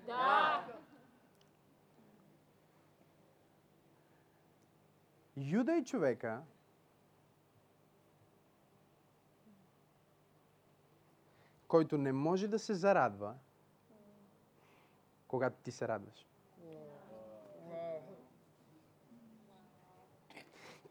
Юда 5.37 5.75
е 5.75 5.83
човека, 5.83 6.41
който 11.67 11.97
не 11.97 12.11
може 12.11 12.47
да 12.47 12.59
се 12.59 12.73
зарадва, 12.73 13.35
когато 15.27 15.55
ти 15.63 15.71
се 15.71 15.87
радваш. 15.87 16.27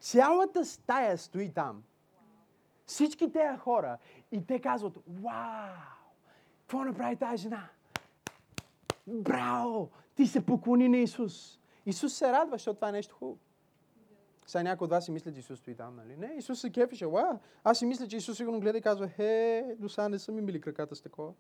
Цялата 0.01 0.65
стая 0.65 1.19
стои 1.19 1.53
там. 1.53 1.83
Всички 2.87 3.33
тези 3.33 3.59
хора 3.59 3.99
и 4.33 4.47
те 4.47 4.61
казват, 4.61 4.99
вау, 5.09 5.75
какво 6.61 6.85
направи 6.85 7.17
тази 7.17 7.43
жена? 7.43 7.69
Браво! 9.07 9.91
Ти 10.15 10.27
се 10.27 10.47
поклони 10.47 10.89
на 10.89 10.97
Исус. 10.97 11.61
Исус 11.87 12.15
се 12.15 12.33
радва, 12.33 12.55
защото 12.55 12.75
това 12.75 12.89
е 12.89 12.93
нещо 12.93 13.15
хубаво. 13.15 13.39
Сега 14.47 14.63
някой 14.63 14.85
от 14.85 14.91
вас 14.91 15.05
си 15.05 15.21
че 15.21 15.41
Исус 15.41 15.59
стои 15.59 15.75
там, 15.75 15.97
нали? 15.97 16.17
Не, 16.17 16.35
Исус 16.39 16.61
се 16.61 16.71
кефише. 16.71 17.07
Ла, 17.07 17.39
аз 17.65 17.79
си 17.79 17.87
мисля, 17.87 18.09
че 18.09 18.17
Исус 18.17 18.37
сигурно 18.37 18.61
гледа 18.61 18.79
и 18.79 18.83
казва, 18.83 19.09
хе, 19.09 19.77
до 19.79 19.89
сега 19.89 20.09
не 20.09 20.19
са 20.19 20.33
ми 20.33 20.41
мили 20.41 20.61
краката 20.61 20.97
с 20.97 21.01
такова. 21.01 21.33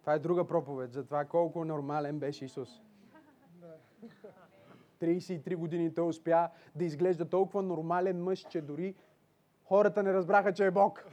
Това 0.00 0.14
е 0.14 0.18
друга 0.18 0.46
проповед 0.46 0.92
за 0.92 1.04
това 1.04 1.24
колко 1.24 1.64
нормален 1.64 2.18
беше 2.18 2.44
Исус. 2.44 2.82
33 5.00 5.56
години 5.56 5.94
той 5.94 6.08
успя 6.08 6.48
да 6.74 6.84
изглежда 6.84 7.28
толкова 7.28 7.62
нормален 7.62 8.22
мъж, 8.22 8.46
че 8.50 8.60
дори 8.60 8.94
хората 9.64 10.02
не 10.02 10.12
разбраха, 10.12 10.52
че 10.52 10.66
е 10.66 10.70
Бог. 10.70 11.04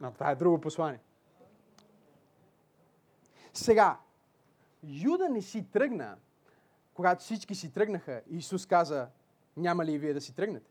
Но 0.00 0.12
това 0.12 0.30
е 0.30 0.34
друго 0.34 0.60
послание. 0.60 1.00
Сега, 3.54 3.98
Юда 4.82 5.28
не 5.28 5.42
си 5.42 5.64
тръгна, 5.72 6.16
когато 6.94 7.24
всички 7.24 7.54
си 7.54 7.72
тръгнаха. 7.72 8.22
Исус 8.30 8.66
каза, 8.66 9.08
няма 9.56 9.84
ли 9.84 9.92
и 9.92 9.98
вие 9.98 10.14
да 10.14 10.20
си 10.20 10.34
тръгнете? 10.34 10.70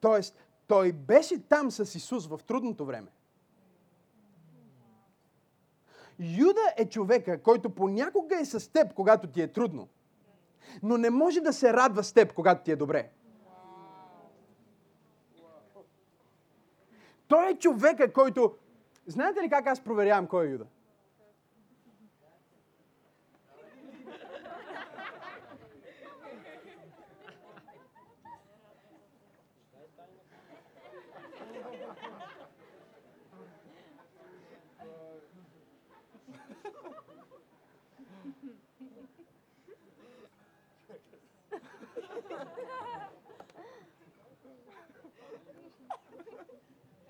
Тоест, 0.00 0.36
той 0.66 0.92
беше 0.92 1.48
там 1.48 1.70
с 1.70 1.94
Исус 1.94 2.26
в 2.26 2.40
трудното 2.46 2.86
време. 2.86 3.08
Юда 6.18 6.60
е 6.76 6.88
човека, 6.88 7.42
който 7.42 7.70
понякога 7.70 8.40
е 8.40 8.44
с 8.44 8.72
теб, 8.72 8.94
когато 8.94 9.26
ти 9.26 9.42
е 9.42 9.52
трудно. 9.52 9.88
Но 10.82 10.98
не 10.98 11.10
може 11.10 11.40
да 11.40 11.52
се 11.52 11.72
радва 11.72 12.04
с 12.04 12.12
теб, 12.12 12.32
когато 12.32 12.64
ти 12.64 12.72
е 12.72 12.76
добре. 12.76 13.10
Той 17.28 17.50
е 17.50 17.58
човека, 17.58 18.12
който... 18.12 18.54
Знаете 19.06 19.42
ли 19.42 19.48
как 19.48 19.66
аз 19.66 19.80
проверявам 19.80 20.26
кой 20.26 20.46
е 20.46 20.50
Юда? 20.50 20.66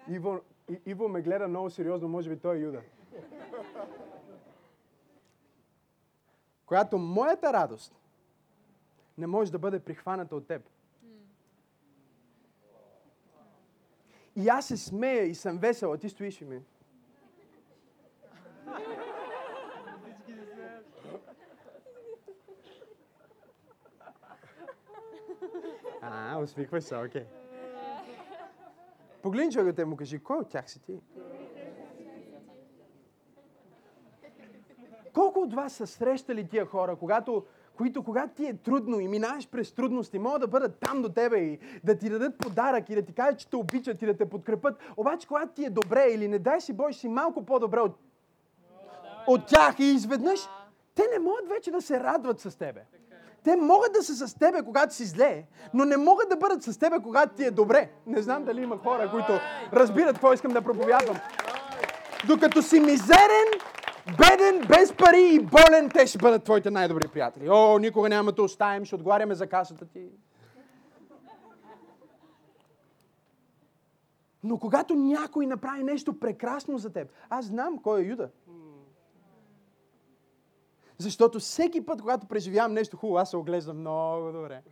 Иво, 0.09 0.41
Иво 0.87 1.09
ме 1.09 1.23
гледа 1.23 1.49
много 1.49 1.71
сериозно, 1.71 2.09
може 2.09 2.31
би 2.31 2.39
той 2.39 2.57
е 2.57 2.61
Юда. 2.61 2.83
Която 6.67 6.99
моята 6.99 7.53
радост 7.53 7.95
не 9.19 9.27
може 9.27 9.53
да 9.53 9.59
бъде 9.59 9.81
прихваната 9.81 10.37
от 10.37 10.47
теб. 10.47 10.63
И 14.37 14.49
аз 14.49 14.67
се 14.67 14.77
смея 14.77 15.25
и 15.25 15.35
съм 15.35 15.59
весел, 15.59 15.93
а 15.93 15.99
ти 15.99 16.09
стоиш 16.09 16.41
и 16.41 16.45
ми. 16.45 16.63
А, 26.01 26.39
усмихваш 26.39 26.85
се, 26.85 26.97
окей. 26.97 27.25
Погледни 29.27 29.53
човекът 29.53 29.79
и 29.79 29.85
му 29.85 29.97
кажи, 29.97 30.19
кой 30.19 30.37
от 30.37 30.49
тях 30.49 30.71
си 30.71 30.83
ти? 30.83 31.01
Колко 35.15 35.41
от 35.41 35.55
вас 35.55 35.73
са 35.73 35.87
срещали 35.87 36.49
тия 36.49 36.67
хора, 36.67 36.97
когато, 36.97 37.45
които 37.77 38.05
когато 38.05 38.35
ти 38.35 38.47
е 38.47 38.57
трудно 38.57 39.01
и 39.01 39.09
минаваш 39.09 39.49
през 39.49 39.73
трудности, 39.73 40.19
могат 40.19 40.41
да 40.41 40.49
бъдат 40.49 40.79
там 40.81 41.03
до 41.03 41.09
тебе 41.09 41.39
и 41.39 41.59
да 41.85 41.99
ти 41.99 42.11
дадат 42.11 42.39
подарък 42.39 42.91
и 42.91 42.95
да 42.95 43.03
ти 43.03 43.13
кажат, 43.13 43.39
че 43.39 43.51
те 43.51 43.57
обичат 43.57 44.03
и 44.03 44.07
да 44.07 44.17
те 44.17 44.29
подкрепят. 44.29 44.79
Обаче, 44.97 45.29
когато 45.29 45.53
ти 45.55 45.65
е 45.65 45.71
добре 45.71 46.07
или 46.11 46.29
не 46.29 46.39
дай 46.39 46.61
си 46.61 46.73
Боже, 46.73 46.99
си 46.99 47.09
малко 47.09 47.47
по-добре 47.47 47.81
от, 47.81 47.99
от 49.27 49.47
тях 49.47 49.79
и 49.79 49.85
изведнъж, 49.85 50.41
те 50.95 51.03
не 51.13 51.19
могат 51.19 51.49
вече 51.49 51.71
да 51.71 51.83
се 51.83 52.01
радват 52.01 52.41
с 52.41 52.59
тебе. 52.59 52.85
Те 53.47 53.57
могат 53.57 53.93
да 53.93 54.03
са 54.03 54.29
с 54.29 54.35
тебе, 54.35 54.63
когато 54.65 54.95
си 54.95 55.05
зле, 55.05 55.45
но 55.75 55.85
не 55.85 55.97
могат 55.97 56.29
да 56.29 56.37
бъдат 56.37 56.63
с 56.63 56.79
тебе, 56.79 56.97
когато 57.03 57.35
ти 57.35 57.45
е 57.45 57.51
добре. 57.51 57.91
Не 58.07 58.23
знам 58.23 58.45
дали 58.45 58.63
има 58.63 58.79
хора, 58.79 59.11
които 59.11 59.33
разбират 59.73 60.13
какво 60.13 60.33
искам 60.33 60.53
да 60.53 60.63
проповядвам. 60.63 61.17
Докато 62.27 62.63
си 62.63 62.81
мизерен, 62.81 63.49
беден, 64.19 64.69
без 64.69 64.93
пари 64.93 65.29
и 65.33 65.39
болен, 65.39 65.91
те 65.95 66.07
ще 66.07 66.19
бъдат 66.19 66.45
твоите 66.45 66.71
най-добри 66.71 67.09
приятели. 67.09 67.49
О, 67.51 67.79
никога 67.79 68.09
няма 68.09 68.33
да 68.33 68.43
оставим, 68.43 68.85
ще 68.85 68.95
отговаряме 68.95 69.35
за 69.35 69.47
касата 69.47 69.87
ти. 69.87 70.09
Но 74.45 74.59
когато 74.59 74.95
някой 74.95 75.47
направи 75.47 75.85
нещо 75.85 76.21
прекрасно 76.21 76.79
за 76.79 76.93
теб, 76.93 77.09
аз 77.31 77.45
знам 77.45 77.79
кой 77.79 78.01
е 78.01 78.05
Юда. 78.05 78.29
Защото 80.99 81.41
всеки 81.41 81.87
път, 81.87 82.01
когато 82.01 82.27
преживявам 82.27 82.73
нещо 82.73 82.97
хубаво, 82.97 83.19
аз 83.19 83.31
се 83.31 83.37
оглеждам 83.37 83.79
много 83.79 84.33
добре. 84.33 84.63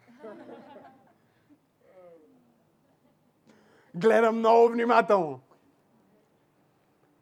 Гледам 3.95 4.39
много 4.39 4.69
внимателно. 4.69 5.41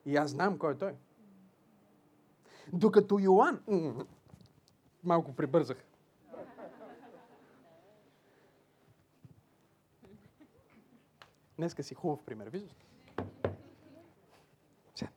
И 0.07 0.17
аз 0.17 0.31
знам 0.31 0.59
кой 0.59 0.73
е 0.73 0.79
той. 0.79 0.95
Докато 2.73 3.19
Йоан... 3.19 3.61
Малко 5.05 5.33
прибързах. 5.33 5.85
Днеска 11.57 11.83
си 11.83 11.95
хубав 11.95 12.25
пример, 12.25 12.49
виждаш? 12.49 12.73
ли? 12.73 12.77
Сега. 14.95 15.11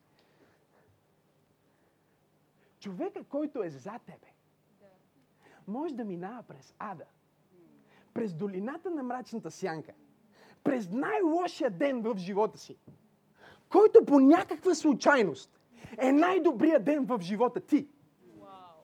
Човека, 2.86 3.24
който 3.24 3.64
е 3.64 3.70
за 3.70 3.92
тебе, 4.06 4.34
може 5.68 5.96
да 5.96 6.06
минава 6.06 6.44
през 6.44 6.76
ада, 6.80 7.04
през 8.14 8.34
долината 8.34 8.92
на 8.92 9.04
мрачната 9.04 9.52
сянка, 9.52 9.92
през 10.64 10.90
най-лошия 10.90 11.70
ден 11.70 12.02
в 12.02 12.18
живота 12.18 12.58
си, 12.58 12.78
който 13.70 14.06
по 14.06 14.20
някаква 14.20 14.76
случайност 14.76 15.60
е 15.98 16.12
най-добрият 16.12 16.84
ден 16.84 17.06
в 17.06 17.20
живота 17.22 17.60
ти. 17.60 17.88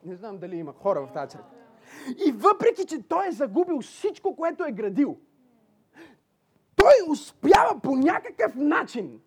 Не 0.03 0.15
знам 0.15 0.37
дали 0.37 0.55
има 0.55 0.73
хора 0.73 1.07
в 1.07 1.13
тази 1.13 1.31
църква. 1.31 1.51
И 2.27 2.31
въпреки, 2.31 2.85
че 2.85 3.07
той 3.07 3.27
е 3.27 3.31
загубил 3.31 3.81
всичко, 3.81 4.35
което 4.35 4.65
е 4.65 4.71
градил, 4.71 5.17
той 6.75 7.11
успява 7.11 7.79
по 7.83 7.95
някакъв 7.95 8.55
начин 8.55 9.21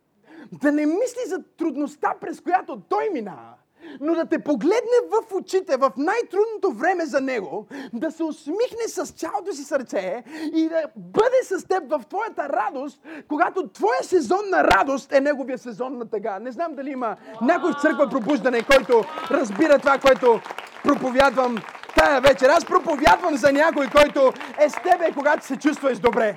да 0.52 0.72
не 0.72 0.86
мисли 0.86 1.20
за 1.26 1.42
трудността, 1.56 2.14
през 2.20 2.40
която 2.40 2.80
той 2.88 3.10
минава, 3.12 3.54
но 4.00 4.14
да 4.14 4.26
те 4.26 4.38
погледне 4.38 4.98
в 5.10 5.34
очите 5.34 5.76
в 5.76 5.92
най-трудното 5.96 6.72
време 6.72 7.06
за 7.06 7.20
него, 7.20 7.66
да 7.92 8.10
се 8.10 8.24
усмихне 8.24 8.88
с 8.88 9.06
цялото 9.06 9.52
си 9.52 9.64
сърце 9.64 10.24
и 10.54 10.68
да 10.68 10.82
бъде 10.96 11.42
с 11.42 11.68
теб 11.68 11.90
в 11.90 12.02
твоята 12.08 12.48
радост, 12.48 13.02
когато 13.28 13.68
твоя 13.68 14.02
сезон 14.02 14.50
на 14.50 14.64
радост 14.64 15.12
е 15.12 15.20
неговия 15.20 15.58
сезон 15.58 15.98
на 15.98 16.10
тъга. 16.10 16.38
Не 16.38 16.52
знам 16.52 16.74
дали 16.74 16.90
има 16.90 17.16
някой 17.42 17.72
в 17.72 17.80
църква 17.82 18.08
пробуждане, 18.10 18.62
който 18.62 19.02
разбира 19.30 19.78
това, 19.78 19.98
което 19.98 20.40
проповядвам 20.84 21.56
тая 21.96 22.20
вечер. 22.20 22.48
Аз 22.48 22.64
проповядвам 22.64 23.36
за 23.36 23.52
някой, 23.52 23.86
който 23.88 24.32
е 24.58 24.68
с 24.68 24.74
тебе, 24.74 25.12
когато 25.14 25.46
се 25.46 25.56
чувстваш 25.56 25.98
добре. 25.98 26.36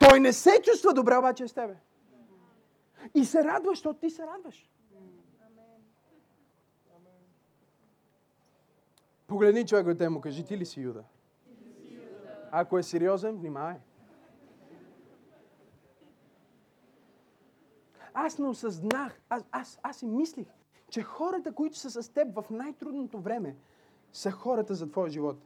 Той 0.00 0.20
не 0.20 0.32
се 0.32 0.62
чувства 0.62 0.92
добре, 0.92 1.16
обаче 1.16 1.44
е 1.44 1.48
с 1.48 1.52
тебе. 1.52 1.74
И 3.14 3.24
се 3.24 3.44
радва, 3.44 3.70
защото 3.70 3.98
ти 4.00 4.10
се 4.10 4.22
радваш. 4.22 4.70
Погледни 9.26 9.66
човек 9.66 10.00
и 10.00 10.08
му 10.08 10.20
кажи, 10.20 10.44
ти 10.44 10.58
ли 10.58 10.66
си 10.66 10.80
Юда? 10.80 11.04
Ако 12.50 12.78
е 12.78 12.82
сериозен, 12.82 13.36
внимавай. 13.36 13.76
Аз 18.14 18.38
не 18.38 18.48
осъзнах, 18.48 19.20
аз, 19.28 19.44
аз, 19.52 19.78
аз 19.82 19.96
си 19.96 20.06
мислих, 20.06 20.46
че 20.88 21.02
хората, 21.02 21.52
които 21.52 21.76
са 21.76 22.02
с 22.02 22.08
теб 22.08 22.34
в 22.34 22.44
най-трудното 22.50 23.20
време, 23.20 23.56
са 24.12 24.30
хората 24.30 24.74
за 24.74 24.90
твоя 24.90 25.10
живот. 25.10 25.36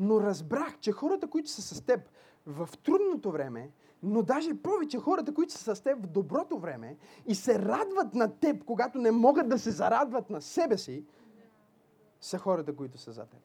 Но 0.00 0.20
разбрах, 0.20 0.78
че 0.78 0.92
хората, 0.92 1.26
които 1.26 1.50
са 1.50 1.62
с 1.62 1.80
теб 1.80 2.00
в 2.46 2.68
трудното 2.84 3.30
време, 3.30 3.70
но 4.02 4.22
даже 4.22 4.62
повече 4.62 4.98
хората, 4.98 5.34
които 5.34 5.52
са 5.52 5.76
с 5.76 5.80
теб 5.80 6.02
в 6.02 6.06
доброто 6.06 6.58
време 6.58 6.96
и 7.26 7.34
се 7.34 7.58
радват 7.58 8.14
на 8.14 8.34
теб, 8.34 8.64
когато 8.64 8.98
не 8.98 9.10
могат 9.10 9.48
да 9.48 9.58
се 9.58 9.70
зарадват 9.70 10.30
на 10.30 10.42
себе 10.42 10.78
си, 10.78 11.04
са 12.20 12.38
хората, 12.38 12.76
които 12.76 12.98
са 12.98 13.12
за 13.12 13.26
теб. 13.26 13.40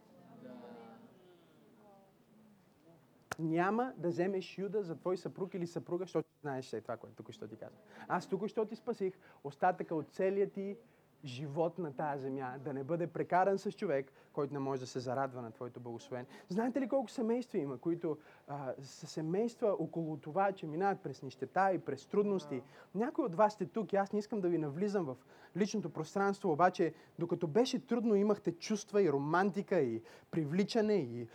Няма 3.39 3.93
да 3.97 4.09
вземеш 4.09 4.57
Юда 4.57 4.83
за 4.83 4.95
твой 4.95 5.17
съпруг 5.17 5.53
или 5.53 5.67
съпруга, 5.67 6.03
защото 6.03 6.29
знаеш 6.41 6.65
все 6.65 6.81
това, 6.81 6.97
което 6.97 7.15
тук 7.15 7.31
що 7.31 7.47
ти 7.47 7.55
казвам. 7.55 7.81
Аз 8.07 8.29
тук 8.29 8.47
що 8.47 8.65
ти 8.65 8.75
спасих 8.75 9.13
остатъка 9.43 9.95
от 9.95 10.09
целият 10.09 10.53
ти 10.53 10.77
живот 11.25 11.77
на 11.79 11.93
тази 11.93 12.21
земя, 12.21 12.53
да 12.59 12.73
не 12.73 12.83
бъде 12.83 13.07
прекаран 13.07 13.57
с 13.57 13.71
човек, 13.71 14.11
който 14.33 14.53
не 14.53 14.59
може 14.59 14.81
да 14.81 14.87
се 14.87 14.99
зарадва 14.99 15.41
на 15.41 15.51
твоето 15.51 15.79
благословение. 15.79 16.27
Знаете 16.49 16.81
ли 16.81 16.87
колко 16.87 17.09
семейства 17.09 17.57
има, 17.57 17.77
които 17.77 18.17
а, 18.47 18.73
са 18.83 19.07
семейства 19.07 19.75
около 19.79 20.17
това, 20.17 20.51
че 20.51 20.67
минават 20.67 21.01
през 21.01 21.23
нищета 21.23 21.71
и 21.73 21.79
през 21.79 22.05
трудности? 22.05 22.61
Някой 22.95 23.25
от 23.25 23.35
вас 23.35 23.53
сте 23.53 23.65
тук 23.65 23.93
и 23.93 23.95
аз 23.95 24.13
не 24.13 24.19
искам 24.19 24.41
да 24.41 24.49
ви 24.49 24.57
навлизам 24.57 25.05
в 25.05 25.15
личното 25.57 25.89
пространство, 25.89 26.51
обаче 26.51 26.93
докато 27.19 27.47
беше 27.47 27.87
трудно, 27.87 28.15
имахте 28.15 28.51
чувства 28.51 29.03
и 29.03 29.11
романтика 29.11 29.79
и 29.79 30.01
привличане 30.31 30.95
и 30.95 31.27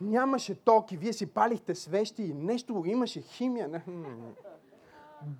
нямаше 0.00 0.54
ток 0.54 0.92
и 0.92 0.96
вие 0.96 1.12
си 1.12 1.26
палихте 1.26 1.74
свещи 1.74 2.22
и 2.22 2.34
нещо, 2.34 2.82
имаше 2.86 3.20
химия. 3.20 3.82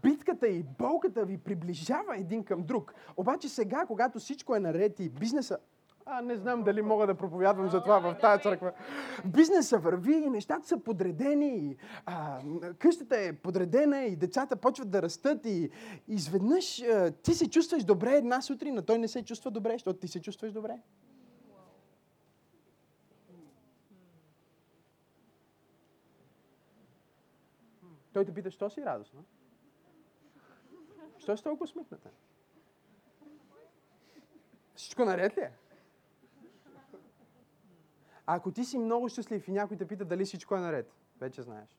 Битката 0.02 0.48
и 0.48 0.62
болката 0.78 1.24
ви 1.24 1.38
приближава 1.38 2.16
един 2.16 2.44
към 2.44 2.62
друг. 2.62 2.94
Обаче 3.16 3.48
сега, 3.48 3.84
когато 3.86 4.18
всичко 4.18 4.56
е 4.56 4.60
наред 4.60 5.00
и 5.00 5.08
бизнеса 5.08 5.58
а, 6.06 6.22
не 6.22 6.36
знам 6.36 6.62
дали 6.62 6.82
мога 6.82 7.06
да 7.06 7.14
проповядвам 7.14 7.70
за 7.70 7.82
това 7.82 7.98
в 7.98 8.16
тази 8.20 8.42
църква. 8.42 8.72
Бизнеса 9.24 9.78
върви 9.78 10.14
и 10.14 10.30
нещата 10.30 10.66
са 10.66 10.78
подредени. 10.78 11.56
И, 11.56 11.76
а, 12.06 12.40
къщата 12.78 13.16
е 13.16 13.32
подредена 13.32 14.02
и 14.04 14.16
децата 14.16 14.56
почват 14.56 14.90
да 14.90 15.02
растат 15.02 15.46
и, 15.46 15.70
изведнъж 16.08 16.82
а, 16.82 17.10
ти 17.10 17.34
се 17.34 17.50
чувстваш 17.50 17.84
добре 17.84 18.16
една 18.16 18.42
сутрин, 18.42 18.78
а 18.78 18.82
той 18.82 18.98
не 18.98 19.08
се 19.08 19.24
чувства 19.24 19.50
добре, 19.50 19.72
защото 19.72 19.98
ти 19.98 20.08
се 20.08 20.22
чувстваш 20.22 20.52
добре. 20.52 20.78
Той 28.12 28.24
те 28.24 28.34
пита, 28.34 28.50
що 28.50 28.70
си 28.70 28.82
радостно? 28.84 29.24
Що 31.24 31.36
си 31.36 31.42
толкова 31.42 31.64
усмихната? 31.64 32.10
Всичко 34.74 35.04
наред 35.04 35.36
ли 35.36 35.40
е? 35.40 35.52
А 38.26 38.36
ако 38.36 38.52
ти 38.52 38.64
си 38.64 38.78
много 38.78 39.08
щастлив 39.08 39.48
и 39.48 39.52
някой 39.52 39.76
те 39.76 39.86
пита 39.86 40.04
дали 40.04 40.24
всичко 40.24 40.56
е 40.56 40.60
наред, 40.60 40.92
вече 41.20 41.42
знаеш. 41.42 41.78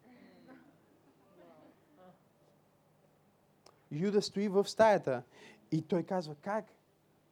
Юда 3.92 4.22
стои 4.22 4.48
в 4.48 4.66
стаята 4.66 5.24
и 5.72 5.82
той 5.82 6.04
казва, 6.04 6.36
как 6.36 6.66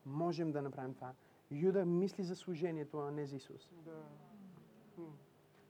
можем 0.05 0.51
да 0.51 0.61
направим 0.61 0.93
това? 0.93 1.14
Юда 1.51 1.86
мисли 1.86 2.24
за 2.24 2.36
служението, 2.36 2.99
а 2.99 3.11
не 3.11 3.26
за 3.26 3.36
Исус. 3.36 3.70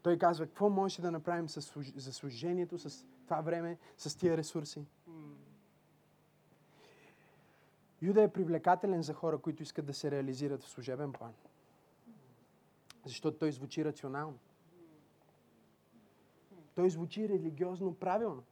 Той 0.01 0.17
казва, 0.17 0.45
какво 0.45 0.69
можеше 0.69 1.01
да 1.01 1.11
направим 1.11 1.49
за 1.95 2.13
служението, 2.13 2.79
с 2.79 3.05
това 3.23 3.41
време, 3.41 3.77
с 3.97 4.17
тия 4.17 4.37
ресурси? 4.37 4.85
Юда 8.03 8.21
е 8.21 8.27
привлекателен 8.27 9.03
за 9.03 9.13
хора, 9.13 9.37
които 9.37 9.63
искат 9.63 9.85
да 9.85 9.93
се 9.93 10.11
реализират 10.11 10.63
в 10.63 10.69
служебен 10.69 11.11
план. 11.11 11.33
Защото 13.05 13.37
той 13.37 13.51
звучи 13.51 13.85
рационално. 13.85 14.39
Той 16.75 16.89
звучи 16.89 17.29
религиозно 17.29 17.95
правилно. 17.95 18.43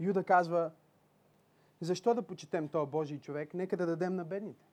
Юда 0.00 0.24
казва, 0.24 0.70
защо 1.80 2.14
да 2.14 2.22
почетем 2.22 2.68
този 2.68 2.90
Божий 2.90 3.20
човек? 3.20 3.54
Нека 3.54 3.76
да 3.76 3.86
дадем 3.86 4.14
на 4.14 4.24
бедните. 4.24 4.64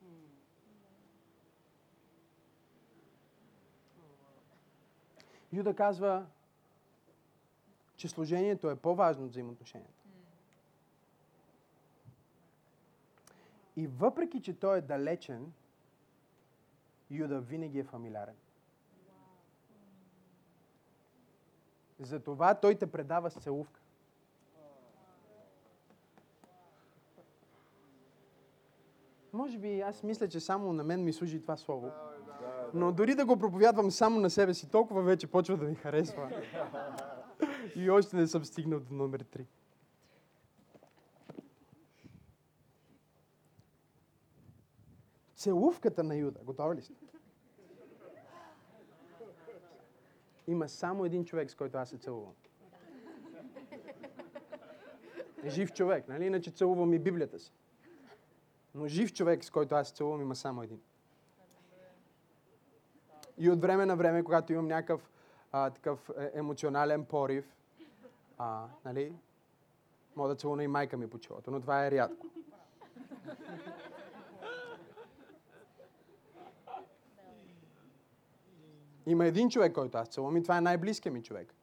Юда 5.53 5.75
казва, 5.75 6.25
че 7.95 8.07
служението 8.07 8.69
е 8.69 8.75
по-важно 8.75 9.25
от 9.25 9.31
взаимоотношението. 9.31 9.96
И 13.77 13.87
въпреки, 13.87 14.41
че 14.41 14.59
той 14.59 14.77
е 14.77 14.81
далечен, 14.81 15.53
Юда 17.11 17.39
винаги 17.39 17.79
е 17.79 17.83
фамилярен. 17.83 18.35
Затова 21.99 22.55
той 22.55 22.75
те 22.75 22.87
предава 22.87 23.29
с 23.31 23.39
целувка. 23.39 23.79
Може 29.33 29.57
би 29.57 29.81
аз 29.81 30.03
мисля, 30.03 30.27
че 30.27 30.39
само 30.39 30.73
на 30.73 30.83
мен 30.83 31.03
ми 31.03 31.13
служи 31.13 31.41
това 31.41 31.57
слово. 31.57 31.91
Но 32.73 32.91
дори 32.91 33.15
да 33.15 33.25
го 33.25 33.37
проповядвам 33.37 33.91
само 33.91 34.19
на 34.19 34.29
себе 34.29 34.53
си, 34.53 34.69
толкова 34.69 35.01
вече 35.01 35.27
почва 35.27 35.57
да 35.57 35.65
ми 35.65 35.75
харесва. 35.75 36.31
И 37.75 37.89
още 37.89 38.15
не 38.15 38.27
съм 38.27 38.45
стигнал 38.45 38.79
до 38.79 38.93
номер 38.93 39.23
3. 39.23 39.45
Целувката 45.47 46.03
на 46.03 46.15
Юда. 46.15 46.39
Готови 46.43 46.75
ли 46.75 46.81
сте? 46.81 46.93
Има 50.47 50.69
само 50.69 51.05
един 51.05 51.25
човек, 51.25 51.51
с 51.51 51.55
който 51.55 51.77
аз 51.77 51.89
се 51.89 51.97
целувам. 51.97 52.33
Жив 55.45 55.73
човек, 55.73 56.07
нали? 56.07 56.25
Иначе 56.25 56.51
целувам 56.51 56.93
и 56.93 56.99
Библията 56.99 57.39
си. 57.39 57.53
Но 58.75 58.87
жив 58.87 59.13
човек, 59.13 59.43
с 59.43 59.49
който 59.49 59.75
аз 59.75 59.87
се 59.87 59.93
целувам, 59.93 60.21
има 60.21 60.35
само 60.35 60.63
един. 60.63 60.81
И 63.37 63.49
от 63.49 63.61
време 63.61 63.85
на 63.85 63.95
време, 63.95 64.23
когато 64.23 64.53
имам 64.53 64.67
някакъв 64.67 65.11
а, 65.51 65.69
такъв 65.69 66.09
е, 66.17 66.31
емоционален 66.33 67.05
порив, 67.05 67.55
а, 68.37 68.67
нали, 68.85 69.13
мога 70.15 70.29
да 70.29 70.35
целуна 70.35 70.63
и 70.63 70.67
майка 70.67 70.97
ми 70.97 71.09
по 71.09 71.19
челото, 71.19 71.51
но 71.51 71.61
това 71.61 71.85
е 71.85 71.91
рядко. 71.91 72.27
Има 79.07 79.25
един 79.25 79.49
човек, 79.49 79.73
който 79.73 79.97
аз 79.97 80.07
целувам 80.07 80.37
и 80.37 80.43
това 80.43 80.57
е 80.57 80.61
най-близкият 80.61 81.13
ми 81.13 81.23
човек. 81.23 81.53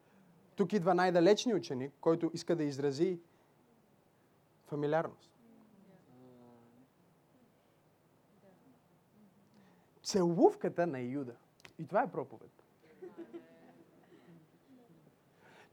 Тук 0.57 0.73
идва 0.73 0.95
най-далечният 0.95 1.61
ученик, 1.61 1.93
който 2.01 2.31
иска 2.35 2.57
да 2.57 2.65
изрази 2.65 3.21
фамилиарност. 4.67 5.31
Целувката 10.03 10.87
на 10.87 11.01
Юда. 11.01 11.37
И 11.79 11.87
това 11.87 12.03
е 12.03 12.11
проповед. 12.11 12.51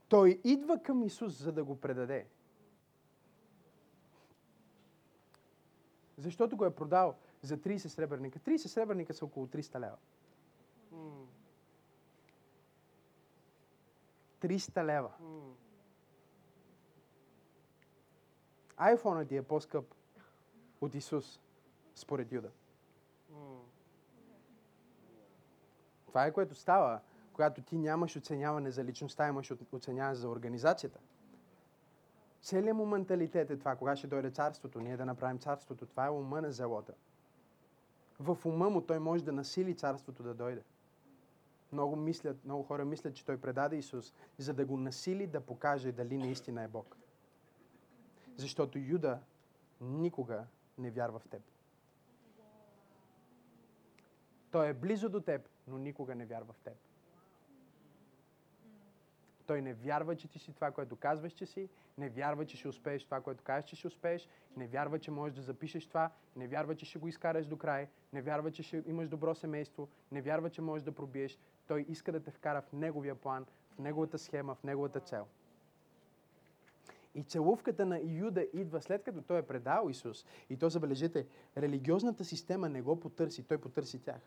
Той 0.08 0.40
идва 0.44 0.82
към 0.82 1.02
Исус, 1.02 1.38
за 1.38 1.52
да 1.52 1.64
го 1.64 1.80
предаде. 1.80 2.26
Защото 6.18 6.56
го 6.56 6.64
е 6.64 6.74
продал 6.74 7.14
за 7.42 7.58
30 7.58 7.76
сребърника. 7.76 8.38
30 8.38 8.56
сребърника 8.56 9.14
са 9.14 9.24
около 9.24 9.46
300 9.46 9.80
лева. 9.80 9.96
300 14.42 14.84
лева. 14.84 15.10
Айфонът 18.76 19.28
ти 19.28 19.36
е 19.36 19.42
по-скъп 19.42 19.94
от 20.80 20.94
Исус, 20.94 21.40
според 21.94 22.32
Юда. 22.32 22.50
Това 26.06 26.26
е 26.26 26.32
което 26.32 26.54
става, 26.54 27.00
когато 27.32 27.62
ти 27.62 27.78
нямаш 27.78 28.16
оценяване 28.16 28.70
за 28.70 28.84
личността, 28.84 29.28
имаш 29.28 29.52
оценяване 29.72 30.14
за 30.14 30.28
организацията. 30.28 30.98
Целият 32.42 32.76
му 32.76 32.86
менталитет 32.86 33.50
е 33.50 33.58
това, 33.58 33.76
кога 33.76 33.96
ще 33.96 34.06
дойде 34.06 34.30
царството, 34.30 34.80
ние 34.80 34.96
да 34.96 35.06
направим 35.06 35.38
царството. 35.38 35.86
Това 35.86 36.06
е 36.06 36.10
ума 36.10 36.42
на 36.42 36.52
зелота. 36.52 36.92
В 38.20 38.38
ума 38.44 38.70
му 38.70 38.80
той 38.80 38.98
може 38.98 39.24
да 39.24 39.32
насили 39.32 39.76
царството 39.76 40.22
да 40.22 40.34
дойде. 40.34 40.62
Много, 41.72 41.96
мислят, 41.96 42.44
много 42.44 42.62
хора 42.62 42.84
мислят, 42.84 43.14
че 43.14 43.24
той 43.24 43.40
предаде 43.40 43.76
Исус, 43.76 44.14
за 44.38 44.54
да 44.54 44.66
го 44.66 44.76
насили 44.76 45.26
да 45.26 45.40
покаже 45.40 45.92
дали 45.92 46.18
наистина 46.18 46.62
е 46.62 46.68
Бог. 46.68 46.96
Защото 48.36 48.78
Юда 48.78 49.20
никога 49.80 50.44
не 50.78 50.90
вярва 50.90 51.18
в 51.18 51.28
теб. 51.28 51.42
Той 54.50 54.68
е 54.68 54.74
близо 54.74 55.08
до 55.08 55.20
теб, 55.20 55.48
но 55.66 55.78
никога 55.78 56.14
не 56.14 56.26
вярва 56.26 56.52
в 56.52 56.60
теб. 56.60 56.76
Той 59.46 59.62
не 59.62 59.74
вярва, 59.74 60.16
че 60.16 60.28
ти 60.28 60.38
си 60.38 60.52
това, 60.52 60.70
което 60.70 60.96
казваш, 60.96 61.32
че 61.32 61.46
си, 61.46 61.68
не 61.98 62.08
вярва, 62.08 62.46
че 62.46 62.56
ще 62.56 62.68
успееш 62.68 63.04
това, 63.04 63.20
което 63.20 63.44
кажеш, 63.44 63.70
че 63.70 63.76
ще 63.76 63.86
успееш, 63.86 64.28
не 64.56 64.66
вярва, 64.66 64.98
че 64.98 65.10
можеш 65.10 65.36
да 65.36 65.42
запишеш 65.42 65.86
това, 65.86 66.10
не 66.36 66.48
вярва, 66.48 66.74
че 66.74 66.86
ще 66.86 66.98
го 66.98 67.08
изкараш 67.08 67.46
до 67.46 67.56
край, 67.56 67.88
не 68.12 68.22
вярва, 68.22 68.50
че 68.50 68.62
ще 68.62 68.82
имаш 68.86 69.08
добро 69.08 69.34
семейство, 69.34 69.88
не 70.12 70.22
вярва, 70.22 70.50
че 70.50 70.62
можеш 70.62 70.84
да 70.84 70.92
пробиеш. 70.92 71.38
Той 71.66 71.86
иска 71.88 72.12
да 72.12 72.20
те 72.20 72.30
вкара 72.30 72.62
в 72.62 72.72
неговия 72.72 73.14
план, 73.14 73.46
в 73.70 73.78
неговата 73.78 74.18
схема, 74.18 74.54
в 74.54 74.64
неговата 74.64 75.00
цел. 75.00 75.26
И 77.14 77.22
целувката 77.22 77.86
на 77.86 78.00
Юда 78.04 78.46
идва 78.52 78.82
след 78.82 79.02
като 79.02 79.22
той 79.22 79.38
е 79.38 79.42
предал 79.42 79.88
Исус. 79.90 80.26
И 80.50 80.56
то, 80.56 80.68
забележете, 80.68 81.26
религиозната 81.56 82.24
система 82.24 82.68
не 82.68 82.82
го 82.82 83.00
потърси, 83.00 83.42
той 83.42 83.58
потърси 83.58 83.98
тях. 83.98 84.20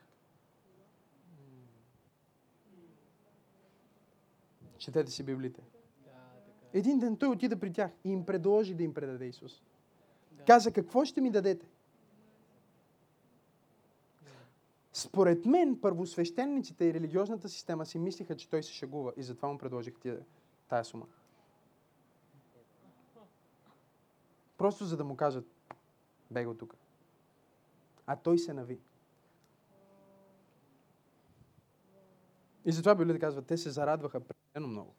Четете 4.77 5.11
си 5.11 5.23
Библите. 5.23 5.61
Един 6.73 6.99
ден 6.99 7.17
той 7.17 7.29
отида 7.29 7.59
при 7.59 7.73
тях 7.73 7.91
и 8.03 8.09
им 8.09 8.25
предложи 8.25 8.75
да 8.75 8.83
им 8.83 8.93
предаде 8.93 9.25
Исус. 9.25 9.63
Каза, 10.47 10.71
какво 10.71 11.05
ще 11.05 11.21
ми 11.21 11.31
дадете? 11.31 11.67
Според 14.97 15.45
мен, 15.45 15.79
първосвещениците 15.81 16.85
и 16.85 16.93
религиозната 16.93 17.49
система 17.49 17.85
си 17.85 17.99
мислиха, 17.99 18.37
че 18.37 18.49
той 18.49 18.63
се 18.63 18.71
шегува 18.71 19.13
и 19.17 19.23
затова 19.23 19.49
му 19.49 19.57
предложих 19.57 19.99
тия, 19.99 20.19
тая 20.67 20.85
сума. 20.85 21.05
Просто 24.57 24.85
за 24.85 24.97
да 24.97 25.03
му 25.03 25.15
кажат, 25.15 25.45
бей 26.31 26.45
го 26.45 26.53
тук. 26.53 26.75
А 28.07 28.15
той 28.15 28.39
се 28.39 28.53
нави. 28.53 28.79
И 32.65 32.71
затова 32.71 32.95
Библията 32.95 33.19
казва, 33.19 33.41
те 33.41 33.57
се 33.57 33.69
зарадваха 33.69 34.19
прекалено 34.19 34.67
много. 34.67 34.93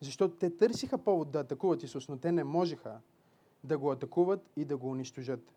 Защото 0.00 0.36
те 0.36 0.56
търсиха 0.56 0.98
повод 0.98 1.30
да 1.30 1.40
атакуват 1.40 1.82
Исус, 1.82 2.08
но 2.08 2.16
те 2.18 2.32
не 2.32 2.44
можеха 2.44 3.00
да 3.64 3.78
го 3.78 3.90
атакуват 3.90 4.50
и 4.56 4.64
да 4.64 4.76
го 4.76 4.90
унищожат. 4.90 5.52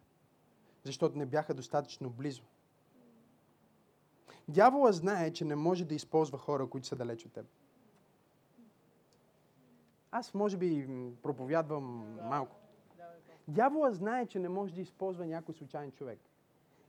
Защото 0.83 1.17
не 1.17 1.25
бяха 1.25 1.53
достатъчно 1.53 2.09
близо. 2.09 2.43
Дявола 4.47 4.91
знае, 4.91 5.33
че 5.33 5.45
не 5.45 5.55
може 5.55 5.85
да 5.85 5.95
използва 5.95 6.37
хора, 6.37 6.69
които 6.69 6.87
са 6.87 6.95
далеч 6.95 7.25
от 7.25 7.33
теб. 7.33 7.45
Аз 10.11 10.33
може 10.33 10.57
би 10.57 10.87
проповядвам 11.23 12.17
малко. 12.23 12.55
Дявола 13.47 13.91
знае, 13.91 14.25
че 14.25 14.39
не 14.39 14.49
може 14.49 14.73
да 14.73 14.81
използва 14.81 15.25
някой 15.25 15.55
случайен 15.55 15.91
човек. 15.91 16.19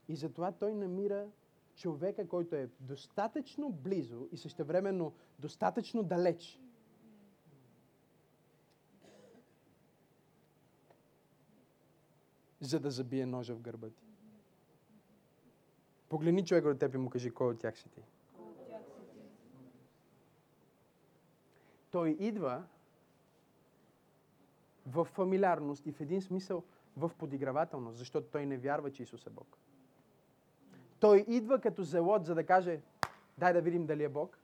И 0.07 0.15
затова 0.15 0.51
той 0.51 0.73
намира 0.75 1.27
човека, 1.75 2.27
който 2.27 2.55
е 2.55 2.69
достатъчно 2.79 3.69
близо 3.69 4.27
и 4.31 4.37
същевременно 4.37 5.13
достатъчно 5.39 6.03
далеч. 6.03 6.61
За 12.61 12.79
да 12.79 12.91
забие 12.91 13.25
ножа 13.25 13.55
в 13.55 13.61
гърба 13.61 13.89
ти. 13.89 14.06
Погледни 16.09 16.45
човека 16.45 16.69
от 16.69 16.79
теб 16.79 16.93
и 16.95 16.97
му 16.97 17.09
кажи, 17.09 17.31
кой 17.31 17.47
от 17.47 17.59
тях 17.59 17.77
си 17.77 17.89
ти. 17.89 18.01
Той 21.91 22.09
идва 22.09 22.63
в 24.87 25.05
фамилиарност 25.05 25.85
и 25.85 25.91
в 25.91 26.01
един 26.01 26.21
смисъл 26.21 26.63
в 26.97 27.11
подигравателност, 27.17 27.97
защото 27.97 28.27
той 28.27 28.45
не 28.45 28.57
вярва, 28.57 28.91
че 28.91 29.03
Исус 29.03 29.27
е 29.27 29.29
Бог. 29.29 29.57
Той 30.99 31.25
идва 31.27 31.59
като 31.59 31.83
зелот, 31.83 32.25
за 32.25 32.35
да 32.35 32.45
каже, 32.45 32.81
дай 33.37 33.53
да 33.53 33.61
видим 33.61 33.85
дали 33.85 34.03
е 34.03 34.09
Бог, 34.09 34.37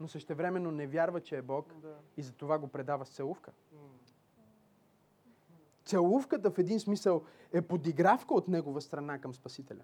но 0.00 0.08
същевременно 0.08 0.70
не 0.70 0.86
вярва, 0.86 1.20
че 1.20 1.36
е 1.36 1.42
Бог 1.42 1.74
и 2.16 2.22
затова 2.22 2.58
го 2.58 2.68
предава 2.68 3.06
с 3.06 3.10
целувка. 3.10 3.52
Целувката 5.84 6.50
в 6.50 6.58
един 6.58 6.80
смисъл 6.80 7.24
е 7.52 7.62
подигравка 7.62 8.34
от 8.34 8.48
негова 8.48 8.80
страна 8.80 9.18
към 9.18 9.34
Спасителя. 9.34 9.82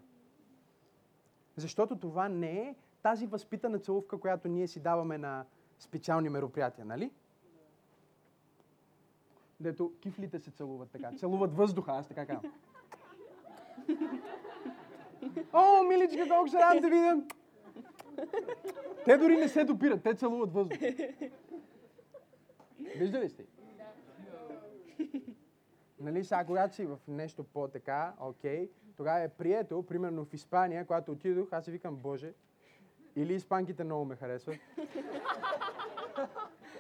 Защото 1.57 1.97
това 1.97 2.29
не 2.29 2.61
е 2.61 2.75
тази 3.03 3.27
възпитана 3.27 3.79
целувка, 3.79 4.21
която 4.21 4.49
ние 4.49 4.67
си 4.67 4.81
даваме 4.81 5.19
на 5.19 5.45
специални 5.79 6.29
мероприятия, 6.29 6.85
нали? 6.85 7.11
Дето 9.61 9.93
кифлите 10.01 10.39
се 10.39 10.51
целуват 10.51 10.91
така. 10.91 11.13
Целуват 11.17 11.55
въздуха, 11.55 11.93
аз 11.93 12.09
така 12.09 12.27
казвам. 12.27 12.53
О, 15.53 15.83
миличка, 15.89 16.29
колко 16.29 16.49
се 16.49 16.59
радвам 16.59 16.81
да 16.83 16.89
видя. 16.89 17.23
Те 19.05 19.17
дори 19.17 19.37
не 19.37 19.49
се 19.49 19.65
допират, 19.65 20.03
те 20.03 20.15
целуват 20.15 20.53
въздух. 20.53 20.79
Виждали 22.97 23.29
сте? 23.29 23.45
Нали, 26.01 26.25
сега, 26.25 26.45
когато 26.45 26.75
си 26.75 26.87
в 26.87 26.99
нещо 27.09 27.45
по-така, 27.45 28.13
окей, 28.21 28.71
тогава 29.01 29.21
е 29.21 29.29
прието, 29.29 29.83
примерно 29.83 30.25
в 30.25 30.35
Испания, 30.35 30.87
когато 30.87 31.13
отидох, 31.13 31.53
аз 31.53 31.65
си 31.65 31.71
викам, 31.71 31.97
Боже, 31.97 32.33
или 33.17 33.35
испанките 33.35 33.85
много 33.85 34.05
ме 34.05 34.17
харесват. 34.17 34.57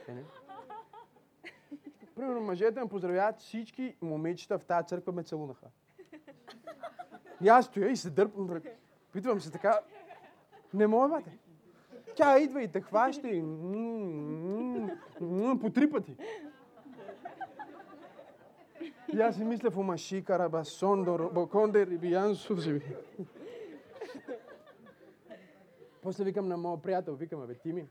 Е? 0.08 0.24
Примерно 2.14 2.40
мъжете 2.40 2.80
ме 2.80 2.88
поздравяват, 2.88 3.40
всички 3.40 3.96
момичета 4.02 4.58
в 4.58 4.64
тази 4.64 4.86
църква 4.86 5.12
ме 5.12 5.22
целунаха. 5.22 5.66
И 7.42 7.48
аз 7.48 7.66
стоя 7.66 7.90
и 7.90 7.96
се 7.96 8.10
дърпам. 8.10 8.60
Питвам 9.12 9.40
се 9.40 9.50
така, 9.50 9.80
не 10.74 10.86
мога, 10.86 11.08
бате. 11.08 11.38
Тя 12.16 12.38
идва 12.38 12.62
и 12.62 12.68
те 12.68 12.80
хваща 12.80 13.28
и 13.28 13.42
по 15.60 15.70
три 15.74 15.90
пъти. 15.90 16.16
И 19.12 19.20
аз 19.20 19.36
си 19.36 19.44
мисля 19.44 19.70
в 19.70 19.78
ума, 19.78 19.98
шикара, 19.98 20.48
басондо, 20.48 21.30
боконде, 21.34 21.86
рибиян, 21.86 22.34
сувзеви. 22.34 22.96
После 26.02 26.24
викам 26.24 26.48
на 26.48 26.56
моя 26.56 26.82
приятел, 26.82 27.14
викам, 27.14 27.46
бе, 27.46 27.54
Тими, 27.54 27.88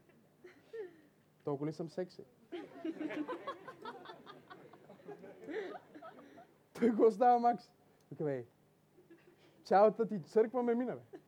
толкова 1.43 1.67
ли 1.67 1.74
съм 1.74 1.89
секси? 1.89 2.24
Той 6.80 6.89
го 6.89 7.05
остава 7.05 7.39
Макс. 7.39 7.72
Вика, 8.11 8.24
бе, 8.24 8.45
цялата 9.63 10.07
ти 10.07 10.22
църква 10.22 10.63
ме 10.63 10.76
мина, 10.76 10.95
бе. 10.95 11.20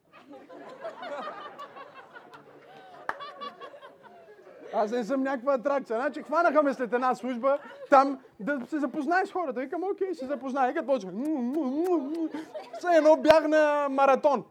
Аз 4.73 4.91
не 4.91 5.03
съм 5.03 5.23
някаква 5.23 5.53
атракция. 5.53 5.99
Значи 5.99 6.23
хванаха 6.23 6.63
ме 6.63 6.73
след 6.73 6.93
една 6.93 7.15
служба, 7.15 7.59
там 7.89 8.19
да 8.39 8.65
се 8.65 8.79
запознаеш 8.79 9.29
с 9.29 9.31
хората. 9.31 9.59
Викам, 9.59 9.83
окей, 9.83 10.13
се 10.13 10.25
запознай. 10.25 10.71
И 10.71 10.73
като 10.73 11.07
му, 11.13 12.29
Все 12.77 12.87
едно 12.87 13.15
бях 13.15 13.47
на 13.47 13.87
маратон. 13.89 14.43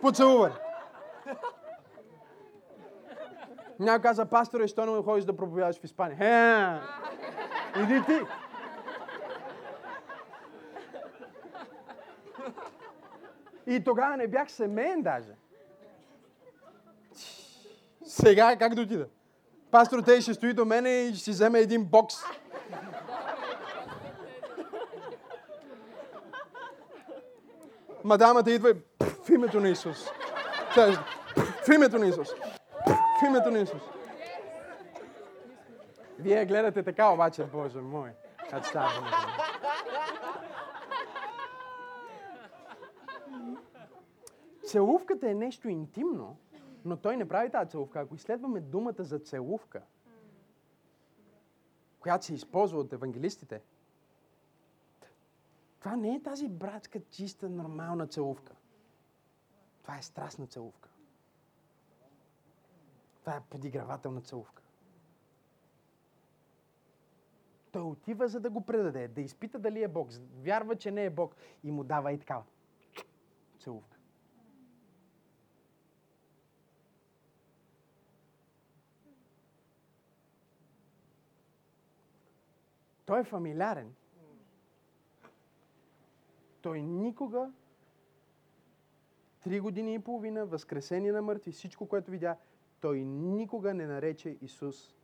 Поцелуване. 0.00 0.54
Някой 3.78 4.02
каза, 4.02 4.26
пасторе, 4.26 4.68
що 4.68 4.86
не 4.86 5.02
ходиш 5.02 5.24
да 5.24 5.36
проповядаш 5.36 5.80
в 5.80 5.84
Испания? 5.84 6.18
Е, 7.76 7.82
иди 7.82 8.02
ти. 8.06 8.20
И 13.66 13.84
тогава 13.84 14.16
не 14.16 14.26
бях 14.26 14.50
семейен 14.50 15.02
даже. 15.02 15.32
Сега 18.04 18.56
как 18.56 18.74
да 18.74 18.82
отида? 18.82 19.06
Пастор 19.76 20.02
Тей 20.02 20.20
ще 20.20 20.34
стои 20.34 20.52
до 20.52 20.64
мене 20.64 20.90
и 20.90 21.14
ще 21.14 21.24
си 21.24 21.30
вземе 21.30 21.58
един 21.58 21.84
бокс. 21.84 22.14
Мадамата 28.04 28.50
идва 28.50 28.70
и 28.70 28.74
в 29.24 29.30
името 29.30 29.60
на 29.60 29.68
Исус. 29.68 30.06
Пф, 30.74 30.98
В 31.66 31.68
името 31.74 31.98
на 31.98 32.06
Исус. 32.06 32.28
В 32.86 33.26
името 33.26 33.50
на 33.50 33.58
Исус. 33.58 33.82
Вие 36.18 36.44
гледате 36.44 36.82
така, 36.82 37.08
обаче, 37.08 37.44
Боже 37.44 37.78
мой. 37.78 38.10
Как? 38.50 38.64
Целувката 44.66 45.30
е 45.30 45.34
нещо 45.34 45.68
интимно, 45.68 46.36
но 46.86 46.96
той 46.96 47.16
не 47.16 47.28
прави 47.28 47.50
тази 47.50 47.70
целувка. 47.70 48.00
Ако 48.00 48.14
изследваме 48.14 48.60
думата 48.60 48.94
за 48.98 49.18
целувка, 49.18 49.82
която 52.00 52.24
се 52.24 52.34
използва 52.34 52.80
от 52.80 52.92
евангелистите, 52.92 53.62
това 55.78 55.96
не 55.96 56.14
е 56.14 56.22
тази 56.22 56.48
братска, 56.48 57.00
чиста, 57.00 57.48
нормална 57.48 58.06
целувка. 58.06 58.54
Това 59.82 59.98
е 59.98 60.02
страстна 60.02 60.46
целувка. 60.46 60.88
Това 63.20 63.36
е 63.36 63.42
подигравателна 63.50 64.20
целувка. 64.20 64.62
Той 67.72 67.82
отива, 67.82 68.28
за 68.28 68.40
да 68.40 68.50
го 68.50 68.60
предаде, 68.60 69.08
да 69.08 69.20
изпита 69.20 69.58
дали 69.58 69.82
е 69.82 69.88
Бог. 69.88 70.10
Вярва, 70.42 70.76
че 70.76 70.90
не 70.90 71.04
е 71.04 71.10
Бог 71.10 71.36
и 71.64 71.70
му 71.70 71.84
дава 71.84 72.12
и 72.12 72.18
такава 72.18 72.44
целувка. 73.58 73.95
Той 83.06 83.20
е 83.20 83.24
фамилиарен. 83.24 83.94
Той 86.62 86.82
никога 86.82 87.52
три 89.42 89.60
години 89.60 89.94
и 89.94 89.98
половина, 89.98 90.46
възкресение 90.46 91.12
на 91.12 91.22
мъртви, 91.22 91.52
всичко, 91.52 91.88
което 91.88 92.10
видя, 92.10 92.36
той 92.80 93.04
никога 93.04 93.74
не 93.74 93.86
нарече 93.86 94.38
Исус, 94.42 94.94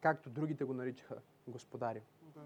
както 0.00 0.30
другите 0.30 0.64
го 0.64 0.74
наричаха, 0.74 1.16
Господарю. 1.48 2.00
Да. 2.34 2.40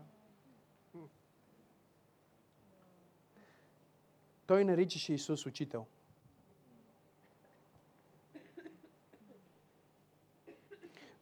Той 4.46 4.64
наричаше 4.64 5.12
Исус 5.12 5.46
учител. 5.46 5.86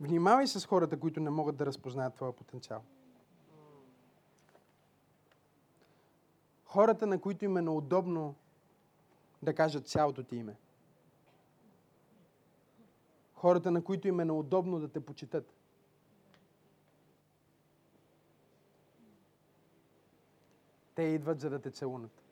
Внимавай 0.00 0.46
с 0.46 0.66
хората, 0.66 1.00
които 1.00 1.20
не 1.20 1.30
могат 1.30 1.56
да 1.56 1.66
разпознаят 1.66 2.14
твоя 2.14 2.32
потенциал. 2.32 2.82
Хората, 6.74 7.06
на 7.06 7.20
които 7.20 7.44
им 7.44 7.56
е 7.56 7.62
неудобно 7.62 8.34
да 9.42 9.54
кажат 9.54 9.88
цялото 9.88 10.22
ти 10.22 10.36
име. 10.36 10.56
Хората, 13.34 13.70
на 13.70 13.84
които 13.84 14.08
им 14.08 14.20
е 14.20 14.24
неудобно 14.24 14.80
да 14.80 14.88
те 14.88 15.00
почитат. 15.00 15.54
Те 20.94 21.02
идват, 21.02 21.40
за 21.40 21.50
да 21.50 21.58
те 21.58 21.70
целунат. 21.70 22.22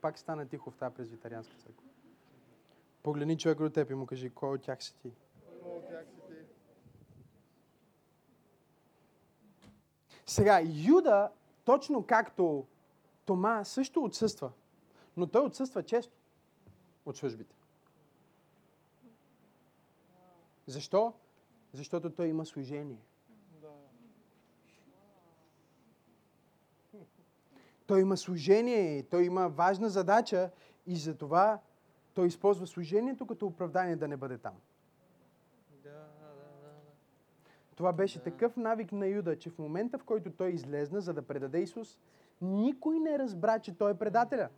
Пак 0.00 0.18
стана 0.18 0.48
тихо 0.48 0.70
в 0.70 0.76
тази 0.76 0.94
презвитарианска 0.94 1.54
църква. 1.56 1.88
Погледни 3.02 3.38
човек 3.38 3.58
до 3.58 3.70
теб 3.70 3.90
и 3.90 3.94
му 3.94 4.06
кажи, 4.06 4.30
кой 4.30 4.54
от 4.54 4.62
тях 4.62 4.82
си 4.82 4.94
ти? 5.02 5.12
Тях 5.88 6.06
си 6.06 6.20
ти? 6.28 6.34
Сега, 10.26 10.60
Юда, 10.64 11.30
точно 11.68 12.02
както 12.06 12.66
Тома, 13.24 13.64
също 13.64 14.04
отсъства. 14.04 14.52
Но 15.16 15.26
той 15.26 15.42
отсъства 15.44 15.82
често 15.82 16.12
от 17.06 17.16
службите. 17.16 17.54
Защо? 20.66 21.12
Защото 21.72 22.10
той 22.10 22.28
има 22.28 22.46
служение. 22.46 23.02
Той 27.86 28.00
има 28.00 28.16
служение, 28.16 29.02
той 29.02 29.24
има 29.24 29.48
важна 29.48 29.88
задача 29.88 30.50
и 30.86 30.96
затова 30.96 31.60
той 32.14 32.26
използва 32.26 32.66
служението 32.66 33.26
като 33.26 33.46
оправдание 33.46 33.96
да 33.96 34.08
не 34.08 34.16
бъде 34.16 34.38
там. 34.38 34.54
Това 37.78 37.92
беше 37.92 38.22
такъв 38.22 38.56
навик 38.56 38.92
на 38.92 39.06
Юда, 39.06 39.38
че 39.38 39.50
в 39.50 39.58
момента, 39.58 39.98
в 39.98 40.04
който 40.04 40.30
той 40.30 40.50
излезна, 40.50 41.00
за 41.00 41.12
да 41.14 41.22
предаде 41.22 41.60
Исус, 41.60 41.98
никой 42.40 42.98
не 42.98 43.18
разбра, 43.18 43.58
че 43.58 43.78
той 43.78 43.90
е 43.90 43.94
предателя. 43.94 44.48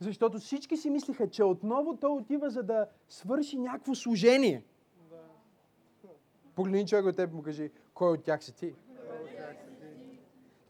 Защото 0.00 0.38
всички 0.38 0.76
си 0.76 0.90
мислиха, 0.90 1.30
че 1.30 1.44
отново 1.44 1.96
той 1.96 2.10
отива, 2.10 2.50
за 2.50 2.62
да 2.62 2.86
свърши 3.08 3.58
някакво 3.58 3.94
служение. 3.94 4.64
Погледни 6.54 6.86
човек 6.86 7.04
от 7.04 7.16
теб 7.16 7.30
и 7.30 7.34
му 7.34 7.42
кажи, 7.42 7.70
кой 7.94 8.12
от 8.12 8.24
тях 8.24 8.44
си 8.44 8.54
ти? 8.54 8.74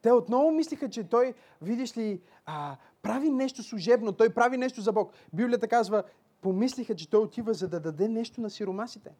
Те 0.03 0.13
отново 0.13 0.51
мислиха, 0.51 0.89
че 0.89 1.05
той, 1.05 1.35
видиш 1.63 1.97
ли, 1.97 2.21
а, 2.47 2.77
прави 3.03 3.31
нещо 3.31 3.63
служебно, 3.63 4.13
той 4.13 4.31
прави 4.31 4.57
нещо 4.57 4.81
за 4.81 4.93
Бог. 4.93 5.13
Библията 5.33 5.69
казва, 5.69 6.03
помислиха, 6.41 6.95
че 6.95 7.11
той 7.11 7.21
отива, 7.21 7.55
за 7.55 7.69
да 7.69 7.81
даде 7.81 8.09
нещо 8.09 8.41
на 8.41 8.51
сиромасите. 8.51 9.11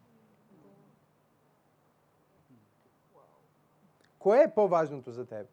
Кое 4.25 4.43
е 4.43 4.53
по-важното 4.53 5.11
за 5.11 5.25
теб? 5.25 5.47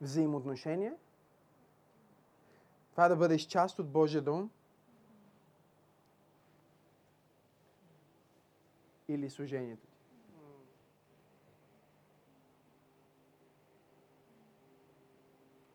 Взаимоотношение? 0.00 0.94
Това 2.90 3.08
да 3.08 3.16
бъдеш 3.16 3.42
част 3.42 3.78
от 3.78 3.90
Божия 3.90 4.22
дом? 4.22 4.50
Или 9.08 9.30
служението 9.30 9.86
ти? 9.86 9.98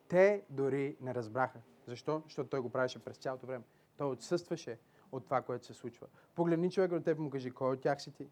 Те 0.07 0.43
дори 0.49 0.97
не 1.01 1.15
разбраха. 1.15 1.59
Защо? 1.85 2.21
Защото 2.25 2.49
той 2.49 2.59
го 2.59 2.69
правеше 2.69 3.03
през 3.03 3.17
цялото 3.17 3.45
време. 3.45 3.63
Той 3.97 4.07
отсъстваше 4.07 4.79
от 5.11 5.25
това, 5.25 5.41
което 5.41 5.65
се 5.65 5.73
случва. 5.73 6.07
Погледни 6.35 6.71
човек 6.71 6.91
от 6.91 7.03
теб 7.03 7.17
и 7.17 7.21
му 7.21 7.29
кажи, 7.29 7.51
кой 7.51 7.73
от 7.73 7.81
тях 7.81 8.01
си 8.01 8.11
ти? 8.11 8.29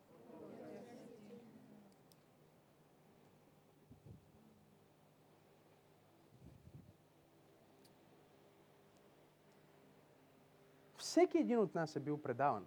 Всеки 11.18 11.38
един 11.38 11.59
от 11.59 11.76
нас 11.76 11.95
е 11.95 11.99
бил 11.99 12.22
предаван. 12.22 12.65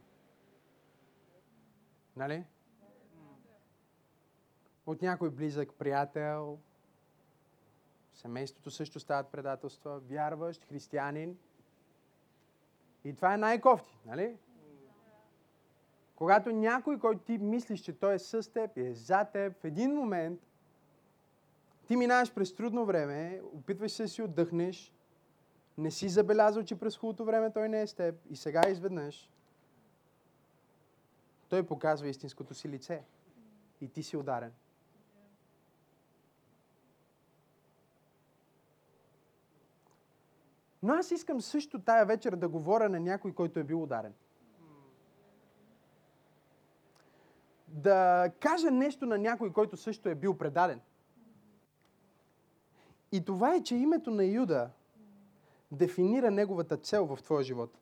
Нали? 2.17 2.45
От 4.87 5.03
някой 5.03 5.31
близък 5.31 5.75
приятел, 5.75 6.59
семейството 8.15 8.71
също 8.71 9.01
стават 9.01 9.29
предателства, 9.29 10.01
вярващ, 10.01 10.65
християнин. 10.65 11.39
И 13.05 13.15
това 13.15 13.35
е 13.35 13.39
най-кофти, 13.39 13.99
нали? 14.07 14.37
Когато 16.17 16.53
някой, 16.53 16.99
който 16.99 17.21
ти 17.25 17.39
мислиш, 17.39 17.81
че 17.81 17.99
той 17.99 18.15
е 18.15 18.19
с 18.19 18.53
теб 18.53 18.77
и 18.77 18.87
е 18.87 18.95
за 18.95 19.25
теб, 19.25 19.61
в 19.61 19.65
един 19.65 19.95
момент 19.95 20.41
ти 21.87 21.97
минаваш 21.97 22.35
през 22.35 22.55
трудно 22.55 22.85
време, 22.85 23.43
опитваш 23.53 23.93
се 23.93 24.03
да 24.03 24.09
си 24.09 24.23
отдъхнеш, 24.23 24.93
не 25.79 25.91
си 25.91 26.09
забелязал, 26.09 26.63
че 26.63 26.79
през 26.79 26.97
хубавото 26.97 27.25
време 27.25 27.53
той 27.53 27.69
не 27.69 27.83
е 27.83 27.87
с 27.87 27.95
теб 27.95 28.15
и 28.31 28.37
сега 28.37 28.69
изведнъж 28.69 29.31
той 31.51 31.67
показва 31.67 32.09
истинското 32.09 32.55
си 32.55 32.69
лице 32.69 33.05
и 33.81 33.89
ти 33.89 34.03
си 34.03 34.17
ударен. 34.17 34.53
Но 40.83 40.93
аз 40.93 41.11
искам 41.11 41.41
също 41.41 41.81
тая 41.81 42.07
вечер 42.07 42.37
да 42.37 42.49
говоря 42.49 42.89
на 42.89 43.01
някой, 43.01 43.35
който 43.35 43.61
е 43.61 43.65
бил 43.65 43.83
ударен. 43.83 44.15
Да 47.69 48.31
кажа 48.41 48.71
нещо 48.71 49.07
на 49.07 49.19
някой, 49.19 49.53
който 49.53 49.77
също 49.77 50.09
е 50.09 50.15
бил 50.15 50.39
предаден. 50.39 50.81
И 53.13 53.25
това 53.25 53.55
е, 53.55 53.63
че 53.63 53.77
името 53.77 54.11
на 54.11 54.25
Юда 54.25 54.71
дефинира 55.73 56.31
неговата 56.31 56.77
цел 56.77 57.07
в 57.07 57.23
твоя 57.23 57.43
живот. 57.43 57.79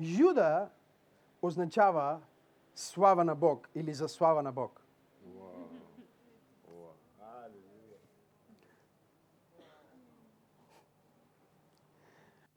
Юда 0.00 0.70
означава 1.42 2.20
слава 2.74 3.24
на 3.24 3.34
Бог 3.34 3.68
или 3.74 3.94
за 3.94 4.08
слава 4.08 4.42
на 4.42 4.52
Бог. 4.52 4.82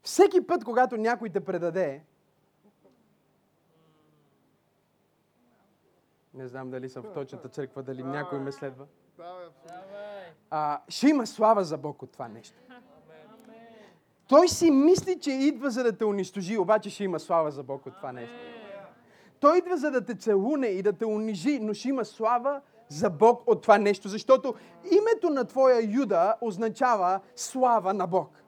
Всеки 0.03 0.47
път, 0.47 0.63
когато 0.63 0.97
някой 0.97 1.29
те 1.29 1.45
предаде, 1.45 2.03
не 6.39 6.47
знам 6.47 6.69
дали 6.69 6.89
съм 6.89 7.03
в 7.03 7.13
точната 7.13 7.49
църква, 7.49 7.83
дали 7.83 8.03
някой 8.03 8.39
ме 8.39 8.51
следва, 8.51 8.85
а, 10.49 10.81
ще 10.87 11.07
има 11.07 11.27
слава 11.27 11.63
за 11.63 11.77
Бог 11.77 12.01
от 12.01 12.11
това 12.11 12.27
нещо. 12.27 12.57
Той 14.27 14.47
си 14.47 14.71
мисли, 14.71 15.19
че 15.19 15.31
идва 15.31 15.69
за 15.69 15.83
да 15.83 15.97
те 15.97 16.05
унищожи, 16.05 16.57
обаче 16.57 16.89
ще 16.89 17.03
има 17.03 17.19
слава 17.19 17.51
за 17.51 17.63
Бог 17.63 17.85
от 17.85 17.95
това 17.95 18.11
нещо. 18.11 18.35
Той 19.39 19.57
идва 19.57 19.77
за 19.77 19.91
да 19.91 20.05
те 20.05 20.15
целуне 20.15 20.67
и 20.67 20.81
да 20.81 20.93
те 20.93 21.05
унижи, 21.05 21.59
но 21.59 21.73
ще 21.73 21.89
има 21.89 22.05
слава 22.05 22.61
за 22.87 23.09
Бог 23.09 23.43
от 23.47 23.61
това 23.61 23.77
нещо, 23.77 24.07
защото 24.07 24.55
името 24.91 25.29
на 25.29 25.45
твоя 25.45 25.81
Юда 25.91 26.35
означава 26.41 27.19
слава 27.35 27.93
на 27.93 28.07
Бог. 28.07 28.43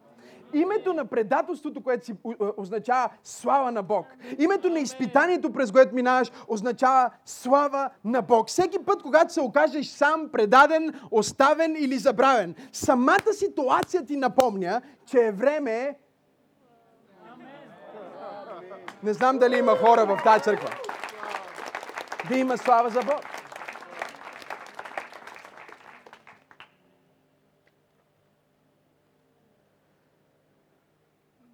Името 0.54 0.94
на 0.94 1.06
предателството, 1.06 1.84
което 1.84 2.06
си 2.06 2.14
означава 2.58 3.10
слава 3.24 3.72
на 3.72 3.84
Бог. 3.84 4.06
Името 4.40 4.70
на 4.70 4.80
изпитанието, 4.80 5.54
през 5.54 5.72
което 5.72 5.96
минаваш, 5.96 6.32
означава 6.48 7.10
слава 7.26 7.90
на 8.06 8.22
Бог. 8.22 8.48
Всеки 8.48 8.80
път, 8.86 9.02
когато 9.02 9.34
се 9.34 9.42
окажеш 9.42 9.88
сам, 9.88 10.30
предаден, 10.32 11.02
оставен 11.12 11.76
или 11.80 11.98
забравен, 11.98 12.56
самата 12.72 13.34
ситуация 13.34 14.06
ти 14.06 14.16
напомня, 14.18 14.82
че 15.06 15.18
е 15.18 15.32
време. 15.32 15.98
Не 19.04 19.14
знам 19.14 19.38
дали 19.38 19.58
има 19.58 19.76
хора 19.76 20.06
в 20.06 20.20
тази 20.24 20.44
църква. 20.44 20.70
Да 22.30 22.38
има 22.38 22.58
слава 22.58 22.90
за 22.90 23.00
Бог. 23.00 23.41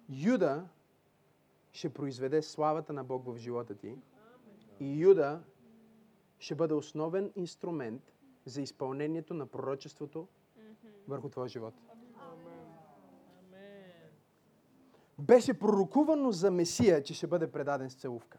Юда 0.08 0.68
ще 1.72 1.94
произведе 1.94 2.42
славата 2.42 2.92
на 2.92 3.04
Бог 3.04 3.24
в 3.26 3.36
живота 3.36 3.74
ти 3.74 3.96
и 4.80 5.02
Юда 5.02 5.42
ще 6.38 6.54
бъде 6.54 6.74
основен 6.74 7.32
инструмент 7.36 8.12
за 8.44 8.62
изпълнението 8.62 9.34
на 9.34 9.46
пророчеството 9.46 10.28
върху 11.08 11.28
твоя 11.28 11.48
живот. 11.48 11.74
Беше 15.18 15.58
пророкувано 15.58 16.32
за 16.32 16.50
Месия, 16.50 17.02
че 17.02 17.14
ще 17.14 17.26
бъде 17.26 17.52
предаден 17.52 17.90
с 17.90 17.94
целувка. 17.94 18.38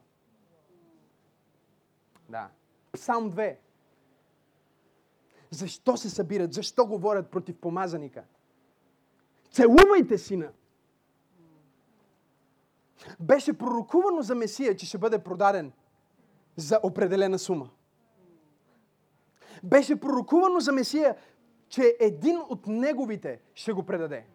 Да. 2.29 2.49
Псалм 2.91 3.31
2. 3.31 3.57
Защо 5.49 5.97
се 5.97 6.09
събират? 6.09 6.53
Защо 6.53 6.85
говорят 6.85 7.31
против 7.31 7.57
помазаника? 7.57 8.23
Целувайте 9.51 10.17
сина! 10.17 10.51
Беше 13.19 13.57
пророкувано 13.57 14.21
за 14.21 14.35
Месия, 14.35 14.75
че 14.75 14.85
ще 14.85 14.97
бъде 14.97 15.19
продаден 15.19 15.71
за 16.55 16.79
определена 16.83 17.39
сума. 17.39 17.69
Беше 19.63 19.99
пророкувано 19.99 20.59
за 20.59 20.71
Месия, 20.71 21.15
че 21.69 21.95
един 21.99 22.37
от 22.49 22.67
неговите 22.67 23.41
ще 23.53 23.73
го 23.73 23.83
предаде. 23.83 24.25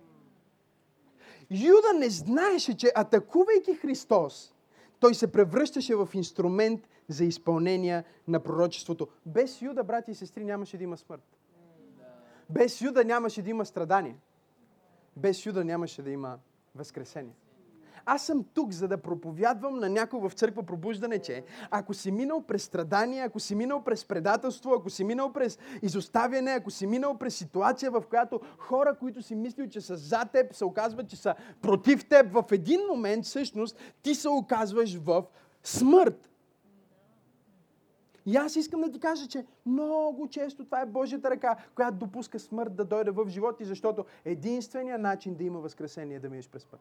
Юда 1.50 1.98
не 1.98 2.10
знаеше, 2.10 2.76
че 2.76 2.92
атакувайки 2.94 3.74
Христос, 3.74 4.54
той 5.00 5.14
се 5.14 5.32
превръщаше 5.32 5.94
в 5.94 6.08
инструмент 6.14 6.88
за 7.08 7.24
изпълнение 7.24 8.04
на 8.28 8.40
пророчеството. 8.40 9.08
Без 9.26 9.62
Юда, 9.62 9.84
брати 9.84 10.10
и 10.10 10.14
сестри, 10.14 10.44
нямаше 10.44 10.78
да 10.78 10.84
има 10.84 10.96
смърт. 10.96 11.38
Без 12.50 12.80
Юда 12.80 13.04
нямаше 13.04 13.42
да 13.42 13.50
има 13.50 13.66
страдание. 13.66 14.16
Без 15.16 15.46
Юда 15.46 15.64
нямаше 15.64 16.02
да 16.02 16.10
има 16.10 16.38
възкресение. 16.74 17.34
Аз 18.06 18.26
съм 18.26 18.44
тук, 18.54 18.72
за 18.72 18.88
да 18.88 18.98
проповядвам 18.98 19.78
на 19.78 19.88
някой 19.88 20.20
в 20.20 20.32
църква 20.32 20.62
пробуждане, 20.62 21.18
че 21.18 21.44
ако 21.70 21.94
си 21.94 22.10
минал 22.10 22.42
през 22.42 22.62
страдание, 22.62 23.22
ако 23.22 23.40
си 23.40 23.54
минал 23.54 23.84
през 23.84 24.04
предателство, 24.04 24.74
ако 24.74 24.90
си 24.90 25.04
минал 25.04 25.32
през 25.32 25.58
изоставяне, 25.82 26.50
ако 26.50 26.70
си 26.70 26.86
минал 26.86 27.18
през 27.18 27.36
ситуация, 27.36 27.90
в 27.90 28.02
която 28.10 28.40
хора, 28.58 28.96
които 29.00 29.22
си 29.22 29.34
мислил, 29.34 29.68
че 29.68 29.80
са 29.80 29.96
за 29.96 30.24
теб, 30.32 30.54
се 30.54 30.64
оказват, 30.64 31.08
че 31.08 31.16
са 31.16 31.34
против 31.62 32.08
теб, 32.08 32.32
в 32.32 32.44
един 32.52 32.80
момент 32.90 33.24
всъщност 33.24 33.76
ти 34.02 34.14
се 34.14 34.28
оказваш 34.28 34.96
в 34.96 35.24
смърт. 35.62 36.30
И 38.26 38.36
аз 38.36 38.56
искам 38.56 38.80
да 38.80 38.90
ти 38.90 39.00
кажа, 39.00 39.28
че 39.28 39.46
много 39.66 40.28
често 40.28 40.64
това 40.64 40.80
е 40.80 40.86
Божията 40.86 41.30
ръка, 41.30 41.56
която 41.74 41.96
допуска 41.96 42.38
смърт 42.38 42.74
да 42.76 42.84
дойде 42.84 43.10
в 43.10 43.28
живота 43.28 43.56
ти, 43.56 43.64
защото 43.64 44.04
единственият 44.24 45.00
начин 45.00 45.34
да 45.34 45.44
има 45.44 45.60
възкресение 45.60 46.16
е 46.16 46.20
да 46.20 46.30
минеш 46.30 46.48
през 46.48 46.66
път. 46.66 46.80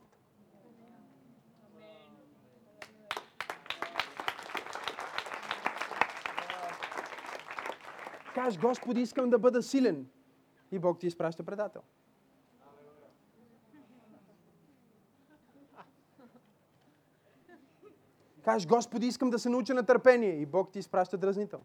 Кажеш, 8.34 8.60
Господи, 8.60 9.01
искам 9.01 9.30
да 9.30 9.39
бъда 9.39 9.64
силен. 9.64 10.07
И 10.72 10.80
Бог 10.80 10.99
ти 10.99 11.07
изпраща 11.07 11.43
предател. 11.43 11.81
Кажеш, 18.43 18.68
Господи, 18.68 19.07
искам 19.07 19.30
да 19.30 19.39
се 19.39 19.49
науча 19.49 19.73
на 19.73 19.85
търпение. 19.85 20.31
И 20.34 20.45
Бог 20.45 20.72
ти 20.72 20.80
изпраща 20.80 21.18
дразнител. 21.18 21.61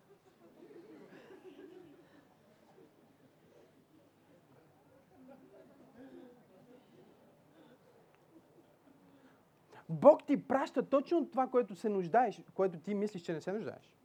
Бог 9.89 10.27
ти 10.27 10.49
праща 10.49 10.89
точно 10.89 11.31
това, 11.31 11.47
което 11.47 11.75
се 11.75 11.89
нуждаеш, 11.89 12.43
което 12.55 12.79
ти 12.79 12.95
мислиш, 12.95 13.23
че 13.23 13.33
не 13.33 13.41
се 13.41 13.53
нуждаеш 13.53 13.99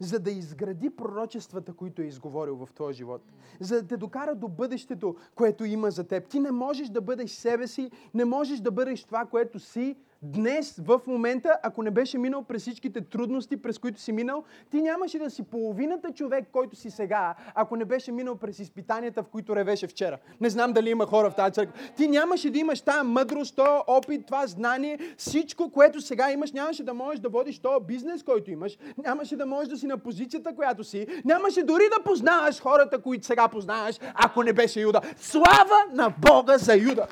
за 0.00 0.18
да 0.18 0.30
изгради 0.30 0.90
пророчествата, 0.90 1.72
които 1.72 2.02
е 2.02 2.04
изговорил 2.04 2.56
в 2.56 2.72
твоя 2.72 2.92
живот. 2.92 3.22
За 3.60 3.82
да 3.82 3.88
те 3.88 3.96
докара 3.96 4.34
до 4.34 4.48
бъдещето, 4.48 5.16
което 5.34 5.64
има 5.64 5.90
за 5.90 6.04
теб. 6.04 6.28
Ти 6.28 6.40
не 6.40 6.50
можеш 6.50 6.88
да 6.88 7.00
бъдеш 7.00 7.30
себе 7.30 7.66
си, 7.66 7.90
не 8.14 8.24
можеш 8.24 8.60
да 8.60 8.70
бъдеш 8.70 9.04
това, 9.04 9.24
което 9.24 9.58
си, 9.58 9.96
днес, 10.32 10.80
в 10.84 11.00
момента, 11.06 11.56
ако 11.62 11.82
не 11.82 11.90
беше 11.90 12.18
минал 12.18 12.42
през 12.42 12.62
всичките 12.62 13.00
трудности, 13.00 13.56
през 13.56 13.78
които 13.78 14.00
си 14.00 14.12
минал, 14.12 14.44
ти 14.70 14.82
нямаше 14.82 15.18
да 15.18 15.30
си 15.30 15.42
половината 15.42 16.12
човек, 16.12 16.48
който 16.52 16.76
си 16.76 16.90
сега, 16.90 17.34
ако 17.54 17.76
не 17.76 17.84
беше 17.84 18.12
минал 18.12 18.34
през 18.36 18.58
изпитанията, 18.58 19.22
в 19.22 19.28
които 19.28 19.56
ревеше 19.56 19.86
вчера. 19.86 20.18
Не 20.40 20.50
знам 20.50 20.72
дали 20.72 20.90
има 20.90 21.06
хора 21.06 21.30
в 21.30 21.34
тази 21.34 21.52
църква. 21.52 21.74
Ти 21.96 22.08
нямаше 22.08 22.50
да 22.50 22.58
имаш 22.58 22.80
тази 22.80 23.06
мъдрост, 23.06 23.56
този 23.56 23.82
опит, 23.86 24.26
това 24.26 24.46
знание, 24.46 24.98
всичко, 25.16 25.70
което 25.70 26.00
сега 26.00 26.30
имаш, 26.30 26.52
нямаше 26.52 26.84
да 26.84 26.94
можеш 26.94 27.20
да 27.20 27.28
водиш 27.28 27.58
този 27.58 27.84
бизнес, 27.84 28.22
който 28.22 28.50
имаш, 28.50 28.78
нямаше 29.04 29.36
да 29.36 29.46
можеш 29.46 29.68
да 29.68 29.76
си 29.76 29.86
на 29.86 29.98
позицията, 29.98 30.54
която 30.54 30.84
си, 30.84 31.06
нямаше 31.24 31.62
дори 31.62 31.84
да 31.98 32.04
познаваш 32.04 32.60
хората, 32.60 33.02
които 33.02 33.26
сега 33.26 33.48
познаваш, 33.48 33.98
ако 34.14 34.42
не 34.42 34.52
беше 34.52 34.80
Юда. 34.80 35.00
Слава 35.16 35.76
на 35.92 36.14
Бога 36.20 36.58
за 36.58 36.76
Юда! 36.76 37.06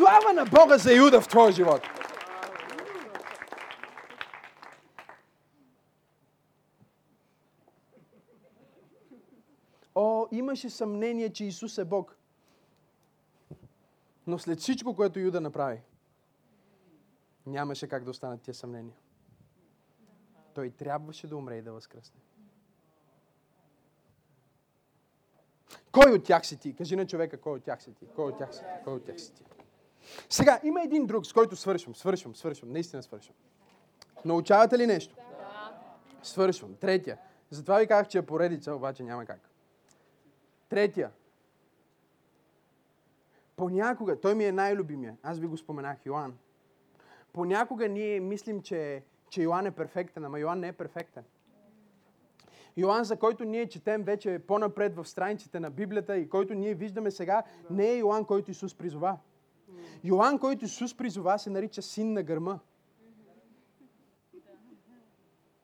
Слава 0.00 0.32
на 0.32 0.44
Бога 0.44 0.78
за 0.78 0.94
Юда 0.94 1.20
в 1.20 1.28
твоя 1.28 1.52
живот. 1.52 1.80
О, 9.94 10.26
имаше 10.32 10.70
съмнение, 10.70 11.32
че 11.32 11.44
Исус 11.44 11.78
е 11.78 11.84
Бог. 11.84 12.16
Но 14.26 14.38
след 14.38 14.58
всичко, 14.58 14.96
което 14.96 15.18
Юда 15.18 15.40
направи, 15.40 15.82
нямаше 17.46 17.88
как 17.88 18.04
да 18.04 18.10
останат 18.10 18.42
тия 18.42 18.54
съмнения. 18.54 18.96
Той 20.54 20.70
трябваше 20.70 21.26
да 21.26 21.36
умре 21.36 21.56
и 21.56 21.62
да 21.62 21.72
възкръсне. 21.72 22.20
Кой 25.92 26.12
от 26.12 26.24
тях 26.24 26.46
си 26.46 26.56
ти? 26.56 26.76
Кажи 26.76 26.96
на 26.96 27.06
човека, 27.06 27.40
кой 27.40 27.56
от 27.56 27.64
тях 27.64 27.82
си 27.82 27.94
ти? 27.94 28.06
Кой 28.16 28.32
от 28.32 28.38
тях 28.38 28.54
си 28.54 28.60
ти? 28.60 28.84
Кой 28.84 28.94
от 28.94 29.04
тях 29.04 29.20
си 29.20 29.32
ти? 29.32 29.44
Сега, 30.28 30.60
има 30.64 30.82
един 30.82 31.06
друг, 31.06 31.26
с 31.26 31.32
който 31.32 31.56
свършвам, 31.56 31.94
свършвам, 31.94 32.36
свършвам, 32.36 32.72
наистина 32.72 33.02
свършвам. 33.02 33.34
Научавате 34.24 34.78
ли 34.78 34.86
нещо? 34.86 35.14
Да. 35.16 35.72
Свършвам. 36.22 36.74
Третия. 36.74 37.18
Затова 37.50 37.78
ви 37.78 37.86
казах, 37.86 38.08
че 38.08 38.18
е 38.18 38.22
поредица, 38.22 38.74
обаче 38.74 39.02
няма 39.02 39.24
как. 39.24 39.40
Третия. 40.68 41.10
Понякога, 43.56 44.20
той 44.20 44.34
ми 44.34 44.44
е 44.44 44.52
най-любимия, 44.52 45.16
аз 45.22 45.38
ви 45.38 45.46
го 45.46 45.56
споменах, 45.56 46.06
Йоан. 46.06 46.34
Понякога 47.32 47.88
ние 47.88 48.20
мислим, 48.20 48.62
че, 48.62 49.02
че 49.30 49.42
Йоан 49.42 49.66
е 49.66 49.70
перфектен, 49.70 50.24
ама 50.24 50.38
Йоан 50.38 50.60
не 50.60 50.68
е 50.68 50.72
перфектен. 50.72 51.24
Йоан, 52.76 53.04
за 53.04 53.16
който 53.16 53.44
ние 53.44 53.68
четем 53.68 54.02
вече 54.02 54.38
по-напред 54.38 54.96
в 54.96 55.04
страниците 55.04 55.60
на 55.60 55.70
Библията 55.70 56.16
и 56.16 56.28
който 56.28 56.54
ние 56.54 56.74
виждаме 56.74 57.10
сега, 57.10 57.42
не 57.70 57.90
е 57.90 57.96
Йоан, 57.96 58.24
който 58.24 58.50
Исус 58.50 58.74
призова. 58.74 59.18
Йоан, 60.04 60.38
който 60.38 60.64
Исус 60.64 60.96
призова, 60.96 61.38
се 61.38 61.50
нарича 61.50 61.82
син 61.82 62.12
на 62.12 62.22
гърма. 62.22 62.58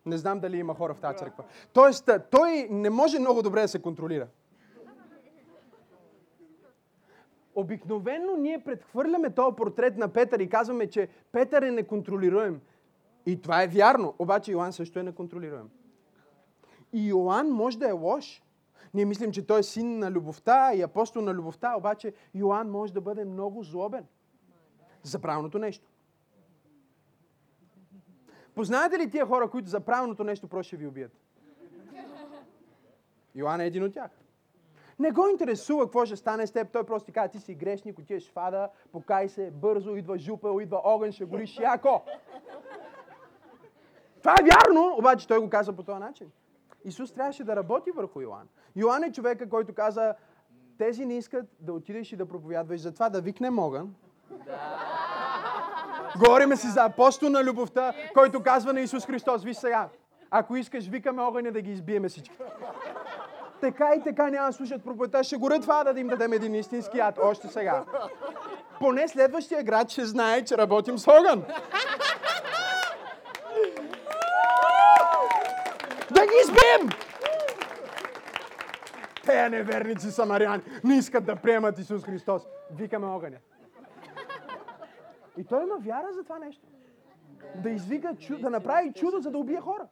Не 0.06 0.18
знам 0.18 0.40
дали 0.40 0.56
има 0.56 0.74
хора 0.74 0.94
в 0.94 1.00
тази 1.00 1.18
църква. 1.18 1.44
Тоест, 1.72 2.10
той 2.30 2.68
не 2.70 2.90
може 2.90 3.18
много 3.18 3.42
добре 3.42 3.60
да 3.60 3.68
се 3.68 3.82
контролира. 3.82 4.28
Обикновено 7.54 8.36
ние 8.36 8.64
предхвърляме 8.64 9.30
този 9.30 9.56
портрет 9.56 9.96
на 9.96 10.08
Петър 10.08 10.40
и 10.40 10.48
казваме, 10.48 10.90
че 10.90 11.08
Петър 11.32 11.62
е 11.62 11.70
неконтролируем. 11.70 12.60
И 13.26 13.40
това 13.40 13.62
е 13.62 13.68
вярно, 13.68 14.14
обаче 14.18 14.52
Йоан 14.52 14.72
също 14.72 14.98
е 14.98 15.02
неконтролируем. 15.02 15.70
И 16.92 17.08
Йоан 17.08 17.50
може 17.50 17.78
да 17.78 17.88
е 17.88 17.92
лош. 17.92 18.42
Ние 18.96 19.04
мислим, 19.04 19.32
че 19.32 19.46
той 19.46 19.60
е 19.60 19.62
син 19.62 19.98
на 19.98 20.10
любовта 20.10 20.74
и 20.74 20.82
апостол 20.82 21.22
на 21.22 21.34
любовта, 21.34 21.74
обаче 21.76 22.12
Йоан 22.34 22.70
може 22.70 22.92
да 22.92 23.00
бъде 23.00 23.24
много 23.24 23.62
злобен 23.62 24.06
за 25.02 25.18
правилното 25.18 25.58
нещо. 25.58 25.86
Познавате 28.54 28.98
ли 28.98 29.10
тия 29.10 29.26
хора, 29.26 29.50
които 29.50 29.68
за 29.68 29.80
правилното 29.80 30.24
нещо 30.24 30.48
просто 30.48 30.68
ще 30.68 30.76
ви 30.76 30.86
убият? 30.86 31.12
Йоан 33.34 33.60
е 33.60 33.66
един 33.66 33.84
от 33.84 33.92
тях. 33.92 34.10
Не 34.98 35.10
го 35.10 35.28
интересува 35.28 35.84
какво 35.84 36.06
ще 36.06 36.16
стане 36.16 36.46
с 36.46 36.52
теб. 36.52 36.72
Той 36.72 36.84
просто 36.84 37.06
ти 37.06 37.12
казва, 37.12 37.28
ти 37.28 37.40
си 37.40 37.54
грешник, 37.54 37.98
отиваш 37.98 38.30
в 38.30 38.36
ада, 38.36 38.68
покай 38.92 39.28
се, 39.28 39.50
бързо, 39.50 39.96
идва 39.96 40.18
жупел, 40.18 40.60
идва 40.60 40.80
огън, 40.84 41.12
ще 41.12 41.24
гориш 41.24 41.58
яко. 41.58 42.02
Това 44.18 44.34
е 44.40 44.44
вярно, 44.44 44.96
обаче 44.98 45.28
той 45.28 45.38
го 45.38 45.50
казва 45.50 45.72
по 45.72 45.82
този 45.82 45.98
начин. 45.98 46.30
Исус 46.86 47.12
трябваше 47.12 47.44
да 47.44 47.56
работи 47.56 47.90
върху 47.90 48.20
Йоан. 48.20 48.48
Йоан 48.76 49.04
е 49.04 49.12
човека, 49.12 49.48
който 49.48 49.74
каза, 49.74 50.14
тези 50.78 51.04
не 51.04 51.16
искат 51.16 51.46
да 51.60 51.72
отидеш 51.72 52.12
и 52.12 52.16
да 52.16 52.26
проповядваш, 52.26 52.80
затова 52.80 53.08
да 53.08 53.20
викнем 53.20 53.58
огън. 53.58 53.94
Да. 54.30 54.86
Говориме 56.18 56.56
си 56.56 56.66
за 56.66 56.84
апостол 56.84 57.28
на 57.28 57.44
любовта, 57.44 57.92
който 58.14 58.42
казва 58.42 58.72
на 58.72 58.80
Исус 58.80 59.06
Христос, 59.06 59.44
виж 59.44 59.56
сега, 59.56 59.88
ако 60.30 60.56
искаш, 60.56 60.88
викаме 60.88 61.22
огъня 61.22 61.52
да 61.52 61.60
ги 61.60 61.72
избиеме 61.72 62.08
всички. 62.08 62.36
Така 63.60 63.94
и 63.96 64.02
така 64.02 64.30
няма 64.30 64.46
да 64.46 64.52
слушат 64.52 64.84
проповедта, 64.84 65.24
ще 65.24 65.36
горят 65.36 65.62
това 65.62 65.84
да 65.84 66.00
им 66.00 66.08
дадем 66.08 66.32
един 66.32 66.54
истински 66.54 66.98
ад, 66.98 67.18
още 67.22 67.48
сега. 67.48 67.84
Поне 68.80 69.08
следващия 69.08 69.62
град 69.62 69.90
ще 69.90 70.04
знае, 70.04 70.44
че 70.44 70.58
работим 70.58 70.98
с 70.98 71.08
огън. 71.08 71.44
Избием! 76.56 76.90
Те 79.24 79.48
неверници 79.48 80.10
самаряни 80.10 80.62
не 80.84 80.94
искат 80.94 81.24
да 81.24 81.36
приемат 81.36 81.78
Исус 81.78 82.04
Христос. 82.04 82.42
Викаме 82.70 83.06
огъня. 83.06 83.38
И 85.36 85.44
той 85.44 85.62
има 85.62 85.76
вяра 85.78 86.12
за 86.12 86.22
това 86.22 86.38
нещо. 86.38 86.66
Да 87.54 87.70
извика, 87.70 88.16
да 88.40 88.50
направи 88.50 88.92
чудо, 88.92 89.20
за 89.20 89.30
да 89.30 89.38
убие 89.38 89.60
хора. 89.60 89.86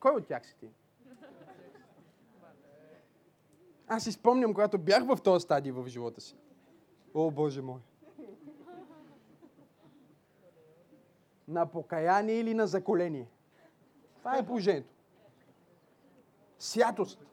Кой 0.00 0.12
от 0.12 0.26
тях 0.26 0.46
си 0.46 0.56
ти? 0.60 0.70
Аз 3.88 4.04
си 4.04 4.12
спомням, 4.12 4.54
когато 4.54 4.78
бях 4.78 5.04
в 5.04 5.18
този 5.24 5.42
стадий 5.42 5.72
в 5.72 5.88
живота 5.88 6.20
си. 6.20 6.36
О, 7.14 7.30
Боже 7.30 7.62
мой! 7.62 7.80
На 11.48 11.66
покаяние 11.66 12.34
или 12.34 12.54
на 12.54 12.66
заколение. 12.66 13.28
Това 14.18 14.38
е 14.38 14.46
положението. 14.46 14.94
Святост. 16.58 17.26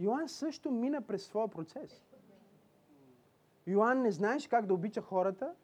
Йоанн 0.00 0.28
също 0.28 0.70
мина 0.70 1.02
през 1.02 1.26
своя 1.26 1.48
процес. 1.48 2.02
Йоанн 3.66 4.02
не 4.02 4.12
знаеш 4.12 4.48
как 4.48 4.66
да 4.66 4.74
обича 4.74 5.00
хората, 5.00 5.54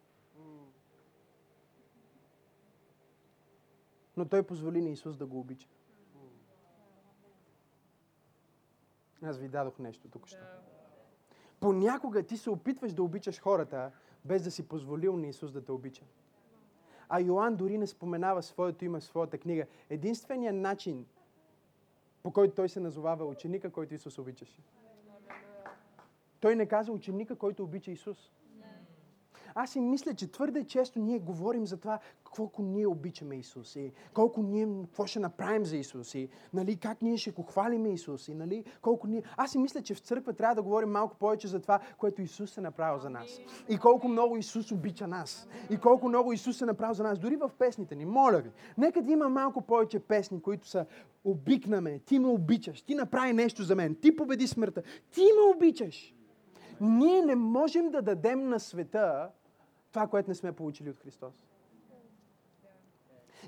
но 4.17 4.25
той 4.25 4.43
позволи 4.43 4.81
на 4.81 4.89
Исус 4.89 5.17
да 5.17 5.25
го 5.25 5.39
обича. 5.39 5.67
Аз 9.21 9.37
ви 9.37 9.47
дадох 9.47 9.79
нещо 9.79 10.09
тук 10.09 10.27
що. 10.27 10.37
Понякога 11.59 12.23
ти 12.23 12.37
се 12.37 12.49
опитваш 12.49 12.93
да 12.93 13.03
обичаш 13.03 13.41
хората, 13.41 13.91
без 14.27 14.43
да 14.43 14.51
си 14.51 14.67
позволил 14.67 15.17
на 15.17 15.27
Исус 15.27 15.51
да 15.51 15.65
те 15.65 15.71
обича. 15.71 16.03
А 17.09 17.19
Йоанн 17.19 17.55
дори 17.55 17.77
не 17.77 17.87
споменава 17.87 18.43
своето 18.43 18.85
име 18.85 18.99
в 18.99 19.03
своята 19.03 19.37
книга. 19.37 19.65
Единственият 19.89 20.55
начин, 20.55 21.05
по 22.23 22.31
който 22.31 22.55
той 22.55 22.69
се 22.69 22.79
назовава 22.79 23.25
ученика, 23.25 23.69
който 23.69 23.93
Исус 23.93 24.17
обичаше. 24.17 24.61
Той 26.39 26.55
не 26.55 26.65
каза 26.65 26.91
ученика, 26.91 27.35
който 27.35 27.63
обича 27.63 27.91
Исус. 27.91 28.31
Аз 29.59 29.69
си 29.69 29.79
мисля, 29.79 30.13
че 30.13 30.31
твърде 30.31 30.63
често 30.63 30.99
ние 30.99 31.19
говорим 31.19 31.65
за 31.65 31.77
това, 31.77 31.99
колко 32.23 32.61
ние 32.61 32.87
обичаме 32.87 33.35
Исус 33.35 33.75
и 33.75 33.91
колко 34.13 34.43
ние, 34.43 34.67
какво 34.81 35.05
ще 35.05 35.19
направим 35.19 35.65
за 35.65 35.77
Исус 35.77 36.15
и 36.15 36.29
нали, 36.53 36.75
как 36.75 37.01
ние 37.01 37.17
ще 37.17 37.31
го 37.31 37.43
хвалим 37.43 37.85
Исус 37.85 38.27
и 38.27 38.33
нали, 38.33 38.63
колко 38.81 39.07
ние... 39.07 39.23
Аз 39.37 39.51
си 39.51 39.57
мисля, 39.57 39.81
че 39.81 39.95
в 39.95 39.99
църква 39.99 40.33
трябва 40.33 40.55
да 40.55 40.61
говорим 40.61 40.89
малко 40.89 41.15
повече 41.15 41.47
за 41.47 41.59
това, 41.59 41.79
което 41.97 42.21
Исус 42.21 42.57
е 42.57 42.61
направил 42.61 42.99
за 42.99 43.09
нас. 43.09 43.39
И 43.69 43.77
колко 43.77 44.07
много 44.07 44.37
Исус 44.37 44.71
обича 44.71 45.07
нас. 45.07 45.47
И 45.69 45.77
колко 45.77 46.07
много 46.07 46.33
Исус 46.33 46.61
е 46.61 46.65
направил 46.65 46.93
за 46.93 47.03
нас. 47.03 47.19
Дори 47.19 47.35
в 47.35 47.51
песните 47.59 47.95
ни. 47.95 48.05
Моля 48.05 48.37
ви, 48.37 48.51
нека 48.77 49.01
да 49.01 49.11
има 49.11 49.29
малко 49.29 49.61
повече 49.61 49.99
песни, 49.99 50.41
които 50.41 50.67
са 50.67 50.85
обикнаме, 51.23 51.99
ти 51.99 52.19
ме 52.19 52.27
обичаш, 52.27 52.81
ти 52.81 52.95
направи 52.95 53.33
нещо 53.33 53.63
за 53.63 53.75
мен, 53.75 53.95
ти 53.95 54.15
победи 54.15 54.47
смъртта, 54.47 54.81
ти 55.11 55.21
ме 55.21 55.55
обичаш. 55.55 56.13
Ние 56.81 57.21
не 57.21 57.35
можем 57.35 57.89
да 57.89 58.01
дадем 58.01 58.49
на 58.49 58.59
света 58.59 59.29
това, 59.91 60.07
което 60.07 60.29
не 60.29 60.35
сме 60.35 60.51
получили 60.51 60.89
от 60.89 60.97
Христос. 60.97 61.45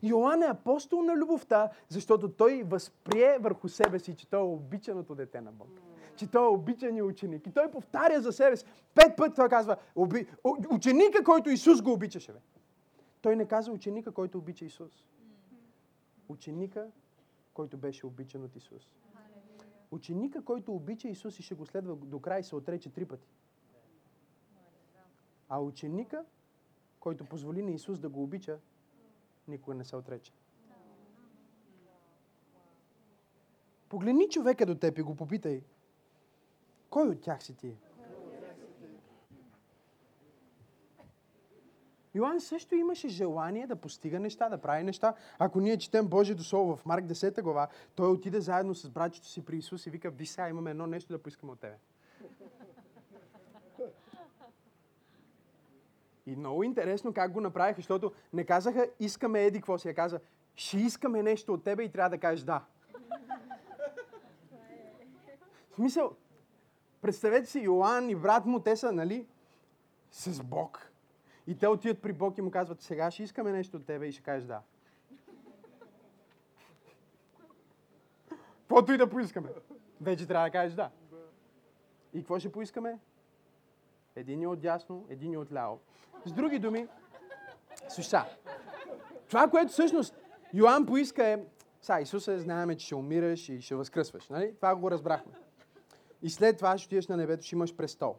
Йоанн 0.04 0.44
е 0.44 0.46
апостол 0.46 1.02
на 1.02 1.16
любовта, 1.16 1.70
защото 1.88 2.30
той 2.30 2.64
възприе 2.64 3.38
върху 3.40 3.70
себе 3.70 4.00
си, 4.00 4.16
че 4.16 4.30
той 4.30 4.40
е 4.40 4.44
обичаното 4.44 5.16
дете 5.16 5.42
на 5.42 5.52
Бог. 5.52 5.70
Че 6.16 6.28
той 6.28 6.46
е 6.46 6.50
обичания 6.50 7.06
ученик. 7.06 7.48
И 7.48 7.52
той 7.52 7.72
повтаря 7.72 8.22
за 8.22 8.32
себе 8.32 8.58
си. 8.58 8.66
Пет 8.96 9.18
пъти 9.18 9.36
той 9.36 9.50
казва, 9.50 9.78
оби... 9.96 10.28
ученика, 10.72 11.24
който 11.24 11.50
Исус 11.50 11.82
го 11.82 11.92
обичаше. 11.92 12.34
Бе. 12.34 12.40
Той 13.22 13.36
не 13.36 13.46
каза 13.46 13.72
ученика, 13.72 14.12
който 14.12 14.38
обича 14.38 14.66
Исус. 14.66 15.06
Ученика, 16.30 16.88
който 17.54 17.78
беше 17.78 18.06
обичан 18.06 18.44
от 18.44 18.56
Исус. 18.56 18.90
Ученика, 19.92 20.42
който 20.42 20.74
обича 20.74 21.08
Исус 21.08 21.40
и 21.40 21.44
ще 21.44 21.56
го 21.56 21.66
следва 21.66 21.96
до 21.96 22.20
край, 22.20 22.44
се 22.44 22.56
отрече 22.56 22.90
три 22.90 23.06
пъти. 23.06 23.28
А 25.50 25.60
ученика, 25.60 26.26
който 27.00 27.26
позволи 27.26 27.62
на 27.62 27.72
Исус 27.72 28.00
да 28.00 28.10
го 28.10 28.24
обича, 28.24 28.60
никога 29.48 29.76
не 29.76 29.86
се 29.86 29.96
отрече. 29.96 30.32
Погледни 33.90 34.30
човека 34.30 34.66
до 34.66 34.76
теб 34.76 34.98
и 34.98 35.02
го 35.02 35.16
попитай, 35.16 35.64
кой 36.90 37.10
от 37.10 37.22
тях 37.22 37.44
си 37.44 37.56
ти? 37.56 37.78
Йоанн 42.16 42.42
също 42.42 42.76
имаше 42.76 43.08
желание 43.08 43.68
да 43.68 43.76
постига 43.76 44.20
неща, 44.20 44.50
да 44.50 44.58
прави 44.58 44.84
неща. 44.84 45.14
Ако 45.40 45.62
ние 45.62 45.78
четем 45.78 46.08
Божието 46.08 46.44
Слово 46.44 46.76
в 46.76 46.86
Марк 46.86 47.06
10 47.06 47.42
глава, 47.42 47.68
той 47.96 48.08
отиде 48.08 48.42
заедно 48.42 48.76
с 48.76 48.90
братчето 48.90 49.28
си 49.28 49.46
при 49.46 49.58
Исус 49.58 49.86
и 49.86 49.90
вика, 49.90 50.10
ви 50.10 50.26
сега 50.26 50.50
имаме 50.50 50.72
едно 50.72 50.88
нещо 50.88 51.14
да 51.14 51.22
поискаме 51.22 51.52
от 51.52 51.60
тебе. 51.60 51.76
И 56.30 56.36
много 56.36 56.64
интересно 56.64 57.14
как 57.14 57.32
го 57.32 57.42
направиха, 57.42 57.76
защото 57.76 58.12
не 58.34 58.44
казаха, 58.44 58.90
искаме 59.00 59.44
еди 59.44 59.60
какво 59.60 59.78
си, 59.78 59.88
я 59.88 59.94
каза, 59.94 60.20
ще 60.56 60.78
искаме 60.78 61.24
нещо 61.24 61.54
от 61.54 61.64
тебе 61.64 61.84
и 61.84 61.92
трябва 61.92 62.10
да 62.10 62.18
кажеш 62.18 62.44
да. 62.44 62.66
В 65.72 65.76
смисъл, 65.76 66.16
представете 67.02 67.46
си, 67.46 67.60
Йоанн 67.60 68.10
и 68.10 68.16
брат 68.16 68.46
му, 68.46 68.60
те 68.60 68.76
са, 68.76 68.92
нали, 68.92 69.28
с 70.12 70.44
Бог. 70.44 70.92
И 71.48 71.58
те 71.58 71.68
отиват 71.68 72.02
при 72.02 72.14
Бог 72.14 72.38
и 72.38 72.42
му 72.42 72.52
казват, 72.52 72.82
сега 72.82 73.12
ще 73.12 73.24
искаме 73.24 73.52
нещо 73.52 73.78
от 73.78 73.86
тебе 73.86 74.08
и 74.08 74.12
ще 74.12 74.24
кажеш 74.24 74.48
да. 74.48 74.62
Каквото 78.60 78.94
и 78.94 78.98
да 78.98 79.10
поискаме. 79.10 79.50
Вече 80.02 80.28
трябва 80.28 80.48
да 80.48 80.52
кажеш 80.52 80.76
да. 80.76 80.90
И 82.14 82.20
какво 82.20 82.40
ще 82.40 82.52
поискаме? 82.52 83.00
Един 84.20 84.44
е 84.44 84.48
от 84.48 84.60
дясно, 84.60 85.06
един 85.10 85.34
е 85.34 85.38
от 85.38 85.52
ляво. 85.52 85.80
С 86.26 86.32
други 86.32 86.60
думи, 86.60 86.88
слуша, 87.90 88.26
това, 89.28 89.48
което 89.48 89.72
всъщност 89.72 90.16
Йоанн 90.54 90.86
поиска 90.86 91.28
е, 91.28 91.40
са, 91.82 92.00
Исуса, 92.02 92.40
знаеме, 92.40 92.78
че 92.78 92.86
ще 92.86 92.96
умираш 92.96 93.50
и 93.50 93.62
ще 93.62 93.76
възкръсваш. 93.76 94.30
Нали? 94.30 94.56
Това 94.56 94.76
го 94.76 94.92
разбрахме. 94.92 95.32
И 96.22 96.30
след 96.30 96.58
това 96.58 96.78
ще 96.78 96.88
отидеш 96.88 97.08
на 97.08 97.18
небето, 97.18 97.46
ще 97.46 97.56
имаш 97.56 97.76
престол. 97.76 98.16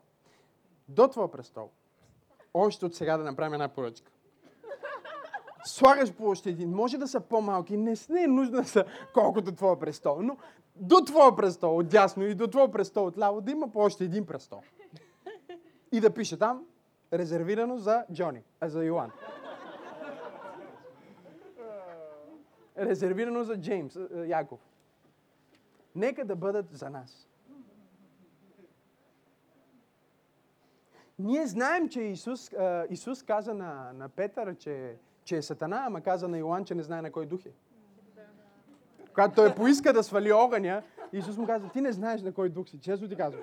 До 0.89 1.09
твоя 1.09 1.31
престол, 1.31 1.71
още 2.55 2.87
от 2.87 2.95
сега 2.95 3.17
да 3.17 3.25
направим 3.25 3.55
една 3.55 3.69
поръчка. 3.69 4.13
Слагаш 5.65 6.13
по 6.13 6.29
още 6.29 6.51
един. 6.51 6.71
Може 6.71 6.99
да 6.99 7.09
са 7.09 7.21
по-малки, 7.21 7.77
не, 7.77 7.95
не 8.09 8.23
е 8.23 8.27
нужно 8.27 8.65
са 8.65 8.85
колкото 9.15 9.53
твоя 9.53 9.79
престол, 9.79 10.23
но 10.23 10.37
до 10.77 11.05
твоя 11.07 11.37
престол 11.37 11.79
от 11.79 11.89
дясно 11.89 12.25
и 12.25 12.35
до 12.35 12.47
твоя 12.47 12.71
престол 12.71 13.07
от 13.07 13.19
ляво 13.19 13.41
да 13.41 13.51
има 13.51 13.69
по 13.73 13.79
още 13.79 14.05
един 14.05 14.27
престол. 14.27 14.63
И 15.93 16.01
да 16.01 16.15
пише 16.15 16.39
там, 16.39 16.67
резервирано 17.13 17.79
за 17.79 18.05
Джони, 18.13 18.43
а 18.61 18.69
за 18.69 18.85
Йоан. 18.85 19.11
Резервирано 22.79 23.45
за 23.45 23.61
Джеймс, 23.61 23.97
Яков. 24.27 24.61
Нека 25.95 26.25
да 26.25 26.37
бъдат 26.37 26.71
за 26.71 26.91
нас. 26.91 27.27
Ние 31.19 31.47
знаем, 31.47 31.89
че 31.89 32.01
Исус, 32.01 32.51
Исус 32.91 33.23
каза 33.23 33.55
на, 33.55 33.93
на 33.93 34.09
Петър, 34.09 34.57
че, 34.57 34.97
че 35.25 35.37
е 35.37 35.43
сатана, 35.43 35.83
ама 35.87 36.01
каза 36.01 36.29
на 36.29 36.39
Йоан, 36.39 36.65
че 36.65 36.75
не 36.75 36.83
знае 36.83 37.03
на 37.03 37.13
кой 37.13 37.27
дух 37.27 37.47
е. 37.47 37.51
Когато 39.15 39.35
той 39.35 39.55
поиска 39.55 39.93
да 39.93 40.03
свали 40.03 40.33
огъня, 40.33 40.83
Исус 41.13 41.37
му 41.37 41.47
каза, 41.47 41.69
ти 41.69 41.81
не 41.81 41.93
знаеш 41.93 42.23
на 42.23 42.33
кой 42.33 42.49
дух 42.49 42.69
си, 42.69 42.81
често 42.81 43.09
ти 43.09 43.17
казвам. 43.17 43.43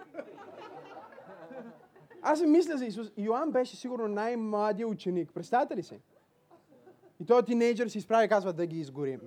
Аз 2.29 2.39
си 2.39 2.45
мисля 2.45 2.77
за 2.77 2.85
Исус. 2.85 3.11
Йоан 3.17 3.51
беше 3.51 3.75
сигурно 3.75 4.07
най-младия 4.07 4.87
ученик. 4.87 5.31
Представете 5.33 5.75
ли 5.75 5.83
си? 5.83 5.99
И 7.19 7.25
този 7.25 7.45
тинейджър 7.45 7.87
си 7.87 7.97
изправи 7.97 8.25
и 8.25 8.29
казва 8.29 8.53
да 8.53 8.65
ги 8.65 8.79
изгорим. 8.79 9.19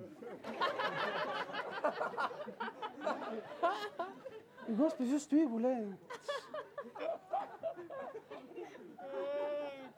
И 4.69 4.73
Господи, 4.73 5.19
стои 5.19 5.45
голе. 5.45 5.85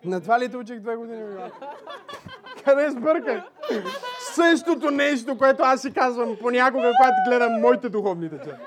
На 0.04 0.22
това 0.22 0.40
ли 0.40 0.50
те 0.50 0.58
учих 0.58 0.80
две 0.80 0.96
години? 0.96 1.38
Къде 2.66 2.90
сбърках? 2.90 3.44
Същото 4.34 4.92
нещо, 4.92 5.38
което 5.38 5.64
аз 5.64 5.82
си 5.82 5.94
казвам 5.94 6.38
понякога, 6.42 6.92
когато 7.02 7.16
гледам 7.30 7.62
моите 7.62 7.90
духовни 7.90 8.30
деца. 8.30 8.58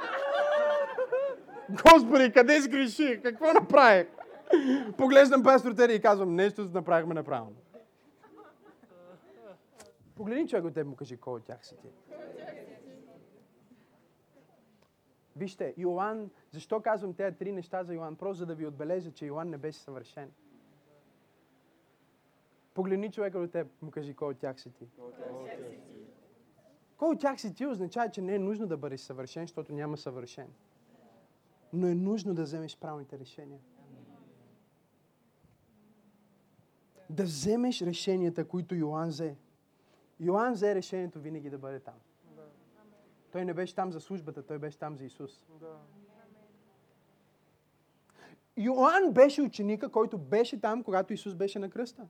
Господи, 1.70 2.32
къде 2.32 2.60
сгреших? 2.60 3.22
Какво 3.22 3.52
направих? 3.52 4.06
Поглеждам 4.98 5.42
пастор 5.42 5.72
Тери 5.72 5.94
и 5.94 6.00
казвам, 6.00 6.34
нещо 6.34 6.70
направихме 6.74 7.14
направилно. 7.14 7.56
Погледни 10.14 10.48
човек 10.48 10.64
от 10.64 10.74
теб 10.74 10.86
му 10.86 10.96
кажи, 10.96 11.16
кой 11.16 11.34
от 11.34 11.44
тях 11.44 11.66
си 11.66 11.76
ти. 11.76 11.88
Вижте, 15.36 15.74
Йоан, 15.76 16.30
защо 16.50 16.80
казвам 16.80 17.14
тези 17.14 17.36
три 17.36 17.52
неща 17.52 17.84
за 17.84 17.94
Йоан? 17.94 18.16
Просто 18.16 18.38
за 18.38 18.46
да 18.46 18.54
ви 18.54 18.66
отбележа, 18.66 19.10
че 19.10 19.26
Йоан 19.26 19.50
не 19.50 19.58
беше 19.58 19.78
съвършен. 19.78 20.32
Погледни 22.74 23.12
човека 23.12 23.38
от 23.38 23.52
теб, 23.52 23.82
му 23.82 23.90
кажи, 23.90 24.14
кой 24.14 24.28
от 24.28 24.38
тях 24.38 24.60
си 24.60 24.72
ти. 24.72 24.88
Кой 26.96 27.08
от 27.08 27.20
тях 27.20 27.40
си 27.40 27.54
ти 27.54 27.66
означава, 27.66 28.10
че 28.10 28.22
не 28.22 28.34
е 28.34 28.38
нужно 28.38 28.66
да 28.66 28.76
бъдеш 28.76 29.00
съвършен, 29.00 29.42
защото 29.42 29.72
няма 29.72 29.96
съвършен. 29.96 30.48
Но 31.72 31.86
е 31.86 31.94
нужно 31.94 32.34
да 32.34 32.42
вземеш 32.42 32.78
правилните 32.78 33.18
решения. 33.18 33.60
Да 37.10 37.22
вземеш 37.22 37.82
решенията, 37.82 38.44
които 38.44 38.74
Йоанн 38.74 39.08
взе. 39.08 39.36
Йоанн 40.20 40.52
взе 40.52 40.74
решението 40.74 41.20
винаги 41.20 41.50
да 41.50 41.58
бъде 41.58 41.80
там. 41.80 41.94
Той 43.32 43.44
не 43.44 43.54
беше 43.54 43.74
там 43.74 43.92
за 43.92 44.00
службата, 44.00 44.42
той 44.42 44.58
беше 44.58 44.78
там 44.78 44.96
за 44.96 45.04
Исус. 45.04 45.46
Да. 45.60 45.78
Йоанн 48.56 49.12
беше 49.12 49.42
ученика, 49.42 49.88
който 49.88 50.18
беше 50.18 50.60
там, 50.60 50.82
когато 50.82 51.12
Исус 51.12 51.34
беше 51.34 51.58
на 51.58 51.70
кръста. 51.70 52.08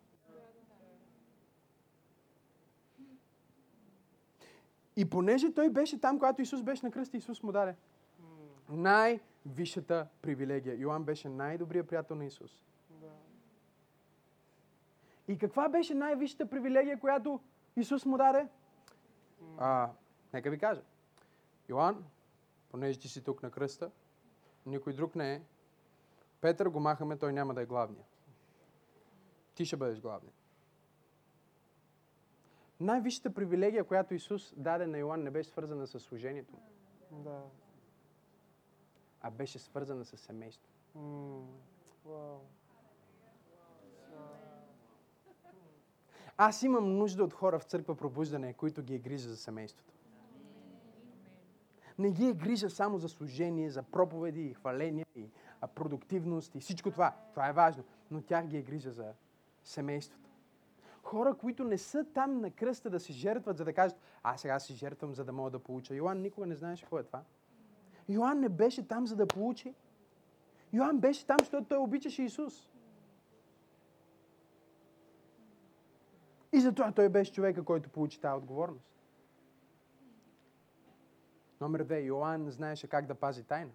И 4.97 5.11
понеже 5.11 5.53
той 5.53 5.71
беше 5.71 6.01
там, 6.01 6.19
когато 6.19 6.43
Исус 6.43 6.63
беше 6.63 6.87
на 6.87 6.93
кръста, 6.93 7.17
Исус 7.17 7.43
му 7.43 7.53
даде 7.53 7.75
най-висшата 8.69 10.07
привилегия. 10.23 10.81
Йоанн 10.81 11.05
беше 11.05 11.29
най-добрият 11.29 11.89
приятел 11.89 12.17
на 12.17 12.25
Исус. 12.25 12.65
И 15.29 15.39
каква 15.39 15.69
беше 15.69 15.95
най-висшата 15.95 16.51
привилегия, 16.51 17.01
която 17.01 17.41
Исус 17.77 18.05
му 18.07 18.17
даде? 18.17 18.49
А, 19.59 19.91
нека 20.33 20.51
ви 20.51 20.59
кажа. 20.59 20.83
Йоанн, 21.69 22.05
понеже 22.71 22.99
ти 22.99 23.09
си 23.09 23.25
тук 23.25 23.43
на 23.43 23.51
кръста, 23.51 23.91
никой 24.67 24.93
друг 24.93 25.15
не 25.17 25.35
е. 25.35 25.43
Петър 26.41 26.69
го 26.69 26.81
махаме, 26.81 27.17
той 27.19 27.33
няма 27.33 27.55
да 27.55 27.63
е 27.63 27.67
главния. 27.67 28.05
Ти 29.55 29.65
ще 29.65 29.77
бъдеш 29.77 30.01
главния. 30.01 30.33
Най-висшата 32.81 33.35
привилегия, 33.35 33.85
която 33.85 34.15
Исус 34.15 34.55
даде 34.57 34.87
на 34.87 34.99
Йоанн, 34.99 35.23
не 35.23 35.31
беше 35.31 35.51
свързана 35.51 35.87
с 35.87 36.01
служението 36.01 36.53
му, 36.53 36.63
Да. 37.23 37.43
а 39.21 39.31
беше 39.31 39.59
свързана 39.59 40.05
с 40.05 40.17
семейство. 40.17 40.73
М. 40.95 41.47
Вау. 42.05 42.39
Аз 46.39 46.63
имам 46.63 46.97
нужда 46.97 47.25
от 47.25 47.33
хора 47.33 47.59
в 47.59 47.65
църква 47.65 47.95
пробуждане, 47.95 48.53
които 48.53 48.83
ги 48.83 48.95
е 48.95 48.99
грижа 48.99 49.29
за 49.29 49.37
семейството. 49.37 49.93
Не 51.99 52.11
ги 52.11 52.29
е 52.29 52.33
грижа 52.33 52.71
само 52.71 52.99
за 52.99 53.09
служение, 53.09 53.71
за 53.71 53.83
проповеди 53.83 54.47
и 54.47 54.55
хваления 54.55 55.07
и 55.17 55.29
продуктивност 55.75 56.55
и 56.55 56.61
всичко 56.61 56.91
това. 56.91 57.15
Това 57.31 57.49
е 57.49 57.53
важно. 57.53 57.85
Но 58.11 58.23
тях 58.23 58.47
ги 58.47 58.57
е 58.57 58.63
грижа 58.63 58.91
за 58.91 59.13
семейството. 59.65 60.31
Хора, 61.03 61.35
които 61.35 61.65
не 61.65 61.79
са 61.79 62.05
там 62.15 62.41
на 62.41 62.51
кръста 62.51 62.91
да 62.91 63.01
се 63.01 63.13
жертват, 63.13 63.57
за 63.59 63.65
да 63.65 63.73
кажат, 63.73 63.99
а 64.23 64.37
сега 64.37 64.61
си 64.61 64.75
жертвам, 64.75 65.15
за 65.15 65.25
да 65.25 65.33
мога 65.33 65.51
да 65.51 65.59
получа. 65.59 65.95
Йоан 65.95 66.21
никога 66.21 66.47
не 66.47 66.55
знаеше 66.55 66.83
какво 66.83 66.99
е 66.99 67.03
това. 67.03 67.23
Йоан 68.09 68.41
не 68.41 68.49
беше 68.49 68.89
там, 68.89 69.07
за 69.07 69.17
да 69.17 69.27
получи. 69.27 69.75
Йоан 70.73 70.99
беше 70.99 71.27
там, 71.27 71.37
защото 71.41 71.69
той 71.69 71.79
обичаше 71.79 72.23
Исус. 72.23 72.69
И 76.57 76.61
затова 76.61 76.93
той 76.93 77.09
беше 77.09 77.33
човека, 77.33 77.65
който 77.65 77.91
получи 77.91 78.21
тази 78.21 78.39
отговорност. 78.39 78.87
Номер 81.61 81.85
две. 81.85 82.01
Йоанн 82.01 82.51
знаеше 82.51 82.89
как 82.89 83.07
да 83.07 83.15
пази 83.15 83.43
тайна. 83.43 83.71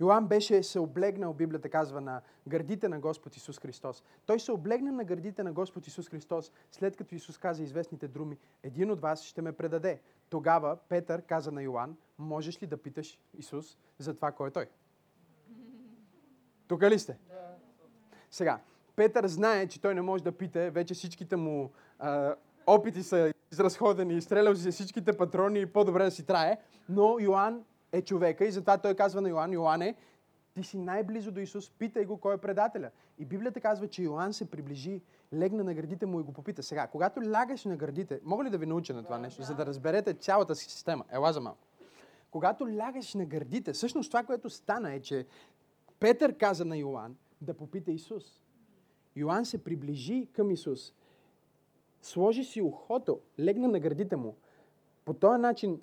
Йоанн 0.00 0.26
беше 0.26 0.62
се 0.62 0.78
облегнал, 0.78 1.34
Библията 1.34 1.70
казва, 1.70 2.00
на 2.00 2.22
гърдите 2.48 2.88
на 2.88 3.00
Господ 3.00 3.36
Исус 3.36 3.58
Христос. 3.58 4.04
Той 4.26 4.40
се 4.40 4.52
облегна 4.52 4.92
на 4.92 5.04
гърдите 5.04 5.42
на 5.42 5.52
Господ 5.52 5.86
Исус 5.86 6.08
Христос, 6.08 6.52
след 6.70 6.96
като 6.96 7.14
Исус 7.14 7.38
каза 7.38 7.62
известните 7.62 8.08
думи, 8.08 8.38
един 8.62 8.90
от 8.90 9.00
вас 9.00 9.22
ще 9.22 9.42
ме 9.42 9.52
предаде. 9.52 10.00
Тогава 10.28 10.76
Петър 10.88 11.22
каза 11.22 11.52
на 11.52 11.62
Йоанн, 11.62 11.96
можеш 12.18 12.62
ли 12.62 12.66
да 12.66 12.76
питаш 12.76 13.18
Исус 13.34 13.78
за 13.98 14.14
това 14.14 14.32
кой 14.32 14.48
е 14.48 14.50
той? 14.50 14.66
Тук 16.68 16.82
ли 16.82 16.98
сте? 16.98 17.18
Сега, 18.30 18.60
Петър 19.00 19.26
знае, 19.26 19.66
че 19.66 19.80
той 19.80 19.94
не 19.94 20.02
може 20.02 20.24
да 20.24 20.32
пита, 20.32 20.70
вече 20.70 20.94
всичките 20.94 21.36
му 21.36 21.70
а, 21.98 22.34
опити 22.66 23.02
са 23.02 23.32
изразходени, 23.52 24.14
изстрелял 24.14 24.56
си 24.56 24.70
всичките 24.70 25.12
патрони 25.12 25.60
и 25.60 25.66
по-добре 25.66 26.04
да 26.04 26.10
си 26.10 26.26
трае, 26.26 26.58
но 26.88 27.16
Йоанн 27.20 27.64
е 27.92 28.02
човека 28.02 28.44
и 28.44 28.50
затова 28.50 28.78
той 28.78 28.94
казва 28.94 29.20
на 29.20 29.28
Йоанн, 29.28 29.52
Йоанне, 29.52 29.94
ти 30.54 30.62
си 30.62 30.78
най-близо 30.78 31.30
до 31.30 31.40
Исус, 31.40 31.70
питай 31.70 32.04
го 32.04 32.16
кой 32.16 32.34
е 32.34 32.38
предателя. 32.38 32.90
И 33.18 33.24
Библията 33.24 33.60
казва, 33.60 33.88
че 33.88 34.02
Йоанн 34.02 34.32
се 34.32 34.50
приближи, 34.50 35.02
легна 35.34 35.64
на 35.64 35.74
гърдите 35.74 36.06
му 36.06 36.20
и 36.20 36.22
го 36.22 36.32
попита. 36.32 36.62
Сега, 36.62 36.86
когато 36.86 37.30
лягаш 37.30 37.64
на 37.64 37.76
гърдите, 37.76 38.20
мога 38.24 38.44
ли 38.44 38.50
да 38.50 38.58
ви 38.58 38.66
науча 38.66 38.94
на 38.94 39.04
това 39.04 39.18
нещо, 39.18 39.42
за 39.42 39.54
да 39.54 39.66
разберете 39.66 40.14
цялата 40.14 40.54
си 40.54 40.70
система? 40.70 41.04
Ела 41.12 41.32
за 41.32 41.40
малко. 41.40 41.66
Когато 42.30 42.76
лягаш 42.76 43.14
на 43.14 43.24
гърдите, 43.24 43.72
всъщност 43.72 44.10
това, 44.10 44.22
което 44.22 44.50
стана 44.50 44.92
е, 44.92 45.00
че 45.00 45.26
Петър 46.00 46.36
каза 46.36 46.64
на 46.64 46.76
Йоанн 46.76 47.16
да 47.40 47.54
попита 47.54 47.90
Исус. 47.90 48.39
Йоанн 49.16 49.44
се 49.44 49.64
приближи 49.64 50.28
към 50.32 50.50
Исус, 50.50 50.94
сложи 52.02 52.44
си 52.44 52.62
ухото, 52.62 53.20
легна 53.38 53.68
на 53.68 53.80
гърдите 53.80 54.16
му. 54.16 54.36
По 55.04 55.14
този 55.14 55.40
начин, 55.40 55.82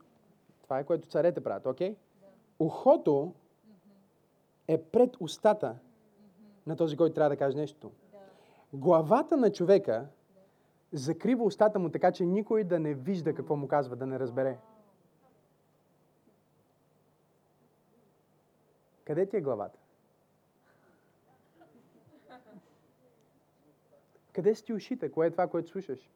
това 0.64 0.80
е 0.80 0.84
което 0.84 1.08
царете 1.08 1.42
правят, 1.42 1.66
окей? 1.66 1.96
Ухото 2.60 3.34
е 4.68 4.82
пред 4.82 5.18
устата 5.20 5.76
на 6.68 6.76
този, 6.76 6.98
който 6.98 7.16
трябва 7.16 7.30
да 7.30 7.38
каже 7.38 7.58
нещо. 7.58 7.92
Главата 8.74 9.38
на 9.38 9.52
човека 9.52 10.08
закрива 10.92 11.44
устата 11.44 11.80
му 11.80 11.90
така, 11.90 12.12
че 12.12 12.26
никой 12.26 12.64
да 12.64 12.80
не 12.80 12.94
вижда 12.94 13.34
какво 13.34 13.56
му 13.56 13.68
казва, 13.68 13.96
да 13.96 14.06
не 14.06 14.20
разбере. 14.20 14.58
Къде 19.04 19.26
ти 19.26 19.38
е 19.38 19.42
главата? 19.42 19.80
Къде 24.38 24.56
са 24.56 24.64
ти 24.64 24.74
ушите? 24.74 25.12
Кое 25.12 25.28
е 25.28 25.32
това, 25.32 25.48
което 25.48 25.70
слушаш? 25.70 26.12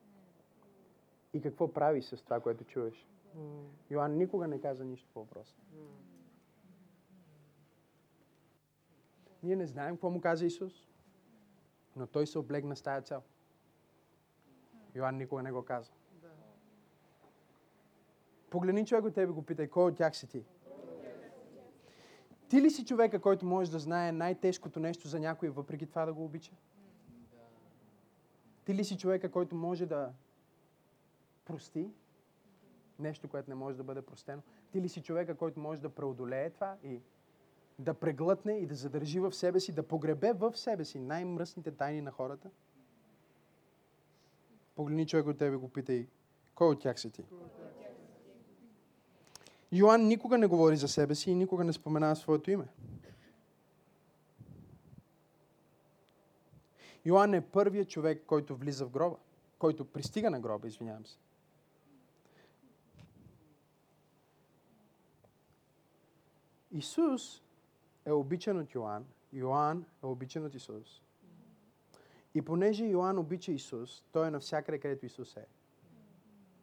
И 1.33 1.41
какво 1.41 1.73
правиш 1.73 2.05
с 2.05 2.23
това, 2.23 2.39
което 2.39 2.63
чуваш? 2.63 3.09
Йоанн 3.89 4.17
никога 4.17 4.47
не 4.47 4.61
каза 4.61 4.85
нищо 4.85 5.09
по 5.13 5.19
въпроса. 5.19 5.55
Ние 9.43 9.55
не 9.55 9.67
знаем 9.67 9.95
какво 9.95 10.09
му 10.09 10.21
каза 10.21 10.45
Исус, 10.45 10.87
но 11.95 12.07
той 12.07 12.27
се 12.27 12.39
облегна 12.39 12.75
с 12.75 12.81
тая 12.81 13.01
цел. 13.01 13.21
Йоанн 14.95 15.17
никога 15.17 15.43
не 15.43 15.51
го 15.51 15.65
каза. 15.65 15.91
Погледни 18.49 18.85
човек 18.85 19.05
от 19.05 19.13
тебе 19.13 19.31
го 19.31 19.45
питай, 19.45 19.67
кой 19.67 19.83
от 19.83 19.97
тях 19.97 20.15
си 20.15 20.27
ти? 20.27 20.45
Ти 22.49 22.61
ли 22.61 22.69
си 22.69 22.85
човека, 22.85 23.21
който 23.21 23.45
може 23.45 23.71
да 23.71 23.79
знае 23.79 24.11
най-тежкото 24.11 24.79
нещо 24.79 25.07
за 25.07 25.19
някой, 25.19 25.49
въпреки 25.49 25.85
това 25.85 26.05
да 26.05 26.13
го 26.13 26.25
обича? 26.25 26.55
Ти 28.65 28.75
ли 28.75 28.83
си 28.83 28.97
човека, 28.97 29.31
който 29.31 29.55
може 29.55 29.85
да 29.85 30.13
прости 31.45 31.91
нещо, 32.99 33.27
което 33.27 33.49
не 33.49 33.55
може 33.55 33.77
да 33.77 33.83
бъде 33.83 34.01
простено? 34.01 34.41
Ти 34.71 34.81
ли 34.81 34.89
си 34.89 35.01
човека, 35.01 35.35
който 35.35 35.59
може 35.59 35.81
да 35.81 35.89
преодолее 35.89 36.49
това 36.49 36.75
и 36.83 37.01
да 37.79 37.93
преглътне 37.93 38.53
и 38.53 38.65
да 38.65 38.75
задържи 38.75 39.19
в 39.19 39.33
себе 39.33 39.59
си, 39.59 39.71
да 39.71 39.83
погребе 39.83 40.33
в 40.33 40.57
себе 40.57 40.85
си 40.85 40.99
най-мръсните 40.99 41.71
тайни 41.71 42.01
на 42.01 42.11
хората? 42.11 42.49
Погледни 44.75 45.07
човек 45.07 45.27
от 45.27 45.37
тебе 45.37 45.55
го 45.55 45.69
питай, 45.69 46.07
кой 46.55 46.67
от 46.67 46.81
тях 46.81 46.99
си 46.99 47.11
ти? 47.11 47.23
Йоанн 49.71 50.07
никога 50.07 50.37
не 50.37 50.47
говори 50.47 50.77
за 50.77 50.87
себе 50.87 51.15
си 51.15 51.31
и 51.31 51.35
никога 51.35 51.63
не 51.63 51.73
споменава 51.73 52.15
своето 52.15 52.51
име. 52.51 52.67
Йоанн 57.05 57.33
е 57.33 57.41
първият 57.41 57.89
човек, 57.89 58.23
който 58.25 58.55
влиза 58.55 58.85
в 58.85 58.89
гроба, 58.89 59.17
който 59.59 59.85
пристига 59.85 60.29
на 60.29 60.39
гроба, 60.39 60.67
извинявам 60.67 61.05
се. 61.05 61.17
Исус 66.71 67.41
е 68.05 68.11
обичан 68.11 68.59
от 68.59 68.75
Йоанн, 68.75 69.05
Йоанн 69.33 69.85
е 70.03 70.05
обичан 70.05 70.45
от 70.45 70.55
Исус. 70.55 71.01
И 72.33 72.41
понеже 72.41 72.85
Йоанн 72.85 73.17
обича 73.17 73.51
Исус, 73.51 74.03
той 74.11 74.27
е 74.27 74.31
навсякъде, 74.31 74.79
където 74.79 75.05
Исус 75.05 75.37
е. 75.37 75.45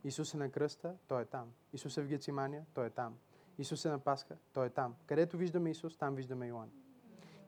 Исус 0.04 0.34
е 0.34 0.36
на 0.36 0.50
кръста, 0.50 0.94
той 1.08 1.22
е 1.22 1.24
там. 1.24 1.52
Исус 1.72 1.96
е 1.96 2.02
в 2.02 2.08
Гецимания, 2.08 2.64
той 2.74 2.86
е 2.86 2.90
там. 2.90 3.18
Исус 3.58 3.84
е 3.84 3.90
на 3.90 3.98
Пасха, 3.98 4.36
той 4.52 4.66
е 4.66 4.70
там. 4.70 4.94
Където 5.06 5.36
виждаме 5.36 5.70
Исус, 5.70 5.96
там 5.96 6.14
виждаме 6.14 6.46
Йоанн. 6.46 6.70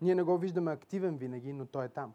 Ние 0.01 0.15
не 0.15 0.23
го 0.23 0.39
виждаме 0.39 0.73
активен 0.73 1.17
винаги, 1.17 1.53
но 1.53 1.67
той 1.67 1.85
е 1.85 1.89
там. 1.89 2.15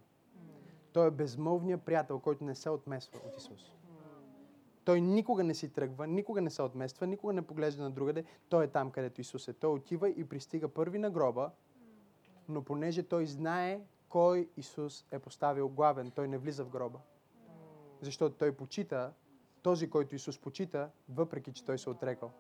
Той 0.96 1.08
е 1.08 1.12
безмълвният 1.12 1.84
приятел, 1.84 2.20
който 2.20 2.44
не 2.44 2.56
се 2.56 2.70
отмесва 2.70 3.20
от 3.26 3.38
Исус. 3.38 3.72
Той 4.86 5.02
никога 5.02 5.44
не 5.44 5.54
си 5.54 5.74
тръгва, 5.74 6.08
никога 6.08 6.42
не 6.42 6.50
се 6.50 6.62
отмества, 6.62 7.08
никога 7.08 7.34
не 7.34 7.42
поглежда 7.42 7.84
на 7.84 7.92
другаде. 7.92 8.26
Той 8.50 8.64
е 8.64 8.68
там, 8.68 8.92
където 8.92 9.22
Исус 9.22 9.48
е. 9.48 9.54
Той 9.54 9.74
отива 9.74 10.10
и 10.10 10.30
пристига 10.30 10.68
първи 10.68 11.00
на 11.00 11.10
гроба, 11.10 11.52
но 12.50 12.64
понеже 12.64 13.04
той 13.04 13.26
знае 13.26 13.82
кой 14.10 14.50
Исус 14.58 15.06
е 15.12 15.20
поставил 15.20 15.70
главен, 15.70 16.12
той 16.12 16.28
не 16.28 16.38
влиза 16.38 16.66
в 16.66 16.70
гроба. 16.70 17.00
Защото 18.02 18.36
той 18.36 18.52
почита 18.52 19.14
този, 19.62 19.90
който 19.90 20.16
Исус 20.16 20.40
почита, 20.40 20.90
въпреки 21.10 21.54
че 21.54 21.66
той 21.66 21.78
се 21.78 21.90
е 21.90 21.94
отрекал. 21.94 22.32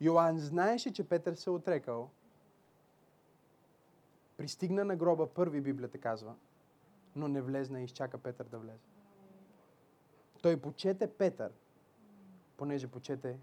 Йоанн 0.00 0.38
знаеше, 0.38 0.92
че 0.92 1.08
Петър 1.08 1.34
се 1.34 1.50
е 1.50 1.52
отрекал, 1.52 2.10
Пристигна 4.38 4.84
на 4.84 4.96
гроба 4.96 5.26
първи, 5.26 5.60
Библията 5.60 5.98
казва, 5.98 6.34
но 7.18 7.28
не 7.28 7.42
влезна 7.42 7.80
и 7.80 7.84
изчака 7.84 8.18
Петър 8.18 8.44
да 8.44 8.58
влезе. 8.58 8.88
Той 10.42 10.56
почете 10.56 11.12
Петър, 11.12 11.52
понеже 12.56 12.86
почете 12.86 13.38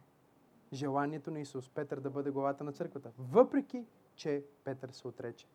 желанието 0.74 1.32
на 1.32 1.40
Исус 1.40 1.70
Петър 1.70 2.00
да 2.00 2.10
бъде 2.10 2.32
главата 2.32 2.64
на 2.64 2.74
църквата. 2.74 3.12
Въпреки, 3.20 3.86
че 4.16 4.46
Петър 4.64 4.90
се 4.90 5.08
отрече. 5.08 5.48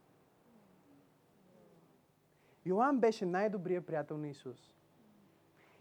Йоан 2.66 3.00
беше 3.00 3.26
най-добрият 3.26 3.86
приятел 3.86 4.18
на 4.18 4.28
Исус. 4.28 4.74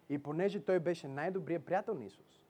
И 0.09 0.17
понеже 0.17 0.65
той 0.65 0.79
беше 0.79 1.07
най-добрият 1.07 1.65
приятел 1.65 1.93
на 1.93 2.05
Исус, 2.05 2.45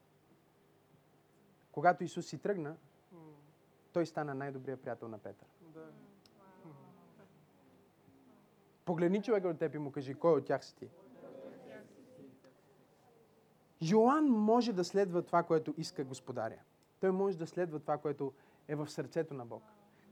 когато 1.71 2.03
Исус 2.03 2.25
си 2.25 2.37
тръгна, 2.37 2.77
той 3.93 4.05
стана 4.05 4.35
най-добрият 4.35 4.81
приятел 4.81 5.07
на 5.07 5.17
Петър. 5.17 5.47
Да. 5.61 5.91
Погледни 8.89 9.21
човека 9.21 9.47
от 9.47 9.59
теб 9.59 9.75
и 9.75 9.77
му 9.77 9.91
кажи, 9.91 10.13
кой 10.13 10.31
от 10.31 10.45
тях 10.45 10.65
си 10.65 10.75
ти? 10.75 10.89
Йоан 13.81 14.25
може 14.25 14.73
да 14.73 14.83
следва 14.83 15.21
това, 15.21 15.43
което 15.43 15.73
иска 15.77 16.03
господаря. 16.03 16.59
Той 16.99 17.11
може 17.11 17.37
да 17.37 17.47
следва 17.47 17.79
това, 17.79 17.97
което 17.97 18.33
е 18.67 18.75
в 18.75 18.89
сърцето 18.89 19.33
на 19.33 19.45
Бог. 19.45 19.63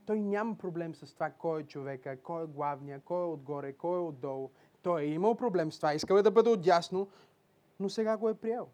Той 0.06 0.20
няма 0.20 0.58
проблем 0.58 0.94
с 0.94 1.14
това, 1.14 1.30
кой 1.30 1.60
е 1.60 1.64
човека, 1.64 2.22
кой 2.22 2.42
е 2.42 2.46
главния, 2.46 3.00
кой 3.00 3.22
е 3.22 3.26
отгоре, 3.26 3.72
кой 3.72 3.96
е 3.96 4.02
отдолу. 4.02 4.50
Той 4.82 5.02
е 5.02 5.06
имал 5.06 5.34
проблем 5.34 5.72
с 5.72 5.76
това, 5.76 5.94
искал 5.94 6.16
е 6.16 6.22
да 6.22 6.30
бъде 6.30 6.50
отдясно, 6.50 7.08
но 7.80 7.88
сега 7.88 8.16
го 8.16 8.28
е 8.28 8.34
приел. 8.34 8.68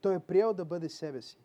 Той 0.00 0.14
е 0.14 0.20
приел 0.20 0.54
да 0.54 0.64
бъде 0.64 0.88
себе 0.88 1.22
си. 1.22 1.38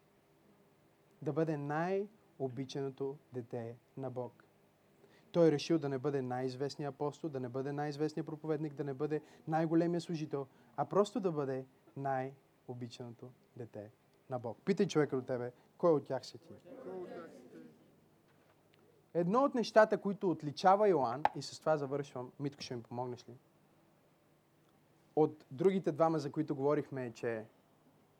Да 1.21 1.33
бъде 1.33 1.57
най-обичаното 1.57 3.17
дете 3.33 3.75
на 3.97 4.09
Бог. 4.09 4.43
Той 5.31 5.47
е 5.47 5.51
решил 5.51 5.79
да 5.79 5.89
не 5.89 5.97
бъде 5.97 6.21
най-известният 6.21 6.95
апостол, 6.95 7.29
да 7.29 7.39
не 7.39 7.49
бъде 7.49 7.71
най-известният 7.71 8.27
проповедник, 8.27 8.73
да 8.73 8.83
не 8.83 8.93
бъде 8.93 9.21
най-големия 9.47 10.01
служител, 10.01 10.47
а 10.77 10.85
просто 10.85 11.19
да 11.19 11.31
бъде 11.31 11.65
най-обичаното 11.97 13.31
дете 13.57 13.91
на 14.29 14.39
Бог. 14.39 14.57
Питай 14.65 14.87
човека 14.87 15.15
до 15.15 15.21
тебе, 15.21 15.51
кой 15.77 15.91
от 15.91 16.05
тях 16.07 16.25
си 16.25 16.37
ти? 16.37 16.53
Едно 19.13 19.43
от 19.43 19.55
нещата, 19.55 19.97
които 19.97 20.31
отличава 20.31 20.89
Йоанн, 20.89 21.23
и 21.35 21.41
с 21.41 21.59
това 21.59 21.77
завършвам, 21.77 22.31
Митко 22.39 22.61
ще 22.61 22.75
ми 22.75 22.83
помогнеш 22.83 23.29
ли? 23.29 23.33
От 25.15 25.45
другите 25.51 25.91
двама, 25.91 26.19
за 26.19 26.31
които 26.31 26.55
говорихме, 26.55 27.05
е, 27.05 27.11
че 27.11 27.45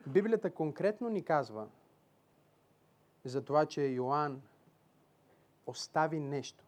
Библията 0.08 0.52
конкретно 0.52 1.10
ни 1.10 1.24
казва 1.24 1.68
за 3.26 3.42
това, 3.42 3.66
че 3.66 3.82
Йоанн 3.82 4.42
остави 5.66 6.20
нещо, 6.20 6.66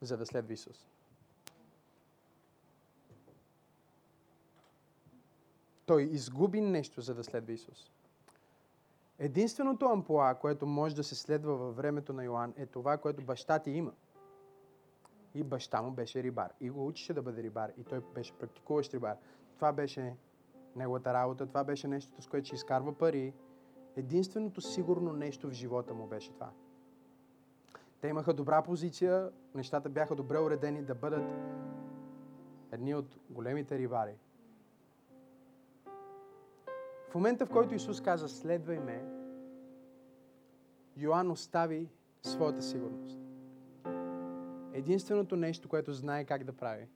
за 0.00 0.16
да 0.16 0.26
следва 0.26 0.52
Исус. 0.52 0.86
Той 5.86 6.02
изгуби 6.02 6.60
нещо, 6.60 7.00
за 7.00 7.14
да 7.14 7.24
следва 7.24 7.52
Исус. 7.52 7.90
Единственото 9.18 9.86
ампула, 9.86 10.34
което 10.34 10.66
може 10.66 10.96
да 10.96 11.04
се 11.04 11.14
следва 11.14 11.56
във 11.56 11.76
времето 11.76 12.12
на 12.12 12.24
Йоанн, 12.24 12.54
е 12.56 12.66
това, 12.66 12.96
което 12.96 13.22
баща 13.22 13.58
ти 13.58 13.70
има. 13.70 13.92
И 15.34 15.42
баща 15.42 15.82
му 15.82 15.90
беше 15.90 16.22
рибар. 16.22 16.52
И 16.60 16.70
го 16.70 16.86
учеше 16.86 17.14
да 17.14 17.22
бъде 17.22 17.42
рибар. 17.42 17.72
И 17.78 17.84
той 17.84 18.00
беше 18.14 18.32
практикуващ 18.32 18.94
рибар. 18.94 19.16
Това 19.56 19.72
беше 19.72 20.16
неговата 20.76 21.12
работа. 21.12 21.46
Това 21.46 21.64
беше 21.64 21.88
нещото, 21.88 22.22
с 22.22 22.26
което 22.26 22.46
ще 22.46 22.56
изкарва 22.56 22.98
пари. 22.98 23.34
Единственото 23.96 24.60
сигурно 24.60 25.12
нещо 25.12 25.48
в 25.48 25.52
живота 25.52 25.94
му 25.94 26.06
беше 26.06 26.32
това. 26.32 26.50
Те 28.00 28.08
имаха 28.08 28.34
добра 28.34 28.62
позиция, 28.62 29.30
нещата 29.54 29.88
бяха 29.88 30.14
добре 30.14 30.38
уредени 30.38 30.82
да 30.82 30.94
бъдат 30.94 31.24
едни 32.72 32.94
от 32.94 33.18
големите 33.30 33.78
рибари. 33.78 34.14
В 37.10 37.14
момента, 37.14 37.46
в 37.46 37.50
който 37.50 37.74
Исус 37.74 38.00
каза, 38.00 38.28
следвай 38.28 38.80
ме, 38.80 39.04
Йоанн 40.96 41.30
остави 41.30 41.88
своята 42.22 42.62
сигурност. 42.62 43.18
Единственото 44.72 45.36
нещо, 45.36 45.68
което 45.68 45.92
знае 45.92 46.24
как 46.24 46.44
да 46.44 46.52
прави, 46.52 46.88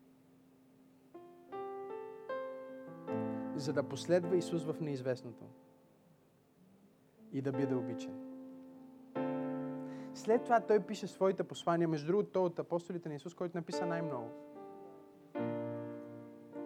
за 3.56 3.72
да 3.72 3.82
последва 3.82 4.36
Исус 4.36 4.64
в 4.64 4.76
неизвестното 4.80 5.44
и 7.32 7.42
да 7.42 7.52
бъде 7.52 7.74
обичан. 7.74 8.33
След 10.14 10.44
това 10.44 10.60
той 10.60 10.80
пише 10.80 11.06
своите 11.06 11.44
послания. 11.44 11.88
Между 11.88 12.06
другото, 12.06 12.30
той 12.30 12.42
от 12.42 12.58
апостолите 12.58 13.08
на 13.08 13.14
Исус, 13.14 13.34
който 13.34 13.56
написа 13.56 13.86
най-много. 13.86 14.30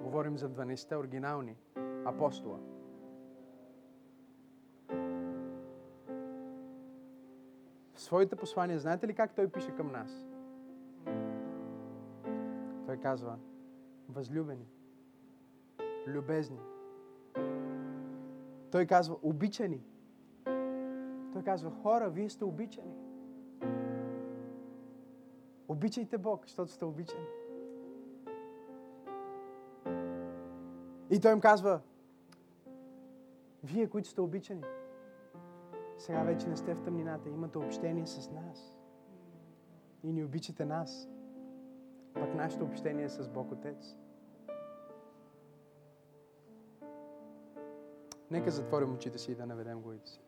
Говорим 0.02 0.38
за 0.38 0.50
12-те 0.50 0.96
оригинални 0.96 1.56
апостола. 2.04 2.58
В 7.94 8.00
своите 8.00 8.36
послания, 8.36 8.78
знаете 8.78 9.08
ли 9.08 9.14
как 9.14 9.34
той 9.34 9.48
пише 9.48 9.70
към 9.76 9.92
нас? 9.92 10.26
Той 12.86 12.96
казва, 12.96 13.38
възлюбени, 14.08 14.66
любезни. 16.06 16.60
Той 18.70 18.86
казва, 18.86 19.16
обичани. 19.22 19.84
Той 21.32 21.42
казва, 21.44 21.70
хора, 21.82 22.10
вие 22.10 22.28
сте 22.28 22.44
обичани. 22.44 23.07
Обичайте 25.68 26.18
Бог, 26.18 26.42
защото 26.44 26.72
сте 26.72 26.84
обичани. 26.84 27.26
И 31.10 31.20
той 31.20 31.32
им 31.32 31.40
казва, 31.40 31.80
вие, 33.64 33.88
които 33.90 34.08
сте 34.08 34.20
обичани, 34.20 34.62
сега 35.98 36.22
вече 36.22 36.48
не 36.48 36.56
сте 36.56 36.74
в 36.74 36.82
тъмнината, 36.82 37.28
имате 37.28 37.58
общение 37.58 38.06
с 38.06 38.30
нас. 38.30 38.78
И 40.04 40.12
ни 40.12 40.24
обичате 40.24 40.64
нас. 40.64 41.08
Пък 42.14 42.34
нашето 42.34 42.64
общение 42.64 43.04
е 43.04 43.08
с 43.08 43.28
Бог 43.28 43.52
Отец. 43.52 43.96
Нека 48.30 48.50
затворим 48.50 48.94
очите 48.94 49.18
си 49.18 49.32
и 49.32 49.34
да 49.34 49.46
наведем 49.46 49.80
главите 49.80 50.10
си. 50.10 50.27